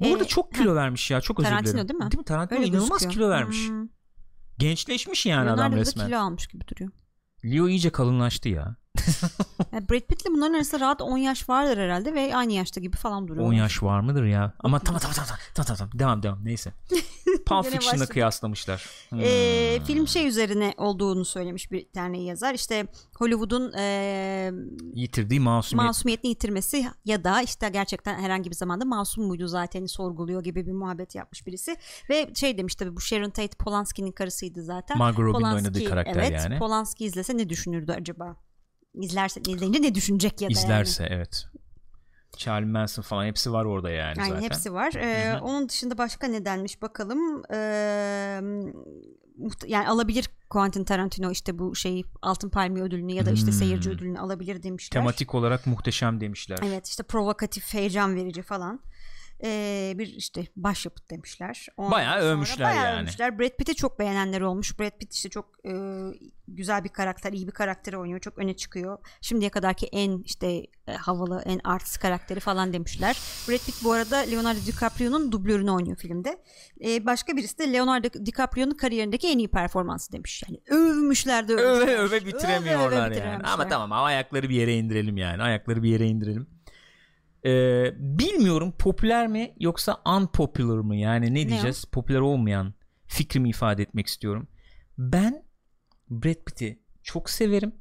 Burada 0.00 0.24
Ee, 0.24 0.26
çok 0.26 0.54
kilo 0.54 0.74
vermiş 0.74 1.10
ya. 1.10 1.20
Çok 1.20 1.40
özür 1.40 1.48
Tarantino 1.48 1.72
dilerim. 1.72 1.88
değil 1.88 1.98
mi? 1.98 2.10
Değil 2.10 2.18
mi? 2.18 2.24
Tarantino 2.24 2.58
Öyle 2.58 2.68
inanılmaz 2.68 2.88
gözüküyor. 2.90 3.12
kilo 3.12 3.28
vermiş. 3.30 3.68
Hmm. 3.68 3.88
Gençleşmiş 4.58 5.26
yani 5.26 5.46
Leonardo 5.46 5.60
adam 5.62 5.72
da 5.72 5.76
resmen. 5.76 6.06
kilo 6.06 6.18
almış 6.18 6.46
gibi 6.46 6.68
duruyor. 6.68 6.90
Leo 7.44 7.68
iyice 7.68 7.90
kalınlaştı 7.90 8.48
ya. 8.48 8.76
Yani 9.72 9.88
Brad 9.88 10.00
Pitt'le 10.00 10.26
bunların 10.30 10.54
arasında 10.54 10.80
rahat 10.80 11.02
10 11.02 11.18
yaş 11.18 11.48
vardır 11.48 11.78
herhalde 11.78 12.14
ve 12.14 12.36
aynı 12.36 12.52
yaşta 12.52 12.80
gibi 12.80 12.96
falan 12.96 13.28
duruyor. 13.28 13.46
10 13.46 13.52
yaş 13.52 13.82
var 13.82 14.00
mıdır 14.00 14.24
ya? 14.24 14.52
Ama 14.60 14.78
tamam 14.78 15.00
tamam 15.00 15.14
tamam 15.16 15.28
tamam 15.54 15.66
tamam 15.66 15.76
tamam 15.78 15.98
devam 15.98 16.22
devam 16.22 16.44
neyse. 16.44 16.72
Pulp 17.46 17.66
Fiction'la 17.66 18.06
kıyaslamışlar. 18.06 18.86
Hmm. 19.08 19.20
Ee, 19.22 19.80
film 19.86 20.08
şey 20.08 20.26
üzerine 20.26 20.74
olduğunu 20.76 21.24
söylemiş 21.24 21.72
bir 21.72 21.92
tane 21.92 22.22
yazar. 22.22 22.54
İşte 22.54 22.86
Hollywood'un 23.18 23.72
ee, 23.78 24.50
Yitirdiği 24.94 25.40
masumiyet. 25.40 25.86
masumiyetini 25.86 26.28
yitirmesi 26.28 26.86
ya 27.04 27.24
da 27.24 27.42
işte 27.42 27.68
gerçekten 27.68 28.20
herhangi 28.20 28.50
bir 28.50 28.56
zamanda 28.56 28.84
masum 28.84 29.26
muydu 29.26 29.48
zaten 29.48 29.86
sorguluyor 29.86 30.44
gibi 30.44 30.66
bir 30.66 30.72
muhabbet 30.72 31.14
yapmış 31.14 31.46
birisi. 31.46 31.76
Ve 32.10 32.30
şey 32.34 32.58
demiş 32.58 32.74
tabii 32.74 32.96
bu 32.96 33.00
Sharon 33.00 33.30
Tate 33.30 33.56
Polanski'nin 33.58 34.12
karısıydı 34.12 34.62
zaten. 34.62 34.98
Margot 34.98 35.24
Robbie'nin 35.24 35.54
oynadığı 35.54 35.84
karakter 35.84 36.22
evet, 36.22 36.32
yani. 36.32 36.58
Polanski 36.58 37.04
izlese 37.04 37.36
ne 37.36 37.48
düşünürdü 37.48 37.92
acaba? 37.92 38.36
İzlerse 38.94 39.40
izleyince 39.40 39.82
ne 39.82 39.94
düşünecek 39.94 40.40
ya 40.40 40.48
da 40.48 40.52
İzlerse 40.52 41.06
evet. 41.10 41.46
Charlie 42.38 42.66
Manson 42.70 43.02
falan 43.02 43.24
hepsi 43.26 43.52
var 43.52 43.64
orada 43.64 43.90
yani 43.90 44.18
yani. 44.18 44.28
Zaten. 44.28 44.42
hepsi 44.42 44.72
var. 44.72 44.92
Ee, 44.96 45.38
onun 45.40 45.68
dışında 45.68 45.98
başka 45.98 46.26
ne 46.26 46.44
denmiş 46.44 46.82
bakalım. 46.82 47.42
Ee, 47.52 48.40
yani 49.66 49.88
alabilir 49.88 50.30
Quentin 50.50 50.84
Tarantino 50.84 51.30
işte 51.30 51.58
bu 51.58 51.76
şey 51.76 52.04
Altın 52.22 52.48
Palmiye 52.50 52.84
ödülünü 52.84 53.12
ya 53.12 53.26
da 53.26 53.30
işte 53.30 53.46
Hmm. 53.46 53.52
seyirci 53.52 53.90
ödülünü 53.90 54.18
alabilir 54.18 54.62
demişler. 54.62 55.00
Tematik 55.00 55.34
olarak 55.34 55.66
muhteşem 55.66 56.20
demişler. 56.20 56.58
Evet 56.66 56.86
işte 56.88 57.02
provokatif, 57.02 57.74
heyecan 57.74 58.16
verici 58.16 58.42
falan. 58.42 58.80
Ee, 59.44 59.94
bir 59.98 60.06
işte 60.06 60.46
başyapıt 60.56 61.10
demişler. 61.10 61.66
Ondan 61.76 61.92
Bayağı 61.92 62.18
övmüşler 62.18 62.68
bayağı 62.68 62.84
yani. 62.84 63.00
Övmüşler. 63.00 63.38
Brad 63.38 63.56
Pitt'i 63.58 63.74
çok 63.74 63.98
beğenenler 63.98 64.40
olmuş. 64.40 64.78
Brad 64.80 64.98
Pitt 64.98 65.14
işte 65.14 65.28
çok 65.28 65.46
e, 65.66 65.72
güzel 66.48 66.84
bir 66.84 66.88
karakter, 66.88 67.32
iyi 67.32 67.46
bir 67.46 67.52
karakteri 67.52 67.96
oynuyor. 67.98 68.20
Çok 68.20 68.38
öne 68.38 68.56
çıkıyor. 68.56 68.98
Şimdiye 69.20 69.50
kadarki 69.50 69.86
en 69.86 70.22
işte 70.22 70.46
e, 70.86 70.92
havalı, 70.92 71.42
en 71.46 71.60
artist 71.64 71.98
karakteri 71.98 72.40
falan 72.40 72.72
demişler. 72.72 73.16
Brad 73.48 73.66
Pitt 73.66 73.84
bu 73.84 73.92
arada 73.92 74.16
Leonardo 74.16 74.58
DiCaprio'nun 74.66 75.32
dublörünü 75.32 75.70
oynuyor 75.70 75.96
filmde. 75.96 76.42
E, 76.84 77.06
başka 77.06 77.36
birisi 77.36 77.58
de 77.58 77.72
Leonardo 77.72 78.08
DiCaprio'nun 78.26 78.74
kariyerindeki 78.74 79.28
en 79.28 79.38
iyi 79.38 79.48
performansı 79.48 80.12
demiş. 80.12 80.42
Yani 80.48 80.60
övmüşler 80.66 81.48
de 81.48 81.54
övmüşler. 81.54 81.94
öve 81.94 81.96
öve 81.96 82.26
bitiremiyorlar 82.26 82.88
Öve 82.88 83.06
öve 83.06 83.18
yani. 83.18 83.42
Ama 83.42 83.68
tamam 83.68 83.92
ayakları 83.92 84.48
bir 84.48 84.54
yere 84.54 84.74
indirelim 84.74 85.16
yani. 85.16 85.42
Ayakları 85.42 85.82
bir 85.82 85.88
yere 85.88 86.06
indirelim. 86.06 86.57
Ee, 87.44 87.92
bilmiyorum 87.98 88.74
popüler 88.78 89.28
mi 89.28 89.54
yoksa 89.60 90.02
unpopular 90.16 90.78
mı? 90.78 90.96
Yani 90.96 91.34
ne, 91.34 91.44
o? 91.44 91.48
diyeceğiz? 91.48 91.84
Popüler 91.84 92.20
olmayan 92.20 92.74
fikrimi 93.06 93.48
ifade 93.48 93.82
etmek 93.82 94.06
istiyorum. 94.06 94.48
Ben 94.98 95.44
Brad 96.10 96.44
Pitt'i 96.46 96.78
çok 97.02 97.30
severim. 97.30 97.74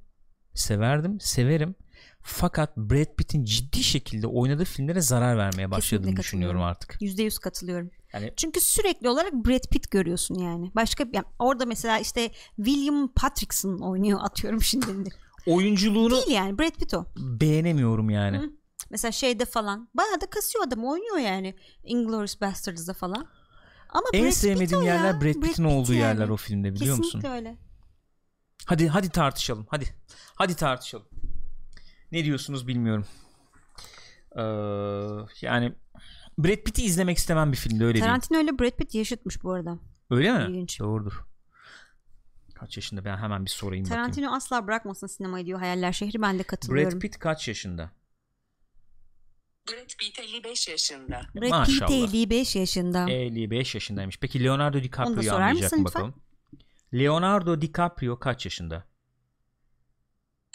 Severdim, 0.53 1.19
severim. 1.19 1.75
Fakat 2.21 2.77
Brad 2.77 3.15
Pitt'in 3.15 3.43
ciddi 3.43 3.83
şekilde 3.83 4.27
oynadığı 4.27 4.65
filmlere 4.65 5.01
zarar 5.01 5.37
vermeye 5.37 5.71
başladığını 5.71 6.01
Kesinlikle 6.01 6.21
düşünüyorum 6.21 6.61
artık. 6.61 7.01
%100 7.01 7.39
katılıyorum. 7.39 7.91
Yani 8.13 8.33
Çünkü 8.37 8.61
sürekli 8.61 9.09
olarak 9.09 9.33
Brad 9.33 9.69
Pitt 9.71 9.91
görüyorsun 9.91 10.35
yani. 10.35 10.71
Başka 10.75 11.05
yani 11.13 11.25
orada 11.39 11.65
mesela 11.65 11.99
işte 11.99 12.31
William 12.55 13.13
Patrickson 13.15 13.79
oynuyor 13.79 14.19
atıyorum 14.23 14.61
şimdi. 14.61 14.85
oyunculuğunu 15.45 16.15
Değil 16.15 16.31
yani 16.31 16.59
Brad 16.59 16.79
Pitt 16.79 16.93
o. 16.93 17.05
beğenemiyorum 17.17 18.09
yani. 18.09 18.37
Hı. 18.37 18.51
Mesela 18.89 19.11
şeyde 19.11 19.45
falan 19.45 19.89
bayağı 19.93 20.21
da 20.21 20.25
kasıyor 20.29 20.67
adam 20.67 20.85
oynuyor 20.85 21.17
yani. 21.17 21.55
Inglourious 21.83 22.41
Bastards'da 22.41 22.93
falan. 22.93 23.27
Ama 23.89 24.05
En 24.13 24.21
Brad 24.23 24.29
Pitt 24.29 24.37
sevmediğim 24.37 24.83
ya. 24.83 24.93
yerler 24.93 25.13
Brad 25.21 25.25
Brad 25.25 25.33
Pitt'in 25.33 25.63
Pitt 25.63 25.73
olduğu 25.73 25.93
yani. 25.93 26.01
yerler 26.01 26.29
o 26.29 26.37
filmde 26.37 26.73
biliyor 26.75 26.97
Kesinlikle 26.97 27.17
musun? 27.17 27.31
öyle. 27.31 27.57
Hadi 28.65 28.87
hadi 28.87 29.09
tartışalım. 29.09 29.65
Hadi. 29.69 29.85
Hadi 30.35 30.55
tartışalım. 30.55 31.07
Ne 32.11 32.23
diyorsunuz 32.25 32.67
bilmiyorum. 32.67 33.05
Ee, 34.35 34.41
yani 35.41 35.75
Brad 36.37 36.63
Pitt'i 36.63 36.83
izlemek 36.83 37.17
istemem 37.17 37.51
bir 37.51 37.57
filmde 37.57 37.83
öyle 37.85 37.93
değil. 37.93 38.05
Tarantino 38.05 38.37
öyle 38.37 38.59
Brad 38.59 38.71
Pitt 38.77 38.95
yaşıtmış 38.95 39.43
bu 39.43 39.51
arada. 39.51 39.79
Öyle 40.09 40.31
mi? 40.33 40.43
İlginç. 40.51 40.79
Doğrudur. 40.79 41.23
Kaç 42.55 42.77
yaşında 42.77 43.05
ben 43.05 43.17
hemen 43.17 43.45
bir 43.45 43.49
sorayım 43.49 43.85
bakayım. 43.85 44.03
Tarantino 44.03 44.35
asla 44.35 44.67
bırakmasın 44.67 45.07
sinemayı 45.07 45.45
diyor 45.45 45.59
Hayaller 45.59 45.93
Şehri 45.93 46.21
ben 46.21 46.39
de 46.39 46.43
katılıyorum. 46.43 46.91
Brad 46.91 46.99
Pitt 47.01 47.19
kaç 47.19 47.47
yaşında? 47.47 47.91
Brad 49.71 49.97
Pitt 49.99 50.19
55 50.19 50.67
yaşında. 50.67 51.21
Brad 51.35 51.41
Pitt 51.41 51.51
Maşallah. 51.51 51.91
55 51.91 52.55
yaşında. 52.55 53.11
55 53.11 53.75
yaşındaymış. 53.75 54.19
Peki 54.19 54.43
Leonardo 54.43 54.77
Onu 54.77 54.83
da 54.83 54.87
DiCaprio'yu 54.87 55.29
sorar 55.29 55.41
anlayacak 55.41 55.63
mısın 55.71 55.79
mı 55.79 55.85
bakalım? 55.85 56.13
Leonardo 56.93 57.61
DiCaprio 57.61 58.19
kaç 58.19 58.45
yaşında? 58.45 58.83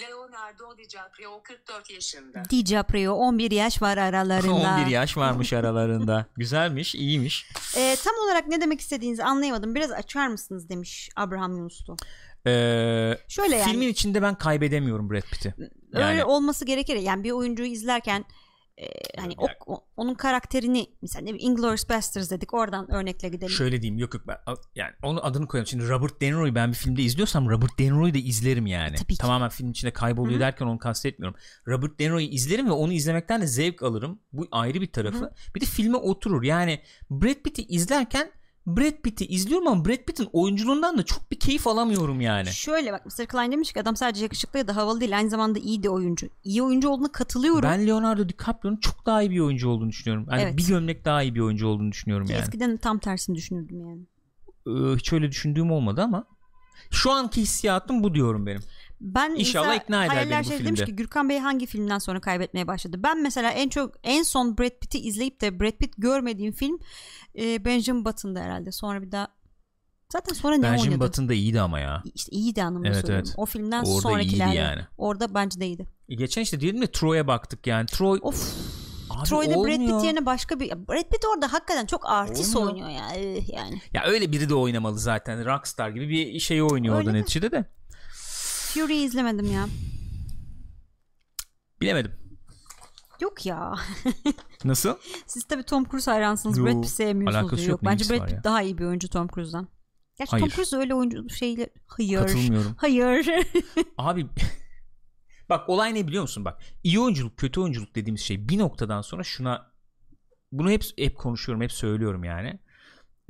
Leonardo 0.00 0.78
DiCaprio 0.78 1.42
44 1.42 1.90
yaşında. 1.90 2.42
DiCaprio 2.50 3.12
11 3.12 3.50
yaş 3.50 3.82
var 3.82 3.96
aralarında. 3.96 4.52
11 4.80 4.86
yaş 4.86 5.16
varmış 5.16 5.52
aralarında. 5.52 6.26
Güzelmiş, 6.36 6.94
iyiymiş. 6.94 7.46
Ee, 7.76 7.96
tam 8.04 8.14
olarak 8.24 8.48
ne 8.48 8.60
demek 8.60 8.80
istediğinizi 8.80 9.24
anlayamadım. 9.24 9.74
Biraz 9.74 9.90
açar 9.90 10.28
mısınız 10.28 10.68
demiş 10.68 11.10
Abraham 11.16 11.56
Yunuslu. 11.56 11.96
Ee, 12.46 13.18
Şöyle 13.28 13.56
yani. 13.56 13.70
Filmin 13.70 13.88
içinde 13.88 14.22
ben 14.22 14.34
kaybedemiyorum 14.34 15.10
Brad 15.10 15.22
Pitt'i. 15.22 15.54
Yani 15.92 16.04
Öyle 16.04 16.24
olması 16.24 16.64
gerekir. 16.64 16.96
Yani 16.96 17.24
bir 17.24 17.30
oyuncuyu 17.30 17.68
izlerken 17.68 18.24
e, 18.82 19.20
hani 19.20 19.34
o, 19.38 19.46
o- 19.66 19.84
onun 19.96 20.14
karakterini 20.14 20.86
mesela 21.02 21.36
Inglourious 21.38 21.88
Basterds 21.88 22.30
dedik 22.30 22.54
oradan 22.54 22.90
örnekle 22.94 23.28
gidelim. 23.28 23.50
şöyle 23.52 23.82
diyeyim 23.82 23.98
yok 23.98 24.14
yok 24.14 24.22
ben 24.26 24.36
yani 24.74 24.90
onun 25.02 25.20
adını 25.22 25.48
koyalım. 25.48 25.66
Şimdi 25.66 25.88
Robert 25.88 26.20
De 26.20 26.26
Niro'yu 26.26 26.54
ben 26.54 26.68
bir 26.70 26.74
filmde 26.76 27.02
izliyorsam 27.02 27.48
Robert 27.50 27.78
De 27.78 27.84
Niro'yu 27.84 28.14
da 28.14 28.18
izlerim 28.18 28.66
yani. 28.66 28.94
Tabii 28.96 29.12
ki. 29.12 29.18
Tamamen 29.18 29.48
film 29.48 29.70
içinde 29.70 29.90
kayboluyor 29.92 30.40
derken 30.40 30.66
onu 30.66 30.78
kastetmiyorum. 30.78 31.40
Robert 31.68 31.98
De 32.00 32.04
Niro'yu 32.04 32.26
izlerim 32.26 32.66
ve 32.66 32.72
onu 32.72 32.92
izlemekten 32.92 33.40
de 33.42 33.46
zevk 33.46 33.82
alırım. 33.82 34.18
Bu 34.32 34.48
ayrı 34.52 34.80
bir 34.80 34.92
tarafı. 34.92 35.32
Bir 35.54 35.60
de 35.60 35.64
filme 35.64 35.96
oturur. 35.96 36.42
Yani 36.42 36.80
Brad 37.10 37.34
Pitt'i 37.44 37.62
izlerken 37.62 38.30
Brad 38.66 39.02
Pitt'i 39.02 39.26
izliyorum 39.26 39.66
ama 39.66 39.84
Brad 39.84 40.04
Pitt'in 40.06 40.28
oyunculuğundan 40.32 40.98
da 40.98 41.02
çok 41.02 41.30
bir 41.30 41.38
keyif 41.38 41.66
alamıyorum 41.66 42.20
yani. 42.20 42.48
Şöyle 42.48 42.92
bak 42.92 43.06
Mr. 43.06 43.26
Klein 43.26 43.52
demiş 43.52 43.72
ki 43.72 43.80
adam 43.80 43.96
sadece 43.96 44.22
yakışıklı 44.24 44.58
ya 44.58 44.68
da 44.68 44.76
havalı 44.76 45.00
değil 45.00 45.16
aynı 45.16 45.30
zamanda 45.30 45.58
iyi 45.58 45.82
de 45.82 45.90
oyuncu. 45.90 46.28
İyi 46.44 46.62
oyuncu 46.62 46.88
olduğuna 46.88 47.12
katılıyorum. 47.12 47.62
Ben 47.62 47.86
Leonardo 47.86 48.28
DiCaprio'nun 48.28 48.76
çok 48.76 49.06
daha 49.06 49.22
iyi 49.22 49.30
bir 49.30 49.40
oyuncu 49.40 49.68
olduğunu 49.68 49.88
düşünüyorum. 49.88 50.26
Yani 50.30 50.42
Evet. 50.42 50.56
bir 50.56 50.66
gömlek 50.66 51.04
daha 51.04 51.22
iyi 51.22 51.34
bir 51.34 51.40
oyuncu 51.40 51.66
olduğunu 51.66 51.92
düşünüyorum 51.92 52.26
Ki 52.26 52.32
yani. 52.32 52.42
Eskiden 52.42 52.76
tam 52.76 52.98
tersini 52.98 53.36
düşünürdüm 53.36 53.80
yani. 53.80 54.02
Ee, 54.66 54.96
hiç 54.96 55.12
öyle 55.12 55.30
düşündüğüm 55.30 55.70
olmadı 55.70 56.02
ama 56.02 56.24
şu 56.90 57.10
anki 57.10 57.40
hissiyatım 57.40 58.02
bu 58.02 58.14
diyorum 58.14 58.46
benim. 58.46 58.62
Ben 59.04 59.34
İnşallah 59.34 59.66
mesela 59.66 59.82
ikna 59.82 60.06
eder 60.06 60.30
beni 60.30 60.44
bu 60.44 60.48
demiş 60.48 60.48
filmde. 60.58 60.84
ki 60.84 60.96
Gürkan 60.96 61.28
Bey 61.28 61.38
hangi 61.38 61.66
filmden 61.66 61.98
sonra 61.98 62.20
kaybetmeye 62.20 62.66
başladı? 62.66 62.96
Ben 63.02 63.22
mesela 63.22 63.50
en 63.50 63.68
çok 63.68 63.94
en 64.02 64.22
son 64.22 64.58
Brad 64.58 64.78
Pitt'i 64.80 64.98
izleyip 64.98 65.40
de 65.40 65.60
Brad 65.60 65.72
Pitt 65.78 65.94
görmediğim 65.98 66.52
film 66.52 66.78
e, 67.38 67.64
Benjamin 67.64 68.04
Button'da 68.04 68.40
herhalde. 68.40 68.72
Sonra 68.72 69.02
bir 69.02 69.12
daha 69.12 69.28
zaten 70.12 70.34
sonra 70.34 70.56
ne 70.56 70.62
Benjamin 70.62 70.90
oynadı? 70.92 71.00
Button 71.08 71.28
da 71.28 71.34
iyiydi 71.34 71.60
ama 71.60 71.80
ya. 71.80 72.02
İşte 72.14 72.30
iyiydi 72.36 72.62
anlamında 72.62 72.88
Evet, 72.88 73.00
söylüyorum. 73.00 73.24
evet. 73.28 73.34
O 73.38 73.46
filmden 73.46 73.82
Orada 73.84 74.00
sonrakilerde. 74.00 74.50
iyiydi 74.50 74.56
yani. 74.56 74.82
Orada 74.98 75.34
bence 75.34 75.60
de 75.60 75.66
iyiydi. 75.66 75.86
E, 76.08 76.14
geçen 76.14 76.42
işte 76.42 76.60
diyelim 76.60 76.82
ya 76.82 76.90
Troy'a 76.90 77.26
baktık 77.26 77.66
yani. 77.66 77.86
Troy 77.86 78.18
Of. 78.22 78.54
Abi 79.10 79.28
Troy'da 79.28 79.50
Brad 79.50 79.56
olmuyor. 79.58 79.78
Pitt 79.98 80.04
yerine 80.04 80.26
başka 80.26 80.60
bir 80.60 80.70
Brad 80.70 81.08
Pitt 81.10 81.24
orada 81.34 81.52
hakikaten 81.52 81.86
çok 81.86 82.06
artist 82.10 82.56
Olmuyor. 82.56 82.72
oynuyor 82.86 82.90
ya. 82.90 83.14
eh, 83.14 83.48
Yani. 83.48 83.80
Ya 83.92 84.02
öyle 84.04 84.32
biri 84.32 84.48
de 84.48 84.54
oynamalı 84.54 84.98
zaten. 84.98 85.44
Rockstar 85.44 85.88
gibi 85.90 86.08
bir 86.08 86.38
şey 86.40 86.62
oynuyor 86.62 86.94
Öyle 86.96 87.04
orada 87.08 87.12
mi? 87.16 87.18
neticede 87.22 87.50
de. 87.50 87.64
Fury 88.74 89.04
izlemedim 89.04 89.52
ya. 89.52 89.66
Bilemedim. 91.80 92.12
Yok 93.20 93.46
ya. 93.46 93.74
Nasıl? 94.64 94.96
Siz 95.26 95.44
tabii 95.44 95.62
Tom 95.62 95.84
Cruise 95.84 96.10
hayransınız. 96.10 96.58
Yo, 96.58 96.64
Brad 96.64 96.82
Pitt 96.82 96.90
sevmiyorsunuz. 96.90 97.44
alakası 97.44 97.70
yok, 97.70 97.82
ne 97.82 97.88
Bence 97.88 98.10
Brad 98.10 98.28
Pitt 98.28 98.44
daha 98.44 98.62
iyi 98.62 98.78
bir 98.78 98.84
oyuncu 98.84 99.08
Tom 99.08 99.28
Cruise'dan. 99.28 99.68
Gerçi 100.18 100.30
Tom 100.30 100.40
Hayır. 100.40 100.52
Cruise 100.52 100.76
öyle 100.76 100.94
oyuncu 100.94 101.30
şeyler. 101.30 101.68
Hayır. 101.86 102.18
Katılmıyorum. 102.18 102.74
Hayır. 102.76 103.26
Abi 103.98 104.26
bak 105.48 105.68
olay 105.68 105.94
ne 105.94 106.06
biliyor 106.08 106.22
musun 106.22 106.44
bak 106.44 106.60
iyi 106.82 107.00
oyunculuk 107.00 107.36
kötü 107.36 107.60
oyunculuk 107.60 107.94
dediğimiz 107.94 108.20
şey 108.20 108.48
bir 108.48 108.58
noktadan 108.58 109.02
sonra 109.02 109.22
şuna 109.22 109.72
bunu 110.52 110.70
hep 110.70 110.84
hep 110.98 111.18
konuşuyorum 111.18 111.62
hep 111.62 111.72
söylüyorum 111.72 112.24
yani 112.24 112.60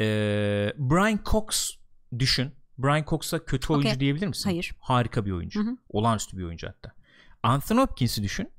Ee, 0.01 0.72
Brian 0.78 1.20
Cox 1.24 1.70
düşün 2.18 2.53
Brian 2.79 3.05
Cox'a 3.09 3.45
kötü 3.45 3.73
oyuncu 3.73 4.01
diyebilir 4.01 4.27
misin? 4.27 4.51
Hayır. 4.51 4.73
Harika 4.79 5.27
bir 5.27 5.31
oyuncu. 5.31 5.61
Hı 5.61 5.70
hı. 5.70 5.77
Olağanüstü 5.89 6.39
bir 6.39 6.45
oyuncu 6.45 6.68
hatta. 6.68 6.93
Anthony 7.43 7.81
Hopkins'i 7.81 8.23
düşün. 8.23 8.53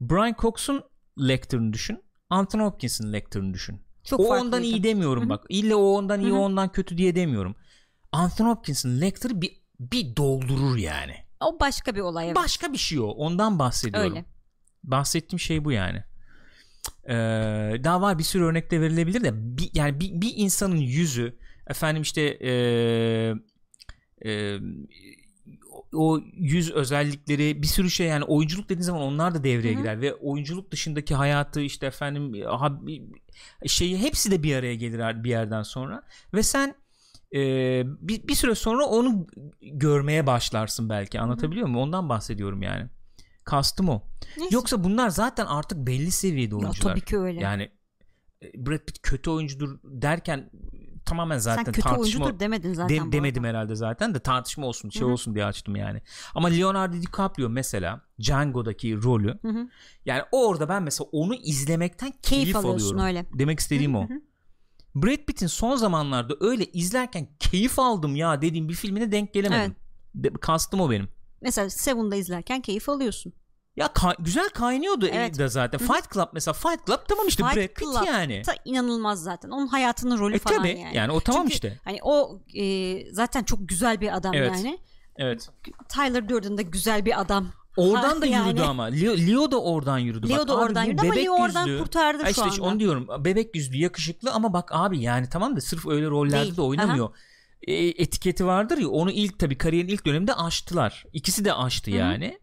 Brian 0.00 0.34
Cox'un 0.38 0.84
Lecter'ını 1.18 1.72
düşün. 1.72 2.02
Anthony 2.30 2.62
Hopkins'in 2.62 3.12
Lecter'ını 3.12 3.54
düşün. 3.54 3.82
Çok 4.04 4.20
o 4.20 4.28
farklıydı. 4.28 4.46
ondan 4.46 4.62
iyi 4.62 4.82
demiyorum 4.82 5.28
bak. 5.28 5.44
İlle 5.48 5.74
o 5.74 5.82
ondan 5.82 6.20
iyi 6.20 6.32
o 6.32 6.38
ondan 6.38 6.72
kötü 6.72 6.98
diye 6.98 7.14
demiyorum. 7.14 7.56
Anthony 8.12 8.48
Hopkins'in 8.48 9.00
Lecter'ı 9.00 9.42
bir, 9.42 9.60
bir 9.80 10.16
doldurur 10.16 10.76
yani. 10.76 11.14
O 11.40 11.60
başka 11.60 11.94
bir 11.94 12.00
olay. 12.00 12.26
Evet. 12.26 12.36
Başka 12.36 12.72
bir 12.72 12.78
şey 12.78 13.00
o. 13.00 13.06
Ondan 13.06 13.58
bahsediyorum. 13.58 14.10
Öyle. 14.10 14.24
Bahsettiğim 14.84 15.40
şey 15.40 15.64
bu 15.64 15.72
yani. 15.72 16.04
Ee, 17.08 17.14
daha 17.84 18.00
var 18.00 18.18
bir 18.18 18.24
sürü 18.24 18.44
örnek 18.44 18.70
de 18.70 18.80
verilebilir 18.80 19.24
de 19.24 19.58
bir, 19.58 19.70
yani 19.74 20.00
bir, 20.00 20.20
bir 20.20 20.32
insanın 20.36 20.76
yüzü 20.76 21.38
efendim 21.70 22.02
işte 22.02 22.22
ee, 22.22 23.34
ee, 24.26 24.58
o 25.92 26.18
yüz 26.32 26.70
özellikleri 26.70 27.62
bir 27.62 27.66
sürü 27.66 27.90
şey 27.90 28.06
yani 28.06 28.24
oyunculuk 28.24 28.68
dediğin 28.68 28.82
zaman 28.82 29.02
onlar 29.02 29.34
da 29.34 29.44
devreye 29.44 29.74
Hı 29.74 29.78
hı. 29.78 29.82
girer 29.82 30.00
ve 30.00 30.14
oyunculuk 30.14 30.70
dışındaki 30.70 31.14
hayatı 31.14 31.60
işte 31.60 31.86
efendim 31.86 32.42
ha- 32.46 32.80
şeyi 33.66 33.98
hepsi 33.98 34.30
de 34.30 34.42
bir 34.42 34.56
araya 34.56 34.74
gelir 34.74 35.24
bir 35.24 35.30
yerden 35.30 35.62
sonra 35.62 36.02
ve 36.34 36.42
sen 36.42 36.74
e, 37.34 37.38
bir, 37.86 38.28
bir 38.28 38.34
süre 38.34 38.54
sonra 38.54 38.84
onu 38.84 39.26
görmeye 39.62 40.26
başlarsın 40.26 40.88
belki 40.88 41.20
anlatabiliyor 41.20 41.66
muyum 41.66 41.82
ondan 41.82 42.08
bahsediyorum 42.08 42.62
yani 42.62 42.86
kastım 43.44 43.88
o 43.88 44.02
Neyse. 44.38 44.54
yoksa 44.54 44.84
bunlar 44.84 45.08
zaten 45.08 45.46
artık 45.46 45.78
belli 45.78 46.10
seviyede 46.10 46.54
Ya, 46.54 46.60
oyuncular 46.60 46.90
tabii 46.90 47.00
ki 47.00 47.18
öyle. 47.18 47.40
yani 47.40 47.70
Brad 48.56 48.78
Pitt 48.78 49.02
kötü 49.02 49.30
oyuncudur 49.30 49.78
derken 49.84 50.50
tamamen 51.10 51.38
zaten 51.38 51.64
Sen 51.64 51.72
kötü 51.72 51.80
tartışma 51.88 52.02
oyuncudur 52.24 52.40
demedin 52.40 52.74
zaten. 52.74 53.08
de- 53.08 53.12
demedim 53.12 53.44
arada. 53.44 53.56
herhalde 53.56 53.74
zaten 53.74 54.14
de 54.14 54.18
tartışma 54.18 54.66
olsun 54.66 54.90
şey 54.90 55.02
Hı 55.02 55.06
hı. 55.06 55.10
olsun 55.12 55.34
diye 55.34 55.44
açtım 55.44 55.76
yani. 55.76 56.02
Ama 56.34 56.48
Leonardo 56.48 56.96
DiCaprio 57.02 57.48
mesela 57.48 58.00
Django'daki 58.20 59.02
rolü 59.02 59.38
Hı 59.42 59.48
hı. 59.48 59.68
yani 60.06 60.22
orada 60.32 60.68
ben 60.68 60.82
mesela 60.82 61.08
onu 61.12 61.34
izlemekten 61.34 62.10
keyif, 62.10 62.22
Keyif 62.44 62.56
alıyorsun 62.56 62.98
alıyorum. 62.98 63.06
öyle. 63.06 63.26
Demek 63.38 63.60
istediğim 63.60 63.96
o. 63.96 64.08
Hı 64.08 64.14
hı. 64.14 64.20
Brad 64.94 65.24
Pitt'in 65.26 65.46
son 65.46 65.76
zamanlarda 65.76 66.34
öyle 66.40 66.64
izlerken 66.64 67.28
keyif 67.38 67.78
aldım 67.78 68.16
ya 68.16 68.42
dediğim 68.42 68.68
bir 68.68 68.74
filmine 68.74 69.12
denk 69.12 69.34
gelemedim. 69.34 69.76
De- 70.14 70.30
kastım 70.40 70.80
o 70.80 70.90
benim. 70.90 71.08
Mesela 71.42 71.70
Seven'da 71.70 72.16
izlerken 72.16 72.60
keyif 72.60 72.88
alıyorsun. 72.88 73.32
Ya 73.80 73.86
ka- 73.86 74.16
güzel 74.18 74.48
kaynıyordu 74.48 75.06
Evet. 75.06 75.38
da 75.38 75.48
zaten. 75.48 75.78
Hı. 75.78 75.84
Fight 75.92 76.12
Club 76.14 76.28
mesela 76.32 76.52
Fight 76.54 76.86
Club 76.86 76.98
tamam 77.08 77.28
işte 77.28 77.42
Fight 77.44 77.56
Brad 77.56 77.66
Pitt 77.66 77.78
Club 77.78 78.06
yani. 78.06 78.42
Ta 78.46 78.52
inanılmaz 78.64 79.22
zaten. 79.22 79.50
Onun 79.50 79.66
hayatının 79.66 80.18
rolü 80.18 80.34
E 80.34 80.38
falan 80.38 80.56
tabi 80.58 80.68
yani. 80.68 80.96
yani. 80.96 81.12
o 81.12 81.20
tamam 81.20 81.42
Çünkü 81.42 81.54
işte. 81.54 81.78
Hani 81.84 81.98
o 82.02 82.40
e, 82.54 82.64
zaten 83.12 83.42
çok 83.44 83.68
güzel 83.68 84.00
bir 84.00 84.16
adam 84.16 84.34
Evet. 84.34 84.52
yani. 84.56 84.78
Evet. 85.16 85.48
Tyler 85.88 86.28
Durden 86.28 86.58
da 86.58 86.62
güzel 86.62 87.04
bir 87.04 87.20
adam. 87.20 87.46
Oradan 87.76 88.14
Ha, 88.14 88.20
da 88.22 88.26
yürüdü 88.26 88.36
yani. 88.60 88.62
ama. 88.62 88.84
Leo, 88.84 89.16
Leo 89.16 89.50
da 89.50 89.62
oradan 89.62 89.98
yürüdü. 89.98 90.28
Leo 90.28 90.38
Bak 90.38 90.48
da 90.48 90.52
abi 90.54 90.60
oradan 90.62 90.84
yürüdü 90.84 91.02
ama 91.02 91.14
Leo 91.14 91.32
oradan 91.34 91.66
yüzlü- 91.66 91.78
kurtardı 91.82 92.22
Ha 92.22 92.26
şu 92.26 92.30
işte 92.30 92.42
anda. 92.42 92.62
onu 92.62 92.80
diyorum. 92.80 93.08
Bebek 93.24 93.56
yüzlü 93.56 93.76
yakışıklı 93.76 94.30
ama 94.32 94.52
bak 94.52 94.68
abi 94.72 95.00
yani 95.00 95.28
tamam 95.28 95.56
da 95.56 95.60
sırf 95.60 95.86
öyle 95.86 96.06
rollerde 96.06 96.42
Değil. 96.44 96.56
de 96.56 96.62
oynamıyor. 96.62 97.10
E, 97.62 97.74
etiketi 97.74 98.46
vardır 98.46 98.78
ya 98.78 98.88
onu 98.88 99.10
ilk 99.10 99.38
tabii 99.38 99.58
kariyerin 99.58 99.88
ilk 99.88 100.06
döneminde 100.06 100.34
aştılar. 100.34 101.04
İkisi 101.12 101.44
de 101.44 101.54
aştı 101.54 101.90
Hı 101.90 101.94
hı. 101.94 101.98
yani. 101.98 102.38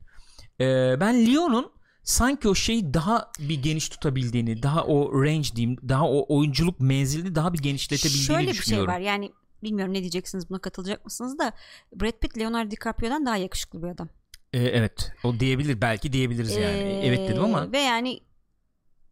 E, 0.59 0.95
ben 0.99 1.27
Leo'nun 1.27 1.71
sanki 2.03 2.47
o 2.49 2.55
şeyi 2.55 2.93
daha 2.93 3.31
bir 3.39 3.63
geniş 3.63 3.89
tutabildiğini, 3.89 4.63
daha 4.63 4.83
o 4.85 5.23
range 5.23 5.49
diyeyim, 5.55 5.77
daha 5.89 6.09
o 6.09 6.37
oyunculuk 6.37 6.79
menzilini 6.79 7.35
daha 7.35 7.53
bir 7.53 7.59
genişletebildiğini 7.59 8.25
Şöyle 8.25 8.47
bir 8.47 8.53
şey 8.53 8.61
düşünüyorum. 8.61 8.93
var 8.93 8.99
yani 8.99 9.31
bilmiyorum 9.63 9.93
ne 9.93 9.99
diyeceksiniz 9.99 10.49
buna 10.49 10.59
katılacak 10.59 11.05
mısınız 11.05 11.39
da 11.39 11.53
Brad 11.95 12.19
Pitt 12.21 12.37
Leonardo 12.37 12.71
DiCaprio'dan 12.71 13.25
daha 13.25 13.37
yakışıklı 13.37 13.83
bir 13.83 13.87
adam. 13.87 14.09
E, 14.53 14.59
evet. 14.59 15.11
O 15.23 15.39
diyebilir 15.39 15.81
belki 15.81 16.13
diyebiliriz 16.13 16.55
yani. 16.55 16.77
Ee, 16.77 17.01
evet 17.07 17.29
dedim 17.29 17.43
ama. 17.43 17.71
Ve 17.71 17.79
yani 17.79 18.19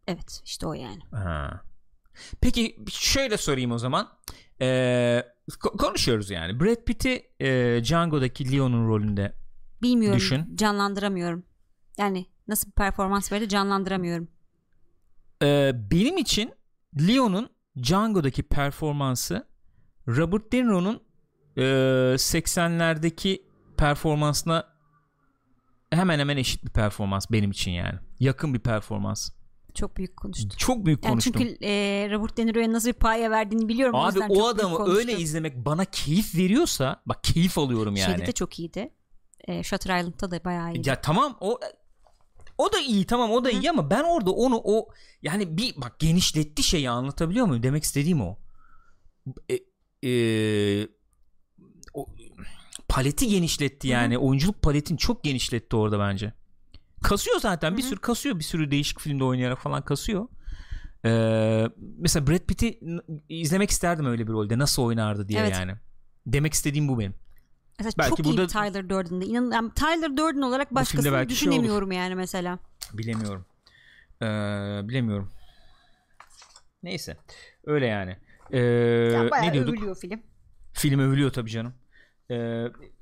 evet 0.06 0.40
işte 0.44 0.66
o 0.66 0.72
yani. 0.72 1.00
Ha. 1.10 1.60
Peki 2.40 2.76
şöyle 2.90 3.36
sorayım 3.36 3.72
o 3.72 3.78
zaman. 3.78 4.08
Ee, 4.60 5.22
ko- 5.50 5.76
konuşuyoruz 5.76 6.30
yani. 6.30 6.60
Brad 6.60 6.84
Pitt'i 6.84 7.30
e, 7.40 7.80
Django'daki 7.84 8.52
Leon'un 8.52 8.88
rolünde 8.88 9.32
Bilmiyorum 9.86 10.16
Düşün. 10.18 10.56
canlandıramıyorum. 10.56 11.44
Yani 11.98 12.26
nasıl 12.48 12.66
bir 12.68 12.72
performans 12.72 13.32
verdi 13.32 13.48
canlandıramıyorum. 13.48 14.28
Ee, 15.42 15.72
benim 15.90 16.18
için 16.18 16.52
Leon'un 17.08 17.48
Django'daki 17.82 18.42
performansı 18.42 19.46
Robert 20.08 20.52
De 20.52 20.64
Niro'nun 20.64 21.00
e, 21.56 21.62
80'lerdeki 22.14 23.42
performansına 23.76 24.64
hemen 25.90 26.18
hemen 26.18 26.36
eşit 26.36 26.64
bir 26.64 26.70
performans 26.70 27.26
benim 27.32 27.50
için 27.50 27.70
yani. 27.70 27.98
Yakın 28.20 28.54
bir 28.54 28.58
performans. 28.58 29.30
çok 29.74 29.96
büyük 29.96 30.16
konuştu. 30.16 30.56
Çok 30.56 30.86
büyük 30.86 31.04
Yani 31.04 31.12
konuştum. 31.12 31.32
çünkü 31.38 31.64
e, 31.64 31.70
Robert 32.10 32.36
De 32.36 32.46
Niro'ya 32.46 32.72
nasıl 32.72 32.88
bir 32.88 32.92
paya 32.94 33.30
verdiğini 33.30 33.68
biliyorum. 33.68 33.94
o 33.94 33.98
Abi 33.98 34.18
o 34.18 34.28
büyük 34.28 34.44
adamı 34.44 34.88
öyle 34.96 35.18
izlemek 35.18 35.56
bana 35.56 35.84
keyif 35.84 36.34
veriyorsa 36.34 37.02
bak 37.06 37.24
keyif 37.24 37.58
alıyorum 37.58 37.96
yani. 37.96 38.10
Şeyde 38.10 38.26
de 38.26 38.32
çok 38.32 38.58
iyiydi. 38.58 38.90
E, 39.46 39.62
Shutter 39.62 39.98
Island'da 39.98 40.30
da 40.30 40.44
bayağı 40.44 40.72
iyiydi. 40.72 40.88
Ya 40.88 41.00
tamam 41.00 41.36
o 41.40 41.60
o 42.58 42.72
da 42.72 42.80
iyi 42.80 43.06
tamam 43.06 43.30
o 43.30 43.44
da 43.44 43.50
iyi 43.50 43.70
ama 43.70 43.90
ben 43.90 44.04
orada 44.04 44.30
onu 44.30 44.60
o 44.64 44.88
yani 45.22 45.56
bir 45.56 45.74
bak 45.76 45.98
genişletti 45.98 46.62
şeyi 46.62 46.90
anlatabiliyor 46.90 47.46
muyum? 47.46 47.62
Demek 47.62 47.84
istediğim 47.84 48.20
o. 48.20 48.38
E, 49.50 49.58
e, 50.08 50.88
o 51.94 52.06
paleti 52.88 53.28
genişletti 53.28 53.88
yani. 53.88 54.18
Oyunculuk 54.18 54.62
paletini 54.62 54.98
çok 54.98 55.24
genişletti 55.24 55.76
orada 55.76 55.98
bence. 55.98 56.32
Kasıyor 57.02 57.40
zaten 57.40 57.76
bir 57.76 57.82
sürü 57.82 58.00
kasıyor 58.00 58.38
bir 58.38 58.44
sürü 58.44 58.70
değişik 58.70 59.00
filmde 59.00 59.24
oynayarak 59.24 59.58
falan 59.58 59.84
kasıyor. 59.84 60.28
Ee, 61.04 61.68
mesela 61.98 62.26
Brad 62.26 62.38
Pitt'i 62.38 62.80
izlemek 63.28 63.70
isterdim 63.70 64.06
öyle 64.06 64.26
bir 64.26 64.32
rolde 64.32 64.58
nasıl 64.58 64.82
oynardı 64.82 65.28
diye 65.28 65.40
Evet. 65.40 65.52
yani. 65.52 65.72
Demek 66.26 66.54
istediğim 66.54 66.88
bu 66.88 66.98
benim. 66.98 67.14
Mesela 67.78 67.92
belki 67.98 68.16
çok 68.16 68.24
burada- 68.26 68.42
iyi 68.44 68.46
Tyler 68.46 68.88
Durden'da. 68.88 69.24
İnan, 69.24 69.50
yani 69.50 69.70
Tyler 69.74 70.16
Durden 70.16 70.42
olarak 70.42 70.74
başkasını 70.74 71.02
şey 71.10 71.20
olur. 71.20 71.28
düşünemiyorum 71.28 71.92
yani 71.92 72.14
mesela. 72.14 72.58
Bilemiyorum. 72.92 73.46
Ee, 74.22 74.26
bilemiyorum. 74.88 75.30
Neyse. 76.82 77.16
Öyle 77.64 77.86
yani. 77.86 78.16
Ee, 78.52 79.30
bayağı 79.30 79.46
ne 79.48 79.52
diyorduk? 79.52 79.74
övülüyor 79.74 79.96
film. 79.96 80.22
Film 80.72 81.00
övülüyor 81.00 81.32
tabii 81.32 81.50
canım. 81.50 81.74
Ee, 82.30 82.34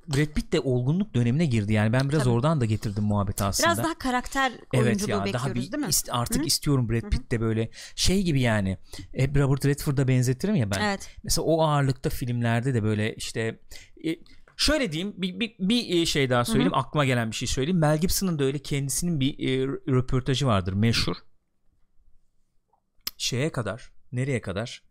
Brad 0.07 0.25
Pitt 0.35 0.53
de 0.53 0.59
olgunluk 0.59 1.13
dönemine 1.13 1.45
girdi 1.45 1.73
yani. 1.73 1.93
Ben 1.93 2.09
biraz 2.09 2.23
Tabii. 2.23 2.33
oradan 2.33 2.61
da 2.61 2.65
getirdim 2.65 3.03
muhabbeti 3.03 3.43
aslında. 3.43 3.67
Biraz 3.67 3.83
daha 3.83 3.97
karakter 3.97 4.51
Evet 4.73 4.85
oyunculuğu 4.85 5.11
ya 5.11 5.17
bekliyoruz 5.25 5.33
daha 5.33 5.55
bir 5.55 5.61
değil 5.71 5.83
mi? 5.83 5.85
ist- 5.85 6.11
artık 6.11 6.47
istiyorum 6.47 6.89
Brad 6.89 7.09
Pitt 7.09 7.31
de 7.31 7.41
böyle 7.41 7.69
şey 7.95 8.23
gibi 8.23 8.41
yani. 8.41 8.77
Hep 9.15 9.37
Robert 9.37 9.65
Redford'a 9.65 10.07
benzetirim 10.07 10.55
ya 10.55 10.71
ben. 10.71 10.81
Evet. 10.81 11.09
Mesela 11.23 11.45
o 11.45 11.61
ağırlıkta 11.61 12.09
filmlerde 12.09 12.73
de 12.73 12.83
böyle 12.83 13.15
işte 13.15 13.59
e, 14.05 14.15
şöyle 14.57 14.91
diyeyim 14.91 15.13
bir, 15.17 15.39
bir, 15.39 15.55
bir 15.59 16.01
e, 16.01 16.05
şey 16.05 16.29
daha 16.29 16.45
söyleyeyim 16.45 16.73
aklıma 16.73 17.05
gelen 17.05 17.31
bir 17.31 17.35
şey 17.35 17.47
söyleyeyim. 17.47 17.79
Mel 17.79 17.97
Gibson'ın 17.97 18.39
da 18.39 18.43
öyle 18.43 18.59
kendisinin 18.59 19.19
bir 19.19 19.39
e, 19.39 19.67
röportajı 19.67 20.47
vardır 20.47 20.73
meşhur. 20.73 21.15
Şeye 23.17 23.51
kadar 23.51 23.91
nereye 24.11 24.41
kadar? 24.41 24.83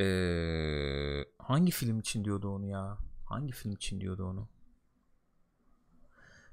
Ee, 0.00 1.24
hangi 1.38 1.72
film 1.72 1.98
için 1.98 2.24
diyordu 2.24 2.48
onu 2.48 2.66
ya? 2.66 2.98
Hangi 3.24 3.52
film 3.52 3.72
için 3.72 4.00
diyordu 4.00 4.24
onu? 4.24 4.48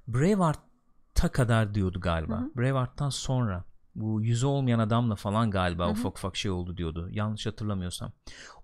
Braveheart'a 0.08 1.32
kadar 1.32 1.76
diyordu 1.76 2.00
galiba. 2.00 2.50
Braveheart'tan 2.56 3.10
sonra 3.10 3.64
bu 3.96 4.22
yüzü 4.22 4.46
olmayan 4.46 4.80
adamla 4.80 5.16
falan 5.16 5.52
galiba 5.52 5.90
ufak 5.92 6.18
ufak 6.18 6.36
şey 6.36 6.52
oldu 6.52 6.78
diyordu. 6.78 7.08
Yanlış 7.12 7.46
hatırlamıyorsam 7.46 8.12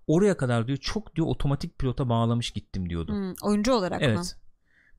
oraya 0.06 0.36
kadar 0.36 0.66
diyor 0.66 0.78
çok 0.78 1.16
diyor 1.16 1.26
otomatik 1.26 1.78
pilota 1.78 2.08
bağlamış 2.08 2.50
gittim 2.50 2.88
diyordu 2.90 3.12
Hmm, 3.12 3.34
oyuncu 3.42 3.72
olarak 3.74 4.00
mı? 4.00 4.06
evet 4.08 4.36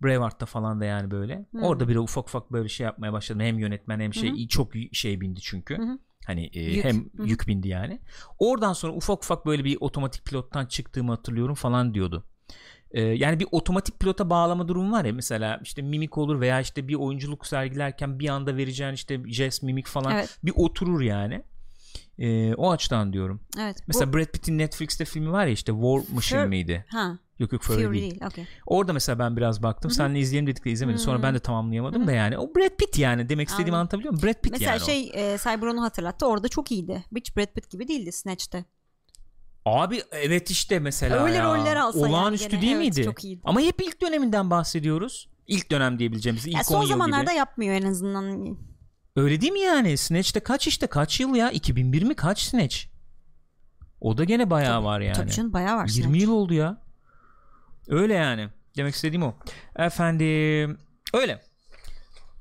Braveheart'ta 0.04 0.46
falan 0.46 0.82
da 0.82 0.86
yani 0.86 1.12
böyle 1.12 1.46
Hmm. 1.52 1.64
orada 1.64 1.88
bir 1.88 1.96
ufak 1.96 2.28
ufak 2.28 2.52
böyle 2.52 2.70
şey 2.70 2.86
yapmaya 2.86 3.14
başladım 3.14 3.42
hem 3.42 3.60
yönetmen 3.60 4.00
hem 4.00 4.14
şey 4.14 4.48
çok 4.48 4.72
şey 4.92 5.22
bindi 5.22 5.40
çünkü 5.42 5.78
hı. 5.78 6.00
hani 6.26 6.46
e, 6.54 6.60
Yük. 6.62 6.86
hem 6.86 6.96
hı. 7.18 7.24
yük 7.26 7.48
bindi 7.48 7.68
yani 7.68 8.00
oradan 8.40 8.74
sonra 8.74 8.94
ufak 8.94 9.24
ufak 9.24 9.46
böyle 9.46 9.64
bir 9.64 9.78
otomatik 9.82 10.26
pilottan 10.26 10.66
çıktığımı 10.66 11.12
hatırlıyorum 11.12 11.56
falan 11.56 11.94
diyordu 11.94 12.24
Ee, 12.92 13.02
yani 13.02 13.40
bir 13.40 13.48
otomatik 13.52 14.00
pilota 14.00 14.30
bağlama 14.30 14.68
durumu 14.68 14.92
var 14.92 15.06
ya 15.06 15.14
mesela 15.14 15.60
işte 15.64 15.82
mimik 15.82 16.18
olur 16.18 16.42
veya 16.42 16.62
işte 16.62 16.88
bir 16.88 16.96
oyunculuk 16.96 17.48
sergilerken 17.48 18.20
bir 18.20 18.30
anda 18.30 18.58
vereceğin 18.58 18.94
işte 18.94 19.22
jest 19.28 19.64
mimik 19.64 19.88
falan 19.88 20.14
Evet. 20.14 20.40
bir 20.44 20.54
oturur 20.56 21.02
yani 21.02 21.44
Ee, 22.20 22.54
o 22.56 22.72
açıdan 22.72 23.14
diyorum 23.14 23.42
Evet. 23.60 23.78
bu- 23.80 23.84
mesela 23.88 24.14
Brad 24.14 24.26
Pitt'in 24.26 24.58
Netflix'te 24.58 25.06
filmi 25.06 25.32
var 25.32 25.46
ya 25.46 25.52
işte 25.52 25.72
War 25.72 26.02
Machine 26.16 26.40
Fury- 26.40 26.48
miydi 26.48 26.86
ha, 26.90 27.20
yok 27.40 27.54
yok 27.54 27.62
Fury, 27.64 27.84
Fury 27.84 27.94
değil. 27.94 28.12
değil. 28.12 28.22
Okey. 28.26 28.46
Orada 28.66 28.94
mesela 28.94 29.20
ben 29.20 29.38
biraz 29.38 29.64
baktım. 29.64 29.92
Seninle 29.92 30.20
izleyelim 30.20 30.48
dedik 30.48 30.66
de 30.66 30.72
izlemedim. 30.72 31.00
Sonra 31.00 31.24
ben 31.24 31.36
de 31.36 31.40
tamamlayamadım 31.40 32.08
da 32.08 32.12
yani. 32.12 32.38
O 32.38 32.56
Brad 32.56 32.78
Pitt 32.78 32.98
yani. 33.00 33.30
Demek 33.30 33.48
istediğimi 33.50 33.70
Anladım. 33.70 33.80
anlatabiliyor 33.80 34.14
muyum? 34.14 34.24
Brad 34.28 34.42
Pitt 34.42 34.52
Mesela 34.52 34.72
yani 34.72 34.84
o. 34.84 34.86
şey 34.86 35.12
e, 35.34 35.38
Cyber 35.38 35.68
onu 35.68 35.82
hatırlattı. 35.82 36.26
Orada 36.28 36.48
çok 36.48 36.72
iyiydi. 36.72 37.04
Hiç 37.16 37.38
Brad 37.38 37.54
Pitt 37.54 37.70
gibi 37.70 37.88
değildi 37.88 38.12
Snatch'te. 38.12 38.66
Abi 39.66 40.02
evet 40.12 40.52
işte 40.52 40.80
mesela 40.80 41.24
Öyle 41.26 41.36
ya. 41.36 41.44
roller 41.46 41.76
alsa 41.76 42.00
yani 42.00 42.10
Olağanüstü 42.10 42.50
gene. 42.50 42.62
değil 42.62 42.72
Evet, 42.76 42.82
miydi? 42.82 43.04
çok 43.04 43.24
iyiydi. 43.24 43.42
Ama 43.44 43.62
hep 43.62 43.82
ilk 43.82 44.02
döneminden 44.02 44.50
bahsediyoruz. 44.50 45.30
İlk 45.48 45.72
dönem 45.72 46.00
diyebileceğimiz 46.00 46.48
ilk 46.48 46.54
Ya 46.56 46.60
10 46.60 46.64
son 46.64 46.82
yıl 46.82 46.88
zamanlarda 46.90 47.32
gibi. 47.32 47.38
yapmıyor 47.38 47.74
en 47.76 47.84
azından. 47.84 48.58
Öyle 49.16 49.42
değil 49.42 49.54
mi 49.54 49.60
yani? 49.60 49.98
Snatch'te 49.98 50.40
kaç 50.40 50.68
işte 50.68 50.88
kaç 50.88 51.20
yıl 51.20 51.36
ya? 51.36 51.52
2001 51.52 52.04
mi 52.04 52.16
kaç 52.16 52.42
Snatch? 52.42 52.78
O 54.02 54.18
da 54.18 54.24
gene 54.24 54.50
bayağı 54.50 54.84
var 54.84 55.02
yani. 55.02 55.16
Tabii 55.16 55.32
canım 55.32 55.54
bayağı 55.54 55.78
var 55.78 55.88
20 55.88 56.04
Snatch. 56.04 56.22
yıl 56.22 56.32
oldu 56.32 56.54
ya. 56.54 56.82
Öyle 57.88 58.14
yani. 58.14 58.50
Demek 58.78 58.96
istediğim 58.96 59.24
o. 59.24 59.36
Efendim 59.76 60.78
öyle. 61.14 61.42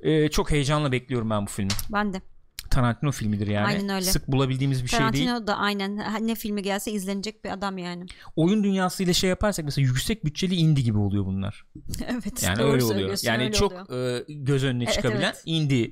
Ee, 0.01 0.29
çok 0.29 0.51
heyecanla 0.51 0.93
bekliyorum 0.93 1.31
ben 1.31 1.47
bu 1.47 1.51
filmi. 1.51 1.71
Ben 1.93 2.13
de. 2.15 2.23
Tarantino 2.71 3.11
filmidir 3.13 3.47
yani. 3.47 3.67
Aynen 3.67 3.89
öyle. 3.89 4.05
Sık 4.05 4.29
bulabildiğimiz 4.29 4.83
bir 4.85 4.89
şey 4.89 4.99
değil. 4.99 5.11
Tarantino 5.27 5.47
da 5.47 5.57
aynen 5.57 6.27
ne 6.27 6.35
filmi 6.35 6.63
gelse 6.63 6.93
izlenecek 6.93 7.45
bir 7.45 7.51
adam 7.51 7.79
yani. 7.79 8.07
Oyun 8.37 8.65
dünyasıyla 8.65 9.13
şey 9.13 9.31
yaparsak 9.31 9.65
mesela 9.65 9.87
yüksek 9.87 10.25
bütçeli 10.25 10.55
indie 10.55 10.85
gibi 10.85 10.99
oluyor 10.99 11.27
bunlar. 11.27 11.65
evet. 12.09 12.43
Yani 12.43 12.63
öyle 12.63 12.85
oluyor. 12.85 13.19
Yani 13.23 13.43
öyle 13.43 13.53
çok 13.53 13.73
oluyor. 13.73 14.21
e, 14.21 14.25
göz 14.29 14.65
önüne 14.65 14.85
Evet, 14.85 14.95
çıkabilen 14.95 15.21
evet. 15.23 15.43
indie 15.45 15.91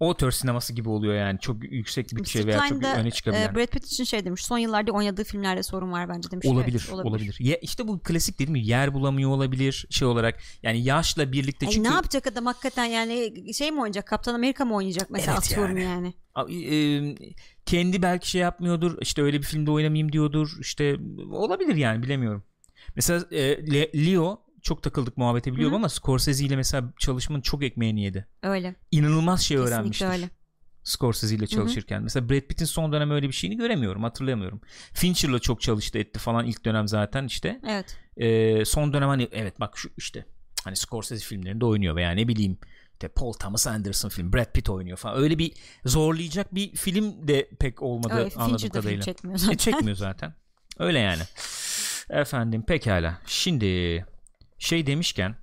auteur 0.00 0.30
sineması 0.30 0.72
gibi 0.72 0.88
oluyor 0.88 1.14
yani. 1.14 1.38
Çok 1.40 1.72
yüksek 1.72 2.16
bütçe 2.16 2.46
veya 2.46 2.68
çok 2.68 2.82
öne 2.82 3.10
çıkabilen. 3.10 3.52
e, 3.52 3.54
Brad 3.54 3.66
Pitt 3.66 3.86
için 3.86 4.04
şey 4.04 4.24
demiş. 4.24 4.44
Son 4.44 4.58
yıllarda 4.58 4.92
oynadığı 4.92 5.24
filmlerde 5.24 5.62
sorun 5.62 5.92
var 5.92 6.08
bence 6.08 6.30
demiş. 6.30 6.46
olabilir, 6.46 6.86
Evet, 6.94 7.06
olabilir. 7.06 7.36
Ya 7.40 7.56
işte 7.56 7.88
bu 7.88 7.98
klasik 7.98 8.38
dedim 8.38 8.52
mi 8.52 8.66
yer 8.66 8.94
bulamıyor 8.94 9.30
olabilir 9.30 9.86
şey 9.90 10.08
olarak. 10.08 10.40
Yani 10.62 10.82
yaşla 10.82 11.32
birlikte 11.32 11.66
çünkü 11.66 11.88
ne 11.90 11.94
yapacak 11.94 12.26
adam 12.26 12.46
hakikaten 12.46 12.84
yani 12.84 13.32
şey 13.54 13.70
mi 13.70 13.80
oynayacak 13.80 14.06
Kaptan 14.06 14.34
Amerika 14.34 14.64
mı 14.64 14.74
oynayacak 14.74 15.10
mesela 15.10 15.32
Evet 15.32 15.38
atıyorum 15.46 15.78
yani. 15.78 16.14
yani. 16.36 16.74
E, 16.74 17.14
kendi 17.66 18.02
belki 18.02 18.30
şey 18.30 18.40
yapmıyordur. 18.40 18.98
işte 19.00 19.22
öyle 19.22 19.38
bir 19.38 19.46
filmde 19.46 19.70
oynamayayım 19.70 20.12
diyordur. 20.12 20.50
İşte 20.60 20.96
olabilir 21.32 21.74
yani 21.76 22.02
bilemiyorum. 22.02 22.44
Mesela 22.96 23.24
e, 23.30 23.72
Le- 23.72 24.06
Leo 24.06 24.42
çok 24.62 24.82
takıldık 24.82 25.16
muhabbete 25.16 25.52
biliyorum 25.52 25.74
ama 25.74 25.88
Scorsese 25.88 26.44
ile 26.44 26.56
mesela 26.56 26.92
çalışmanın 26.98 27.40
çok 27.40 27.62
ekmeğini 27.62 28.02
yedi. 28.02 28.26
Öyle. 28.42 28.74
İnanılmaz 28.90 29.40
şey 29.42 29.56
Kesinlikle 29.56 29.74
öğrenmiştir. 29.76 30.06
öyle. 30.06 30.30
Scorsese 30.84 31.34
ile 31.34 31.46
çalışırken. 31.46 32.02
Mesela 32.02 32.28
Brad 32.28 32.40
Pitt'in 32.40 32.64
son 32.64 32.92
dönem 32.92 33.10
öyle 33.10 33.28
bir 33.28 33.32
şeyini 33.32 33.56
göremiyorum. 33.56 34.02
Hatırlayamıyorum. 34.02 34.60
Fincher'la 34.92 35.38
çok 35.38 35.60
çalıştı 35.60 35.98
etti 35.98 36.18
falan 36.18 36.46
ilk 36.46 36.64
dönem 36.64 36.88
zaten 36.88 37.24
işte. 37.24 37.60
Evet. 37.68 37.96
Ee, 38.16 38.64
son 38.64 38.92
dönem 38.92 39.08
hani 39.08 39.28
evet 39.32 39.60
bak 39.60 39.78
şu 39.78 39.90
işte 39.96 40.24
hani 40.64 40.76
Scorsese 40.76 41.24
filmlerinde 41.24 41.64
oynuyor 41.64 41.96
veya 41.96 42.10
ne 42.10 42.28
bileyim 42.28 42.58
işte 42.92 43.08
Paul 43.08 43.32
Thomas 43.32 43.66
Anderson 43.66 44.08
film 44.08 44.32
Brad 44.32 44.52
Pitt 44.52 44.70
oynuyor 44.70 44.96
falan. 44.96 45.18
Öyle 45.22 45.38
bir 45.38 45.52
zorlayacak 45.84 46.54
bir 46.54 46.76
film 46.76 47.28
de 47.28 47.48
pek 47.60 47.82
olmadı 47.82 48.14
Öyle. 48.14 48.34
anladığım 48.36 48.56
Fincher 48.58 48.58
de 48.60 48.72
film 48.72 48.82
kadarıyla. 48.82 49.02
çekmiyor 49.02 49.34
E, 49.36 49.38
zaten. 49.38 49.56
çekmiyor 49.56 49.96
zaten. 49.96 50.34
Öyle 50.78 50.98
yani. 50.98 51.22
Efendim 52.10 52.62
pekala. 52.62 53.18
Şimdi 53.26 54.06
şey 54.60 54.86
demişken 54.86 55.36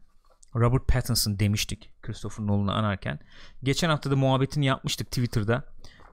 Robert 0.56 0.88
Pattinson 0.88 1.40
demiştik 1.40 1.92
Christopher 2.02 2.48
Nolan'ı 2.48 2.74
anarken. 2.74 3.20
Geçen 3.64 3.90
hafta 3.90 4.12
da 4.12 4.16
muhabbetini 4.16 4.66
yapmıştık 4.66 5.08
Twitter'da. 5.08 5.64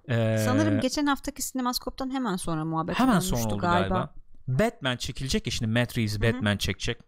Ee, 0.08 0.42
Sanırım 0.44 0.80
geçen 0.80 1.06
haftaki 1.06 1.42
Sinemaskop'tan 1.42 2.10
hemen 2.10 2.36
sonra 2.36 2.64
muhabbet 2.64 2.98
hemen 2.98 3.18
sonra 3.20 3.44
oldu 3.44 3.58
galiba. 3.58 4.14
Batman 4.48 4.96
çekilecek 4.96 5.46
ya 5.46 5.50
şimdi 5.50 5.80
Matt 5.80 5.98
Reeves 5.98 6.22
Batman 6.22 6.56
çekecek. 6.56 7.00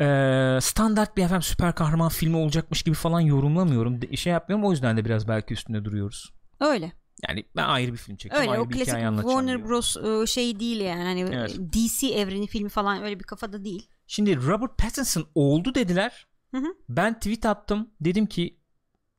Ee, 0.00 0.58
standart 0.60 1.16
bir 1.16 1.22
efendim 1.24 1.42
süper 1.42 1.74
kahraman 1.74 2.08
filmi 2.08 2.36
olacakmış 2.36 2.82
gibi 2.82 2.94
falan 2.94 3.20
yorumlamıyorum. 3.20 4.02
De- 4.02 4.16
şey 4.16 4.32
yapmıyorum 4.32 4.66
o 4.66 4.70
yüzden 4.70 4.96
de 4.96 5.04
biraz 5.04 5.28
belki 5.28 5.54
üstünde 5.54 5.84
duruyoruz. 5.84 6.32
Öyle. 6.60 6.92
Yani 7.28 7.44
ben 7.56 7.64
ayrı 7.64 7.92
bir 7.92 7.98
film 7.98 8.16
çekeceğim. 8.16 8.40
Öyle 8.42 8.50
ayrı 8.50 8.62
o 8.62 8.68
bir 8.70 8.74
klasik 8.74 8.94
Warner 8.94 9.58
diyor. 9.58 9.68
Bros 9.68 9.96
e, 9.96 10.26
şey 10.26 10.60
değil 10.60 10.80
yani 10.80 11.02
hani 11.02 11.20
Evet. 11.20 11.58
DC 11.72 12.06
evreni 12.06 12.46
filmi 12.46 12.68
falan 12.68 13.02
öyle 13.02 13.18
bir 13.18 13.24
kafada 13.24 13.64
değil. 13.64 13.88
Şimdi 14.06 14.36
Robert 14.46 14.78
Pattinson 14.78 15.26
oldu 15.34 15.74
dediler. 15.74 16.26
Hı 16.54 16.56
hı. 16.58 16.66
Ben 16.88 17.14
tweet 17.14 17.46
attım. 17.46 17.90
Dedim 18.00 18.26
ki 18.26 18.56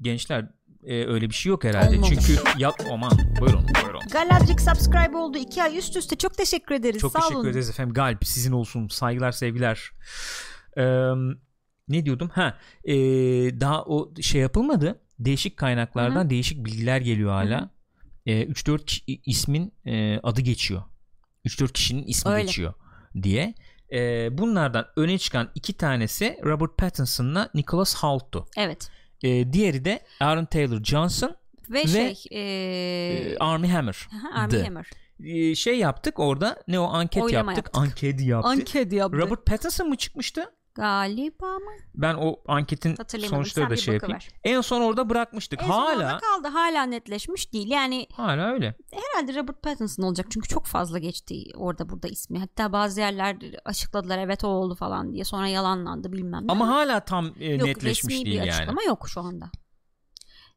gençler 0.01 0.49
e, 0.83 1.05
öyle 1.05 1.29
bir 1.29 1.35
şey 1.35 1.49
yok 1.49 1.63
herhalde. 1.63 1.95
Olmamış. 1.97 2.09
Çünkü 2.09 2.39
yap 2.57 2.75
aman 2.91 3.11
buyurun 3.41 3.65
buyurun. 3.83 4.01
Galadric 4.11 4.57
subscribe 4.63 5.17
oldu 5.17 5.37
2 5.37 5.63
ay 5.63 5.77
üst 5.77 5.97
üste 5.97 6.15
çok 6.15 6.37
teşekkür 6.37 6.75
ederiz. 6.75 7.01
Çok 7.01 7.11
Sağ 7.11 7.19
teşekkür 7.19 7.35
olun. 7.39 7.49
ederiz 7.49 7.69
efendim. 7.69 7.93
Galip 7.93 8.27
sizin 8.27 8.51
olsun. 8.51 8.87
Saygılar 8.87 9.31
sevgiler. 9.31 9.91
Ee, 10.77 10.83
ne 11.87 12.05
diyordum? 12.05 12.29
Ha, 12.33 12.57
e, 12.85 12.93
daha 13.61 13.83
o 13.83 14.13
şey 14.21 14.41
yapılmadı. 14.41 14.99
Değişik 15.19 15.57
kaynaklardan 15.57 16.29
değişik 16.29 16.65
bilgiler 16.65 17.01
geliyor 17.01 17.31
hala. 17.31 17.69
E, 18.25 18.43
3-4 18.45 18.85
kişi- 18.85 19.21
ismin 19.25 19.73
e, 19.85 20.19
adı 20.23 20.41
geçiyor. 20.41 20.83
3-4 21.45 21.71
kişinin 21.73 22.03
ismi 22.03 22.31
Öyle. 22.31 22.41
geçiyor 22.43 22.73
diye. 23.23 23.53
E, 23.93 24.29
bunlardan 24.37 24.85
öne 24.95 25.17
çıkan 25.17 25.49
iki 25.55 25.73
tanesi 25.73 26.39
Robert 26.43 26.77
Pattinson'la 26.77 27.49
Nicholas 27.53 28.03
Holt'tu. 28.03 28.47
Evet. 28.57 28.89
E, 29.23 29.53
diğeri 29.53 29.85
de 29.85 30.03
Aaron 30.19 30.45
Taylor 30.45 30.83
Johnson 30.83 31.35
Ve, 31.69 31.79
Ve, 31.79 31.87
şey 31.87 32.23
Ee, 32.31 32.39
ee, 32.39 33.37
Army 33.39 33.67
Hammer. 33.67 34.07
The. 34.49 34.63
Hammer. 34.63 34.89
Ee, 35.23 35.55
şey 35.55 35.77
yaptık 35.77 36.19
orada 36.19 36.63
ne 36.67 36.79
o 36.79 36.83
anket 36.83 37.23
Oylama 37.23 37.51
yaptık. 37.51 37.75
yaptık. 37.75 37.83
Anket 37.83 38.21
yaptık. 38.21 38.51
Anket 38.51 38.93
yaptı. 38.93 39.17
Robert 39.17 39.45
Pattinson 39.45 39.89
mı 39.89 39.95
çıkmıştı? 39.95 40.51
Galiba 40.75 41.59
mı? 41.59 41.71
Ben 41.95 42.15
o 42.19 42.35
anketin 42.47 42.95
sonuçları 43.27 43.69
da 43.69 43.75
şey 43.75 43.93
yapayım. 43.93 44.19
En 44.43 44.61
son 44.61 44.81
orada 44.81 45.09
bırakmıştık. 45.09 45.63
En 45.63 45.67
hala 45.67 46.17
kaldı. 46.17 46.47
Hala 46.47 46.83
netleşmiş 46.83 47.53
değil. 47.53 47.67
Yani 47.67 48.07
hala 48.13 48.53
öyle. 48.53 48.75
herhalde 48.91 49.39
Robert 49.39 49.61
Pattinson 49.63 50.03
olacak. 50.03 50.27
Çünkü 50.29 50.49
çok 50.49 50.65
fazla 50.65 50.99
geçti 50.99 51.43
orada 51.55 51.89
burada 51.89 52.07
ismi. 52.07 52.39
Hatta 52.39 52.73
bazı 52.73 52.99
yerler 52.99 53.37
açıkladılar 53.65 54.17
evet 54.17 54.43
o 54.43 54.47
oldu 54.47 54.75
falan 54.75 55.13
diye. 55.13 55.23
Sonra 55.23 55.47
yalanlandı 55.47 56.11
bilmem 56.11 56.47
ne. 56.47 56.51
Ama 56.51 56.67
hala 56.67 56.99
tam 56.99 57.31
e, 57.39 57.45
yok, 57.53 57.67
netleşmiş 57.67 58.13
resmi 58.13 58.25
değil 58.25 58.25
bir 58.25 58.31
yani. 58.31 58.51
açıklama 58.51 58.83
yok 58.83 59.09
şu 59.09 59.21
anda. 59.21 59.51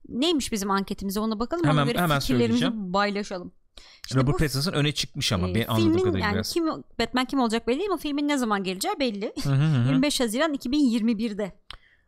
Neymiş 0.09 0.53
bizim 0.53 0.71
anketimize 0.71 1.21
ona 1.21 1.39
bakalım. 1.39 1.67
Hemen- 1.67 1.95
hemen 1.95 2.21
fikirlerimizi 2.21 2.93
paylaşalım. 2.93 3.53
İşte 4.07 4.21
Robert 4.21 4.35
bu 4.35 4.39
Pattinson 4.39 4.73
öne 4.73 4.93
çıkmış 4.93 5.33
ama 5.33 5.49
e, 5.49 5.55
ben 5.55 5.65
anladığım 5.67 5.85
filmin 5.85 5.99
kadarıyla 6.05 6.27
yani 6.27 6.35
biraz. 6.35 6.53
kim 6.53 6.67
Batman 7.01 7.25
kim 7.25 7.41
olacak 7.41 7.67
belli 7.67 7.79
değil 7.79 7.91
ama 7.91 7.99
filmin 7.99 8.29
ne 8.29 8.39
zaman 8.39 8.65
geleceği 8.65 8.95
belli. 9.01 9.33
Hı 9.43 9.51
hı 9.51 9.55
hı. 9.55 9.89
25 9.89 10.21
Haziran 10.21 10.55
2021'de. 10.55 11.53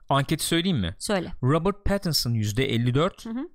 Anketi 0.09 0.45
söyleyeyim 0.45 0.79
mi? 0.79 0.95
Söyle. 0.99 1.33
Robert 1.43 1.85
Pattinson 1.85 2.35
%54. 2.35 3.25
Hı 3.25 3.31
hı. 3.31 3.49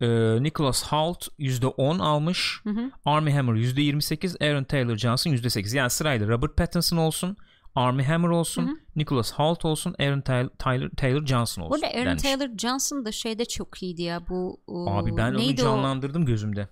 Ee, 0.00 0.42
Nicholas 0.42 0.92
Hoult 0.92 1.28
%10 1.38 2.02
almış. 2.02 2.60
Hı 2.64 2.70
hı. 2.70 2.90
Armie 3.04 3.34
Hammer 3.34 3.52
%28. 3.54 4.50
Aaron 4.50 4.64
Taylor 4.64 4.96
Johnson 4.96 5.30
%8. 5.30 5.76
Yani 5.76 5.90
sırayla 5.90 6.28
Robert 6.28 6.56
Pattinson 6.56 6.96
olsun. 6.96 7.36
Armie 7.74 8.04
Hammer 8.06 8.28
olsun. 8.28 8.62
Hı 8.62 8.70
hı. 8.70 8.76
Nicholas 8.96 9.32
Hoult 9.32 9.64
olsun. 9.64 9.94
Aaron 9.98 10.20
Tay- 10.20 10.48
Taylor, 10.58 10.90
Taylor 10.90 11.26
Johnson 11.26 11.62
olsun. 11.62 11.70
Burada 11.82 11.86
Aaron 11.94 12.06
denmiş. 12.06 12.22
Taylor 12.22 12.58
Johnson 12.58 13.04
da 13.04 13.12
şeyde 13.12 13.44
çok 13.44 13.82
iyiydi 13.82 14.02
ya 14.02 14.28
bu 14.28 14.60
o, 14.66 14.90
Abi 14.90 15.16
ben 15.16 15.30
onu 15.30 15.38
neydi 15.38 15.62
canlandırdım 15.62 16.26
gözümde. 16.26 16.68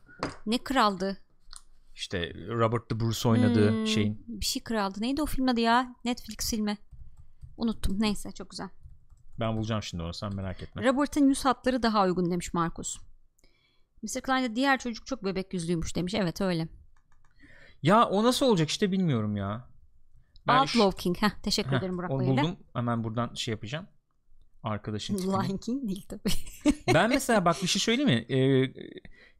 Ne 0.46 0.58
kraldı 0.58 1.16
İşte 1.94 2.32
Robert 2.48 2.90
de 2.90 3.00
Bruce 3.00 3.28
oynadığı 3.28 3.70
Hmm, 3.70 3.86
şeyin. 3.86 4.24
bir 4.28 4.44
şey 4.44 4.62
kraldı 4.62 5.00
neydi 5.00 5.22
o 5.22 5.26
filmin 5.26 5.48
adı 5.48 5.60
ya 5.60 5.96
Netflix 6.04 6.50
filmi 6.50 6.78
unuttum 7.56 7.96
neyse 8.00 8.32
çok 8.32 8.50
güzel 8.50 8.68
Ben 9.40 9.56
bulacağım 9.56 9.82
şimdi 9.82 10.02
onu 10.02 10.14
sen 10.14 10.34
merak 10.36 10.62
etme. 10.62 10.84
Robert'ın 10.84 11.28
yüz 11.28 11.44
hatları 11.44 11.82
daha 11.82 12.04
uygun 12.04 12.30
demiş 12.30 12.54
Markus 12.54 12.98
Mr. 14.02 14.20
Klein'de 14.22 14.56
diğer 14.56 14.78
çocuk 14.78 15.06
çok 15.06 15.24
bebek 15.24 15.54
yüzlüymüş 15.54 15.96
demiş 15.96 16.14
evet 16.14 16.40
öyle 16.40 16.68
Ya 17.82 18.08
o 18.08 18.24
nasıl 18.24 18.46
olacak 18.46 18.68
işte 18.68 18.92
bilmiyorum 18.92 19.36
ya. 19.36 19.68
Ben 20.46 20.58
Outlaw 20.60 21.02
King 21.02 21.16
Heh, 21.16 21.30
teşekkür 21.42 21.72
Heh, 21.72 21.78
ederim 21.78 21.98
Burak 21.98 22.10
onu 22.10 22.18
Bayır'la 22.18 22.42
buldum. 22.42 22.56
Hemen 22.74 23.04
buradan 23.04 23.34
şey 23.34 23.52
yapacağım. 23.52 23.86
Arkadaşın. 24.62 25.18
Lion 25.18 25.56
King 25.58 25.88
değil 25.88 26.06
tabii 26.08 26.32
Ben 26.94 27.10
mesela 27.10 27.44
bak 27.44 27.56
bir 27.62 27.66
şey 27.68 27.80
söyleyeyim 27.80 28.10
mi? 28.10 28.34
Ee, 28.36 28.72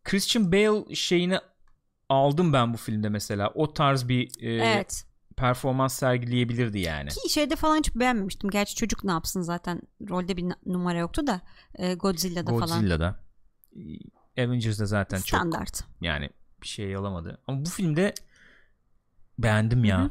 Christian 0.05 0.53
Bale 0.53 0.95
şeyini 0.95 1.39
aldım 2.09 2.53
ben 2.53 2.73
bu 2.73 2.77
filmde 2.77 3.09
mesela. 3.09 3.51
O 3.55 3.75
tarz 3.75 4.09
bir 4.09 4.43
e, 4.45 4.65
evet 4.67 5.05
performans 5.37 5.95
sergileyebilirdi 5.95 6.79
yani. 6.79 7.09
ki 7.09 7.33
şeyde 7.33 7.57
falan 7.57 7.79
hiç 7.79 7.95
beğenmemiştim 7.95 8.51
gerçi 8.51 8.75
çocuk 8.75 9.05
ne 9.05 9.11
yapsın 9.13 9.43
zaten 9.43 9.83
rolde 10.11 10.37
bir 10.37 10.45
numara 10.67 10.99
yoktu 10.99 11.27
da 11.27 11.41
e, 11.75 11.95
Godzilla'da 11.95 12.51
falan 12.51 12.61
Godzilla'da. 12.69 13.21
Ee, 14.37 14.43
Avengers'da 14.45 14.87
zaten 14.87 15.17
çok 15.17 15.27
standart 15.41 15.85
yani 16.01 16.31
bir 16.63 16.67
şey 16.69 16.97
alamadı. 16.97 17.39
Ama 17.47 17.65
bu 17.65 17.69
filmde 17.69 18.15
beğendim 19.39 19.85
ya. 19.85 20.01
Hı 20.01 20.05
hı. 20.05 20.11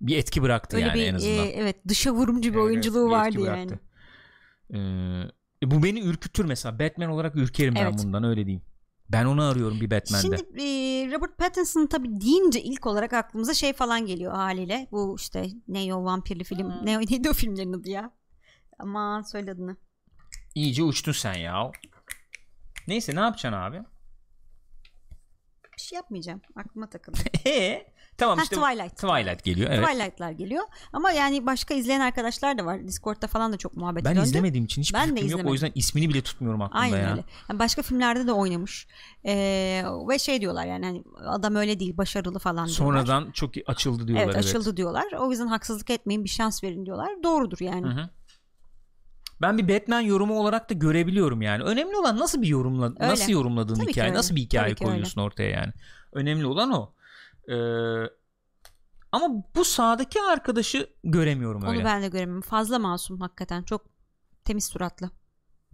Bir 0.00 0.16
etki 0.16 0.42
bıraktı 0.42 0.76
öyle 0.76 0.86
yani 0.86 0.94
bir 0.94 1.06
en 1.06 1.12
e, 1.12 1.16
azından. 1.16 1.46
evet 1.46 1.76
dışa 1.88 2.12
vurumcu 2.12 2.50
bir 2.50 2.54
Evet, 2.54 2.64
oyunculuğu 2.66 3.06
bir 3.06 3.10
vardı 3.10 3.38
bıraktı. 3.40 3.58
yani 3.58 3.78
Ee, 5.62 5.70
bu 5.70 5.82
beni 5.82 6.00
ürkütür 6.00 6.44
mesela. 6.44 6.78
Batman 6.78 7.10
olarak 7.10 7.36
ürkerim 7.36 7.74
ben 7.74 7.80
Evet. 7.80 7.94
bundan 7.98 8.24
öyle 8.24 8.46
diyeyim. 8.46 8.62
Ben 9.12 9.24
onu 9.24 9.42
arıyorum 9.42 9.80
bir 9.80 9.90
Batman'de. 9.90 10.36
Şimdi 10.36 10.62
e, 10.62 10.66
Robert 11.12 11.38
Pattinson 11.38 11.86
tabii 11.86 12.20
deyince 12.20 12.62
ilk 12.62 12.86
olarak 12.86 13.12
aklımıza 13.12 13.54
şey 13.54 13.72
falan 13.72 14.06
geliyor 14.06 14.32
haliyle. 14.32 14.88
Bu 14.92 15.16
işte 15.18 15.46
ne 15.68 15.94
o 15.94 16.04
vampirli 16.04 16.44
film. 16.44 16.70
Hmm. 16.70 16.86
Ne 16.86 16.98
neydi 17.10 17.30
o 17.30 17.32
filmlerin 17.32 17.72
adı 17.72 17.88
ya? 17.88 18.10
Aman 18.78 19.22
söyle 19.22 19.50
adını. 19.50 19.76
İyice 20.54 20.82
uçtun 20.82 21.12
sen 21.12 21.34
ya. 21.34 21.70
Neyse 22.88 23.14
ne 23.14 23.20
yapacaksın 23.20 23.58
abi? 23.58 23.82
Bir 25.76 25.82
şey 25.82 25.96
yapmayacağım. 25.96 26.40
Aklıma 26.56 26.90
takıldı. 26.90 27.18
Ee, 27.46 27.86
tamam 28.18 28.38
Ha, 28.38 28.42
işte 28.44 28.56
Twilight. 28.56 28.96
Twilight 28.96 29.44
geliyor 29.44 29.70
evet. 29.72 29.86
Twilight'lar 29.86 30.30
geliyor. 30.30 30.64
Ama 30.92 31.12
yani 31.12 31.46
başka 31.46 31.74
izleyen 31.74 32.00
arkadaşlar 32.00 32.58
da 32.58 32.66
var. 32.66 32.86
Discord'da 32.86 33.26
falan 33.26 33.52
da 33.52 33.56
çok 33.56 33.76
muhabbet 33.76 34.04
Ben 34.04 34.16
döndü. 34.16 34.26
izlemediğim 34.26 34.64
için 34.64 34.82
hiçbir 34.82 34.98
Ben 34.98 35.16
de 35.16 35.20
fikrim 35.20 35.28
yok. 35.30 35.32
O 35.32 35.38
izlemedim. 35.38 35.52
yüzden 35.52 35.72
ismini 35.74 36.08
bile 36.08 36.22
tutmuyorum 36.22 36.62
aklımda 36.62 36.82
Aynen 36.82 37.02
ya. 37.02 37.10
öyle. 37.10 37.24
Yani 37.48 37.58
başka 37.58 37.82
filmlerde 37.82 38.26
de 38.26 38.32
oynamış. 38.32 38.86
Ee, 39.24 39.84
ve 40.08 40.18
şey 40.18 40.40
diyorlar 40.40 40.66
yani 40.66 40.86
hani 40.86 41.04
adam 41.26 41.54
öyle 41.54 41.80
değil 41.80 41.96
başarılı 41.96 42.38
falan 42.38 42.66
diyorlar. 42.66 42.84
Sonradan 42.84 43.30
çok 43.30 43.50
açıldı 43.66 44.08
diyorlar 44.08 44.24
evet, 44.24 44.34
evet. 44.34 44.44
açıldı 44.46 44.76
diyorlar. 44.76 45.04
O 45.18 45.30
yüzden 45.30 45.46
haksızlık 45.46 45.90
etmeyin 45.90 46.24
bir 46.24 46.28
şans 46.28 46.64
verin 46.64 46.86
diyorlar. 46.86 47.08
Doğrudur 47.22 47.58
yani. 47.60 47.86
Hı 47.86 47.90
hı. 47.90 48.08
Ben 49.40 49.58
bir 49.58 49.68
Batman 49.68 50.00
yorumu 50.00 50.40
olarak 50.40 50.70
da 50.70 50.74
görebiliyorum 50.74 51.42
yani. 51.42 51.62
Önemli 51.62 51.96
olan 51.96 52.18
nasıl 52.18 52.42
bir 52.42 52.46
yorumla 52.46 52.86
Öyle. 52.86 53.08
nasıl 53.08 53.32
yorumladığın 53.32 53.74
Tabii 53.74 53.90
hikaye, 53.90 54.14
nasıl 54.14 54.36
bir 54.36 54.40
hikaye 54.40 54.74
Tabii 54.74 54.88
koyuyorsun 54.88 55.20
ortaya 55.20 55.50
yani. 55.50 55.72
Önemli 56.12 56.46
olan 56.46 56.70
o. 56.70 56.92
Ee, 57.48 58.10
ama 59.12 59.44
bu 59.56 59.64
sağdaki 59.64 60.20
arkadaşı 60.22 60.90
göremiyorum 61.04 61.62
öyle. 61.62 61.78
Onu 61.78 61.84
ben 61.84 62.02
de 62.02 62.08
göremiyorum. 62.08 62.42
Fazla 62.42 62.78
masum 62.78 63.20
hakikaten. 63.20 63.62
Çok 63.62 63.86
temiz 64.44 64.64
suratlı. 64.64 65.10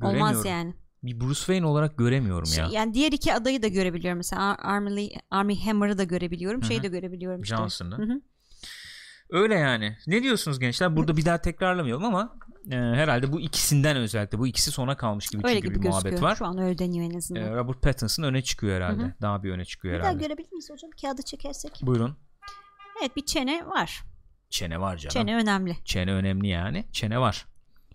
Olmaz 0.03 0.45
yani. 0.45 0.75
Bir 1.03 1.21
Bruce 1.21 1.39
Wayne 1.39 1.67
olarak 1.67 1.99
göremiyorum 1.99 2.47
Şey, 2.47 2.65
ya. 2.65 2.71
yani 2.73 2.95
diğer 2.95 3.13
iki 3.13 3.35
adayı 3.35 3.63
da 3.63 3.69
görebiliyorum. 3.69 4.17
Mesela 4.17 4.43
Ar- 4.43 4.75
Army, 4.77 5.11
Army 5.31 5.65
Hammer'ı 5.65 5.99
da 5.99 6.05
görebiliyorum. 6.05 6.63
Hı 6.63 6.67
Şeyi 6.67 6.83
de 6.83 6.89
görebiliyorum 6.89 7.43
işte. 7.43 7.57
Johnson'ı. 7.57 8.23
Öyle 9.31 9.55
yani. 9.55 9.97
Ne 10.07 10.23
diyorsunuz 10.23 10.59
gençler? 10.59 10.97
Burada 10.97 11.17
bir 11.17 11.25
daha 11.25 11.39
tekrarlamayalım 11.39 12.05
ama 12.05 12.37
e, 12.71 12.77
herhalde 12.77 13.33
bu 13.33 13.41
ikisinden 13.41 13.97
özellikle 13.97 14.39
bu 14.39 14.47
ikisi 14.47 14.71
sona 14.71 14.97
kalmış 14.97 15.27
gibi 15.29 15.47
Öyle 15.47 15.55
çünkü 15.61 15.69
gibi 15.75 15.83
bir 15.83 15.89
muhabbet 15.89 16.05
gözüküyor. 16.05 16.31
var. 16.31 16.37
Şu 16.37 16.47
an 16.47 16.59
öyle 16.59 16.79
deniyor 16.79 17.11
en 17.13 17.17
azından. 17.19 17.43
E, 17.43 17.55
Robert 17.55 17.83
Pattinson 17.83 18.23
öne 18.23 18.43
çıkıyor 18.43 18.77
herhalde. 18.77 19.03
Hı 19.03 19.07
hı. 19.07 19.13
Daha 19.23 19.43
bir 19.43 19.51
öne 19.51 19.65
çıkıyor 19.65 19.95
bir 19.95 20.01
daha 20.01 20.09
herhalde. 20.09 20.25
görebilir 20.27 20.53
miyiz 20.53 20.71
hocam? 20.71 20.91
Kağıdı 21.03 21.23
çekersek. 21.23 21.79
Buyurun. 21.83 22.17
Evet 23.01 23.17
bir 23.17 23.27
çene 23.27 23.67
var. 23.67 24.03
Çene 24.51 24.81
var 24.81 24.97
canım. 24.97 25.13
Çene 25.13 25.37
önemli. 25.37 25.77
Çene 25.85 26.13
önemli 26.13 26.49
yani. 26.49 26.85
Çene 26.93 27.19
var. 27.21 27.47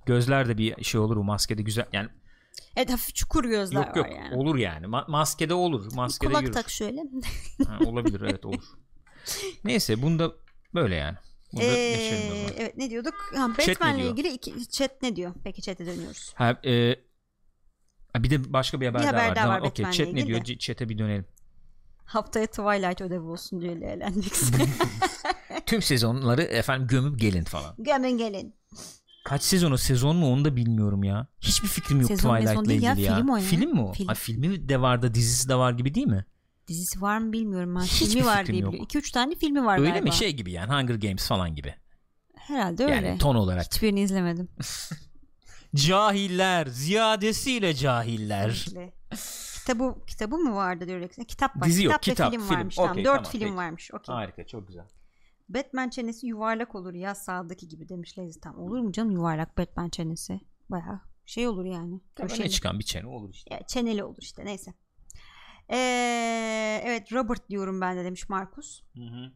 Gözler 0.06 0.48
de 0.50 0.58
bir 0.58 0.84
şey 0.84 1.00
olur 1.02 1.18
bu 1.18 1.24
maskede 1.24 1.62
güzel. 1.62 1.86
Yani 1.94 2.10
Evet 2.76 2.92
hafif 2.92 3.16
çukur 3.16 3.46
gözler 3.46 3.88
yok 3.88 3.96
yok 3.96 4.06
var 4.06 4.12
yani. 4.12 4.36
olur 4.36 4.56
yani. 4.58 4.86
Ma- 4.86 5.12
maskede 5.12 5.54
olur. 5.54 5.94
Maskede 5.96 6.30
Kulak 6.30 6.42
yürür. 6.44 6.54
tak 6.54 6.70
şöyle. 6.70 7.02
Ha, 7.68 7.78
olabilir 7.86 8.22
evet 8.22 8.46
olur. 8.46 8.64
Neyse 9.64 10.02
bunda 10.02 10.32
böyle 10.74 10.96
yani. 10.96 11.18
Bunda 11.54 11.64
geçelim 11.66 12.32
o 12.32 12.36
Ee, 12.36 12.38
zaman. 12.38 12.54
evet 12.58 12.78
ne 12.78 12.90
diyorduk? 12.90 13.14
Ha, 13.36 13.50
Batman'le 13.58 14.00
ilgili 14.00 14.28
iki, 14.28 14.70
chat 14.70 15.02
ne 15.02 15.16
diyor? 15.16 15.32
Peki 15.44 15.62
chat'e 15.62 15.86
dönüyoruz. 15.86 16.34
Ha, 16.36 16.58
e, 16.66 16.96
bir 18.18 18.30
de 18.30 18.54
başka 18.54 18.82
bir 18.82 18.86
haber, 18.88 19.00
Bir 19.02 19.04
daha 19.08 19.14
haber 19.14 19.30
var. 19.30 19.36
daha 19.36 19.46
Tamam, 19.46 19.62
var 19.62 19.68
Okey 19.68 19.86
Batman'le 19.86 19.98
chat 20.06 20.14
ne 20.14 20.28
diyor? 20.28 20.46
de. 20.46 20.58
Chat'e 20.58 20.90
bir 20.90 20.98
dönelim. 20.98 21.26
Haftaya 22.06 22.46
Twilight 22.48 23.02
ödevi 23.02 23.20
olsun 23.24 23.62
diye 23.62 23.72
eğlendik. 23.72 24.34
Tüm 25.66 25.82
sezonları 25.82 26.42
efendim 26.42 26.88
gömüp 26.88 27.20
gelin 27.20 27.44
falan. 27.44 27.76
Gömün 27.80 28.18
gelin. 28.18 28.56
Kaç 29.26 29.44
sezonu 29.44 29.78
sezon 29.78 30.16
mu 30.16 30.34
onu 30.34 30.46
da 30.46 30.56
bilmiyorum 30.56 31.04
ya. 31.04 31.28
Hiçbir 31.42 31.68
fikrim 31.68 32.00
yok 32.02 32.08
Sezon 32.08 32.36
Twilight'la 32.36 32.74
ilgili 32.74 33.02
ya. 33.02 33.16
film 33.16 33.28
ya. 33.30 33.40
Film 33.40 33.72
mi 33.74 33.82
o? 33.82 33.94
Film. 33.94 34.08
Ha, 34.08 34.14
filmi 34.14 34.70
de 34.70 34.82
var 34.82 35.02
da 35.02 35.14
dizisi 35.14 35.50
de 35.50 35.56
var 35.56 35.72
gibi 35.72 35.96
değil 35.96 36.08
mi? 36.08 36.26
Dizisi 36.70 37.02
var 37.02 37.18
mı 37.18 37.34
bilmiyorum 37.34 37.76
ben. 37.76 37.82
Hiçbir 37.82 38.06
filmi 38.08 38.26
var 38.26 38.46
diye 38.46 38.62
yok. 38.62 38.74
biliyorum. 38.74 38.88
2-3 38.92 39.12
tane 39.14 39.36
filmi 39.36 39.66
var 39.66 39.80
öyle 39.80 39.90
galiba. 39.90 40.04
mi? 40.04 40.12
Şey 40.12 40.34
gibi 40.36 40.52
yani 40.52 40.74
Hunger 40.74 40.96
Games 40.96 41.28
falan 41.28 41.56
gibi. 41.56 41.76
Herhalde 42.36 42.84
öyle. 42.84 42.96
Yani 43.08 43.18
ton 43.18 43.36
olarak. 43.36 43.66
Hiçbirini 43.66 44.02
izlemedim. 44.02 44.50
Cahiller. 45.76 46.66
Ziyadesiyle 46.66 47.74
cahiller. 47.74 48.66
Kitabı 49.60 50.06
kitabı 50.08 50.38
mı 50.38 50.56
vardı 50.56 50.88
diyor. 50.88 51.10
Kitap 51.28 51.58
var. 51.58 51.68
Dizi 51.68 51.84
yok, 51.86 52.02
kitap 52.02 52.08
ve 52.08 52.12
kitap, 52.12 52.32
film, 52.32 52.42
film. 52.48 52.58
varmış. 52.58 52.76
Tamam, 52.76 52.92
Okey, 52.92 53.06
4 53.06 53.16
tamam, 53.16 53.32
film 53.32 53.42
peki. 53.42 53.56
varmış. 53.56 53.90
Okey. 53.94 54.16
Harika 54.16 54.48
çok 54.48 54.68
güzel. 54.68 54.86
Batman 55.50 55.90
çenesi 55.90 56.28
yuvarlak 56.28 56.76
olur 56.76 56.94
ya 56.94 57.16
sağdaki 57.16 57.68
gibi 57.68 57.90
demiş 57.90 58.18
Lezi. 58.18 58.40
Tamam 58.40 58.62
olur 58.62 58.80
mu 58.80 58.92
canım 58.92 59.12
yuvarlak 59.12 59.58
Batman 59.58 59.90
çenesi? 59.90 60.40
Baya 60.70 61.02
şey 61.26 61.48
olur 61.48 61.66
yani. 61.66 62.02
Öne 62.20 62.28
Köşeli. 62.28 62.50
çıkan 62.50 62.80
bir 62.80 62.84
çene 62.84 63.08
olur 63.08 63.30
işte. 63.34 63.54
Ya, 63.54 63.68
çeneli 63.68 64.04
olur 64.04 64.18
işte 64.20 64.46
neyse. 64.46 64.74
Ee, 65.72 66.82
evet 66.86 67.14
Robert 67.14 67.50
diyorum 67.50 67.82
ben 67.82 67.98
de 67.98 68.04
demiş 68.06 68.30
Markus. 68.30 68.82
Hı 68.96 69.02
hı. 69.02 69.32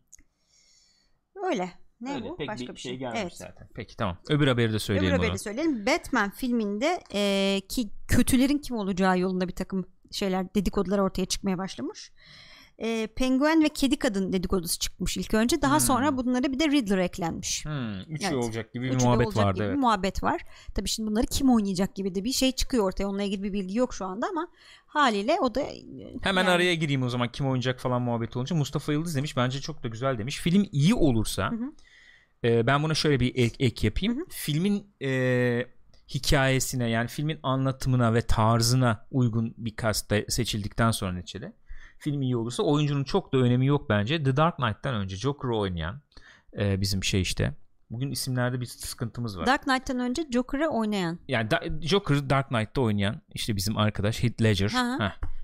Öyle. 1.47 1.69
Ne 2.01 2.13
Öyle, 2.15 2.29
bu? 2.29 2.37
pek 2.37 2.47
Başka 2.47 2.67
bir 2.67 2.75
bir 2.75 2.79
şey 2.79 2.91
şey. 2.91 2.99
gelmemiş 2.99 3.21
Evet. 3.21 3.37
zaten. 3.37 3.69
Peki 3.75 3.97
tamam. 3.97 4.17
Öbür 4.29 4.47
haberi 4.47 4.67
de 4.67 4.69
Öbür 4.71 4.79
söyleyelim 4.79 5.11
haberi 5.11 5.27
ona. 5.27 5.33
de 5.33 5.37
söyleyelim. 5.37 5.85
Batman 5.85 6.29
filminde 6.29 6.99
e, 7.13 7.61
ki 7.69 7.89
kötülerin 8.07 8.57
kim 8.57 8.75
olacağı 8.75 9.19
yolunda 9.19 9.47
bir 9.47 9.55
takım 9.55 9.85
şeyler 10.11 10.55
dedikodular 10.55 10.99
ortaya 10.99 11.25
çıkmaya 11.25 11.57
başlamış. 11.57 12.11
E, 12.77 13.07
penguen 13.07 13.63
ve 13.63 13.69
kedi 13.69 13.99
kadın 13.99 14.33
dedikodusu 14.33 14.79
çıkmış 14.79 15.17
ilk 15.17 15.33
önce. 15.33 15.61
Daha 15.61 15.73
Hmm. 15.73 15.79
sonra 15.79 16.17
bunlara 16.17 16.43
bir 16.51 16.59
de 16.59 16.67
Riddler 16.71 16.97
eklenmiş. 16.97 17.65
Hmm, 17.65 17.99
üçü 17.99 18.25
Evet. 18.25 18.33
olacak 18.35 18.73
gibi 18.73 18.85
bir 18.85 18.95
Üçü 18.95 19.05
muhabbet 19.05 19.27
olacak 19.27 19.45
vardı 19.45 19.55
gibi 19.57 19.63
bir 19.63 19.69
evet. 19.69 19.79
muhabbet 19.79 20.23
var. 20.23 20.41
Tabii 20.75 20.87
şimdi 20.89 21.11
bunları 21.11 21.25
kim 21.25 21.49
oynayacak 21.49 21.95
gibi 21.95 22.15
de 22.15 22.23
bir 22.23 22.31
şey 22.31 22.51
çıkıyor 22.51 22.83
ortaya. 22.83 23.05
Onunla 23.05 23.23
ilgili 23.23 23.43
bir 23.43 23.53
bilgi 23.53 23.77
yok 23.77 23.93
şu 23.93 24.05
anda 24.05 24.27
ama 24.27 24.47
haliyle 24.85 25.37
o 25.41 25.55
da 25.55 25.61
e, 25.61 25.73
Hemen 26.21 26.41
yani- 26.43 26.51
araya 26.53 26.75
gireyim 26.75 27.03
o 27.03 27.09
zaman 27.09 27.31
kim 27.31 27.45
oynayacak 27.47 27.79
falan 27.79 28.01
muhabbeti 28.01 28.37
olunca 28.37 28.55
Mustafa 28.55 28.93
Yıldız 28.93 29.15
demiş 29.15 29.37
bence 29.37 29.59
çok 29.61 29.83
da 29.83 29.87
güzel 29.87 30.17
demiş. 30.17 30.39
Film 30.39 30.65
iyi 30.71 30.93
olursa 30.95 31.51
Hı 31.51 31.55
hı. 31.55 31.71
e, 32.43 32.67
ben 32.67 32.83
buna 32.83 32.93
şöyle 32.93 33.19
bir 33.19 33.31
ek, 33.35 33.55
ek 33.59 33.87
yapayım. 33.87 34.15
Hı 34.17 34.21
hı. 34.21 34.25
Filmin 34.29 34.87
e, 35.01 35.65
hikayesine 36.13 36.89
yani 36.89 37.07
filmin 37.07 37.39
anlatımına 37.43 38.13
ve 38.13 38.21
tarzına 38.21 39.07
uygun 39.11 39.53
bir 39.57 39.75
kasta 39.75 40.15
seçildikten 40.29 40.91
sonra 40.91 41.11
neçeli. 41.13 41.53
Film 42.03 42.21
iyi 42.21 42.37
olursa 42.37 42.63
oyuncunun 42.63 43.03
çok 43.03 43.33
da 43.33 43.37
önemi 43.37 43.65
yok 43.65 43.89
bence. 43.89 44.23
The 44.23 44.37
Dark 44.37 44.55
Knight'tan 44.55 44.95
önce 44.95 45.15
Joker'ı 45.15 45.57
oynayan 45.57 46.01
e, 46.59 46.81
bizim 46.81 47.03
şey 47.03 47.21
işte. 47.21 47.53
Bugün 47.89 48.11
isimlerde 48.11 48.61
bir 48.61 48.65
sıkıntımız 48.65 49.37
var. 49.37 49.45
Dark 49.45 49.63
Knight'tan 49.63 49.99
önce 49.99 50.23
Joker'ı 50.31 50.67
oynayan. 50.67 51.19
yani 51.27 51.51
Da- 51.51 51.61
Joker 51.81 52.29
Dark 52.29 52.47
Knight'ta 52.47 52.81
oynayan 52.81 53.21
işte 53.33 53.55
bizim 53.55 53.77
arkadaş 53.77 54.23
Heath 54.23 54.41
Ledger. 54.41 54.71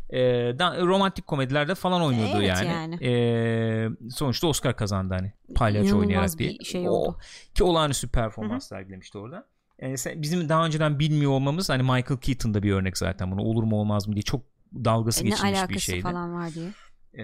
Ee, 0.10 0.20
da- 0.60 0.82
romantik 0.86 1.28
komedilerde 1.28 1.76
falan 1.76 2.02
oynuyordu 2.02 2.38
Evet 2.38 2.48
yani. 2.48 2.68
yani. 2.68 2.96
Ee, 3.06 3.90
sonuçta 4.10 4.48
Oscar 4.48 4.76
kazandı 4.76 5.14
hani 5.14 5.34
palyaço 5.56 5.98
oynayarak 6.00 6.30
bir 6.34 6.38
diye. 6.38 6.58
şey 6.64 6.88
O- 6.90 6.92
oldu. 6.92 7.18
ki 7.56 7.64
olağanüstü 7.64 8.08
performans 8.08 8.68
sergilemişti 8.68 9.18
orada. 9.18 9.46
Ee, 9.80 9.98
sen- 9.98 10.22
bizim 10.22 10.50
daha 10.50 10.66
önceden 10.66 11.00
bilmiyor 11.00 11.32
olmamız 11.32 11.70
hani 11.70 11.84
Michael 11.84 12.20
Keaton'da 12.22 12.64
bir 12.64 12.72
örnek 12.74 12.98
zaten 12.98 13.32
bunu 13.32 13.42
olur 13.42 13.64
mu 13.64 13.76
olmaz 13.80 14.08
mı 14.08 14.14
diye 14.14 14.24
çok 14.24 14.42
dalgası 14.76 15.22
E, 15.22 15.26
ne 15.26 15.30
geçilmiş 15.30 15.52
bir 15.54 15.58
alakası 15.58 15.80
şeydi. 15.80 16.02
falan 16.02 16.34
var 16.34 16.54
diye. 16.54 16.70
Ee, 17.14 17.22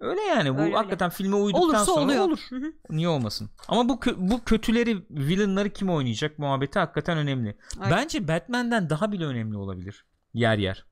öyle 0.00 0.20
yani 0.20 0.48
bu 0.54 0.58
Öyle, 0.58 0.62
öyle. 0.62 0.76
hakikaten 0.76 1.10
filme 1.10 1.36
uyduktan 1.36 1.68
Olursa 1.68 1.84
sonra 1.84 2.00
oluyor. 2.04 2.24
olur. 2.24 2.38
Hı 2.50 2.56
hı. 2.56 2.72
Niye 2.90 3.08
olmasın? 3.08 3.50
Ama 3.68 3.88
bu 3.88 3.92
kö- 3.92 4.30
bu 4.30 4.44
kötüleri, 4.44 4.96
villainları 5.10 5.70
kim 5.70 5.90
oynayacak 5.90 6.38
muhabbeti 6.38 6.78
hakikaten 6.78 7.18
önemli. 7.18 7.56
Evet. 7.80 7.88
Bence 7.90 8.28
Batman'den 8.28 8.90
daha 8.90 9.12
bile 9.12 9.24
önemli 9.24 9.56
olabilir. 9.56 10.04
Yer 10.34 10.58
yer. 10.58 10.84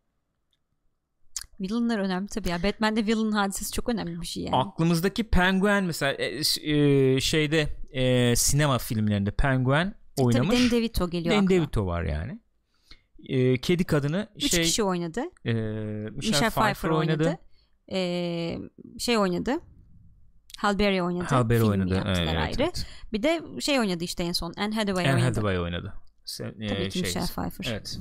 Villainlar 1.61 1.99
önemli 1.99 2.29
tabii 2.29 2.49
ya. 2.49 2.63
Batman'de 2.63 3.07
villain 3.07 3.33
hadisesi 3.33 3.73
çok 3.73 3.89
önemli 3.89 4.21
bir 4.21 4.27
şey 4.27 4.43
yani. 4.43 4.57
Aklımızdaki 4.57 5.25
Penguin 5.25 5.85
mesela 5.85 6.13
e, 6.13 6.41
e, 6.71 7.21
şeyde 7.21 7.69
e, 7.91 8.37
sinema 8.37 8.79
filmlerinde 8.79 9.31
Penguin 9.31 9.95
oynamış. 10.19 10.49
Tabii 10.49 10.61
Danny 10.61 10.71
DeVito 10.71 11.11
geliyor 11.11 11.35
Danny 11.35 11.45
akla. 11.45 11.57
DeVito 11.57 11.87
var 11.87 12.03
yani. 12.05 12.41
E, 13.29 13.61
kedi 13.61 13.85
kadını 13.85 14.29
Üç 14.37 14.51
şey 14.51 14.63
kişi 14.63 14.83
oynadı. 14.83 15.21
e, 15.45 15.53
Michelle, 15.53 16.11
Michelle 16.11 16.51
Pfeiffer, 16.51 16.89
oynadı. 16.89 17.39
Ee, 17.93 18.59
şey 18.99 19.19
oynadı. 19.19 19.61
Halle 20.59 20.79
Berry 20.79 21.03
oynadı. 21.03 21.25
Halle 21.25 21.51
Berry 21.51 21.59
Filmi 21.59 21.71
oynadı. 21.71 22.03
Evet, 22.07 22.29
ayrı. 22.29 22.63
evet. 22.63 22.87
Bir 23.13 23.23
de 23.23 23.43
şey 23.61 23.81
oynadı 23.81 24.05
işte 24.05 24.23
en 24.25 24.33
son. 24.33 24.55
Anne 24.57 24.75
Hathaway 24.75 25.05
Anne 25.05 25.15
oynadı. 25.15 25.27
Hathaway 25.29 25.61
oynadı. 25.61 25.95
Se- 26.27 26.65
e, 26.65 26.69
Tabii 26.69 26.85
ki 26.89 26.99
şey, 26.99 27.03
Michelle 27.03 27.27
Pfeiffer. 27.27 27.71
Evet. 27.71 27.99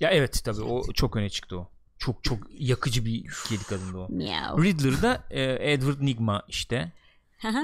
Ya 0.00 0.10
evet 0.10 0.40
tabii 0.44 0.60
o 0.60 0.92
çok 0.92 1.16
öne 1.16 1.28
çıktı 1.28 1.58
o. 1.58 1.70
Çok 1.98 2.24
çok 2.24 2.38
yakıcı 2.50 3.04
bir 3.04 3.26
kedi 3.48 3.64
kadındı 3.64 3.98
o. 3.98 4.08
Meow. 4.10 4.62
Riddler'da 4.62 5.24
e, 5.30 5.72
Edward 5.72 6.00
Nigma 6.00 6.42
işte 6.48 6.92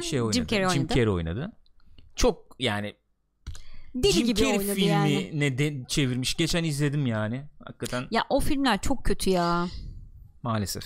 şey 0.02 0.20
oynadı. 0.22 0.34
Jim 0.34 0.46
Carrey 0.46 0.66
oynadı. 0.66 0.78
Jim 0.78 0.88
Carrey 0.88 1.08
oynadı. 1.08 1.52
Çok 2.16 2.56
yani 2.58 2.94
Deli 3.94 4.12
Jim 4.12 4.26
gibi 4.26 4.40
Carrey 4.40 4.58
oynadı 4.58 4.74
filmi 4.74 4.88
yani. 4.88 5.30
ne 5.34 5.58
de 5.58 5.84
çevirmiş. 5.88 6.34
Geçen 6.34 6.64
izledim 6.64 7.06
yani. 7.06 7.44
Hakikaten 7.64 8.06
Ya 8.10 8.22
o 8.28 8.40
filmler 8.40 8.80
çok 8.80 9.04
kötü 9.04 9.30
ya. 9.30 9.66
maalesef. 10.42 10.84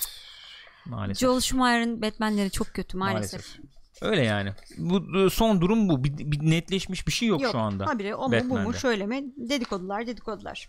Maalesef. 0.87 1.21
Joel 1.21 1.41
Schumacher'ın 1.41 2.03
Batman'leri 2.03 2.51
çok 2.51 2.67
kötü 2.67 2.97
maalesef. 2.97 3.59
Öyle 4.01 4.25
yani. 4.25 4.53
Bu 4.79 5.31
son 5.31 5.61
durum 5.61 5.89
bu. 5.89 6.05
Bir, 6.05 6.19
bir 6.19 6.51
netleşmiş 6.51 7.07
bir 7.07 7.13
şey 7.13 7.29
yok, 7.29 7.43
şu 7.53 7.59
anda. 7.59 7.87
Habire 7.87 8.15
o 8.15 8.29
mu 8.29 8.37
bu 8.51 8.59
mu 8.59 8.75
şöyle 8.75 9.07
mi? 9.07 9.25
Dedikodular 9.37 10.07
dedikodular. 10.07 10.69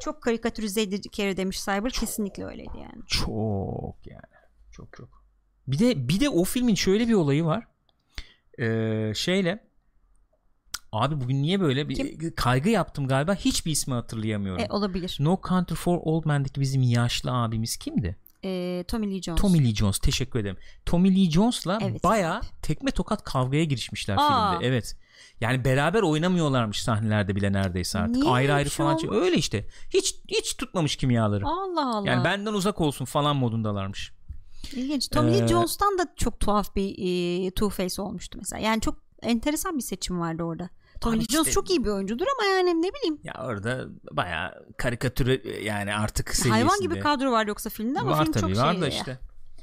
Çok 0.00 0.22
karikatürize 0.22 0.82
edici 0.82 1.36
demiş 1.36 1.64
Cyber. 1.64 1.90
Kesinlikle 1.90 2.44
öyleydi 2.44 2.78
yani. 2.78 3.06
Çok 3.06 4.06
yani. 4.06 4.34
Çok 4.72 4.96
çok. 4.96 5.24
Bir 5.66 5.78
de 5.78 6.08
bir 6.08 6.20
de 6.20 6.28
o 6.28 6.44
filmin 6.44 6.74
şöyle 6.74 7.08
bir 7.08 7.14
olayı 7.14 7.44
var. 7.44 7.66
Ee, 8.58 9.12
şeyle 9.14 9.64
Abi 10.94 11.20
bugün 11.20 11.42
niye 11.42 11.60
böyle 11.60 11.88
bir 11.88 12.30
kaygı 12.34 12.70
yaptım 12.70 13.08
galiba. 13.08 13.34
Hiçbir 13.34 13.70
ismi 13.70 13.94
hatırlayamıyorum. 13.94 14.62
E, 14.62 14.66
olabilir. 14.70 15.16
No 15.20 15.40
Country 15.48 15.74
for 15.74 15.98
Old 16.02 16.24
Men'deki 16.24 16.60
bizim 16.60 16.82
yaşlı 16.82 17.32
abimiz 17.32 17.76
kimdi? 17.76 18.16
E, 18.44 18.84
Tommy 18.88 19.14
Lee 19.14 19.22
Jones. 19.22 19.40
Tommy 19.40 19.64
Lee 19.64 19.74
Jones. 19.74 19.98
Teşekkür 19.98 20.38
ederim. 20.38 20.56
Tommy 20.86 21.16
Lee 21.16 21.30
Jones'la 21.30 21.78
Evet. 21.82 22.04
bayağı 22.04 22.40
tekme 22.62 22.90
tokat 22.90 23.24
kavgaya 23.24 23.64
girişmişler 23.64 24.16
Aa. 24.18 24.50
filmde. 24.52 24.66
Evet. 24.66 24.96
Yani 25.40 25.64
beraber 25.64 26.02
oynamıyorlarmış 26.02 26.82
sahnelerde 26.82 27.36
bile 27.36 27.52
neredeyse 27.52 27.98
artık. 27.98 28.16
Niye 28.16 28.30
ayrı 28.30 28.54
ayrı 28.54 28.70
şey 28.70 28.76
falan. 28.76 28.96
olmuş? 28.96 29.16
Öyle 29.16 29.36
işte. 29.36 29.66
Hiç 29.94 30.14
hiç 30.28 30.56
tutmamış 30.56 30.96
kimyaları. 30.96 31.46
Allah 31.46 31.96
Allah. 31.96 32.10
Yani 32.10 32.24
benden 32.24 32.52
uzak 32.52 32.80
olsun 32.80 33.04
falan 33.04 33.36
modundalarmış. 33.36 34.12
İlginç. 34.72 35.08
Tommy 35.08 35.32
Lee 35.32 35.44
Ee, 35.44 35.48
Jones'tan 35.48 35.98
da 35.98 36.06
çok 36.16 36.40
tuhaf 36.40 36.76
bir 36.76 36.94
e, 36.98 37.50
Two 37.50 37.68
Face 37.70 38.02
olmuştu 38.02 38.38
mesela. 38.38 38.62
Yani 38.62 38.80
çok 38.80 39.04
enteresan 39.22 39.76
bir 39.78 39.82
seçim 39.82 40.20
vardı 40.20 40.42
orada. 40.42 40.70
Abi 41.12 41.18
Lee 41.20 41.24
Jones 41.30 41.50
çok 41.50 41.70
iyi 41.70 41.84
bir 41.84 41.88
oyuncudur 41.90 42.26
ama 42.38 42.50
yani 42.50 42.82
ne 42.82 42.88
bileyim. 42.92 43.18
Ya 43.24 43.34
orada 43.46 43.84
bayağı 44.12 44.66
karikatür 44.76 45.44
yani 45.60 45.94
artık 45.94 46.28
seviyesinde. 46.28 46.52
Hayvan 46.52 46.80
gibi 46.80 47.00
kadro 47.00 47.32
var 47.32 47.46
yoksa 47.46 47.70
filmde 47.70 48.00
ama 48.00 48.10
var 48.10 48.22
film 48.22 48.32
tabii 48.32 48.54
çok 48.54 48.64
var 48.64 48.72
şey. 48.72 48.82
da 48.82 48.88
işte. 48.88 49.18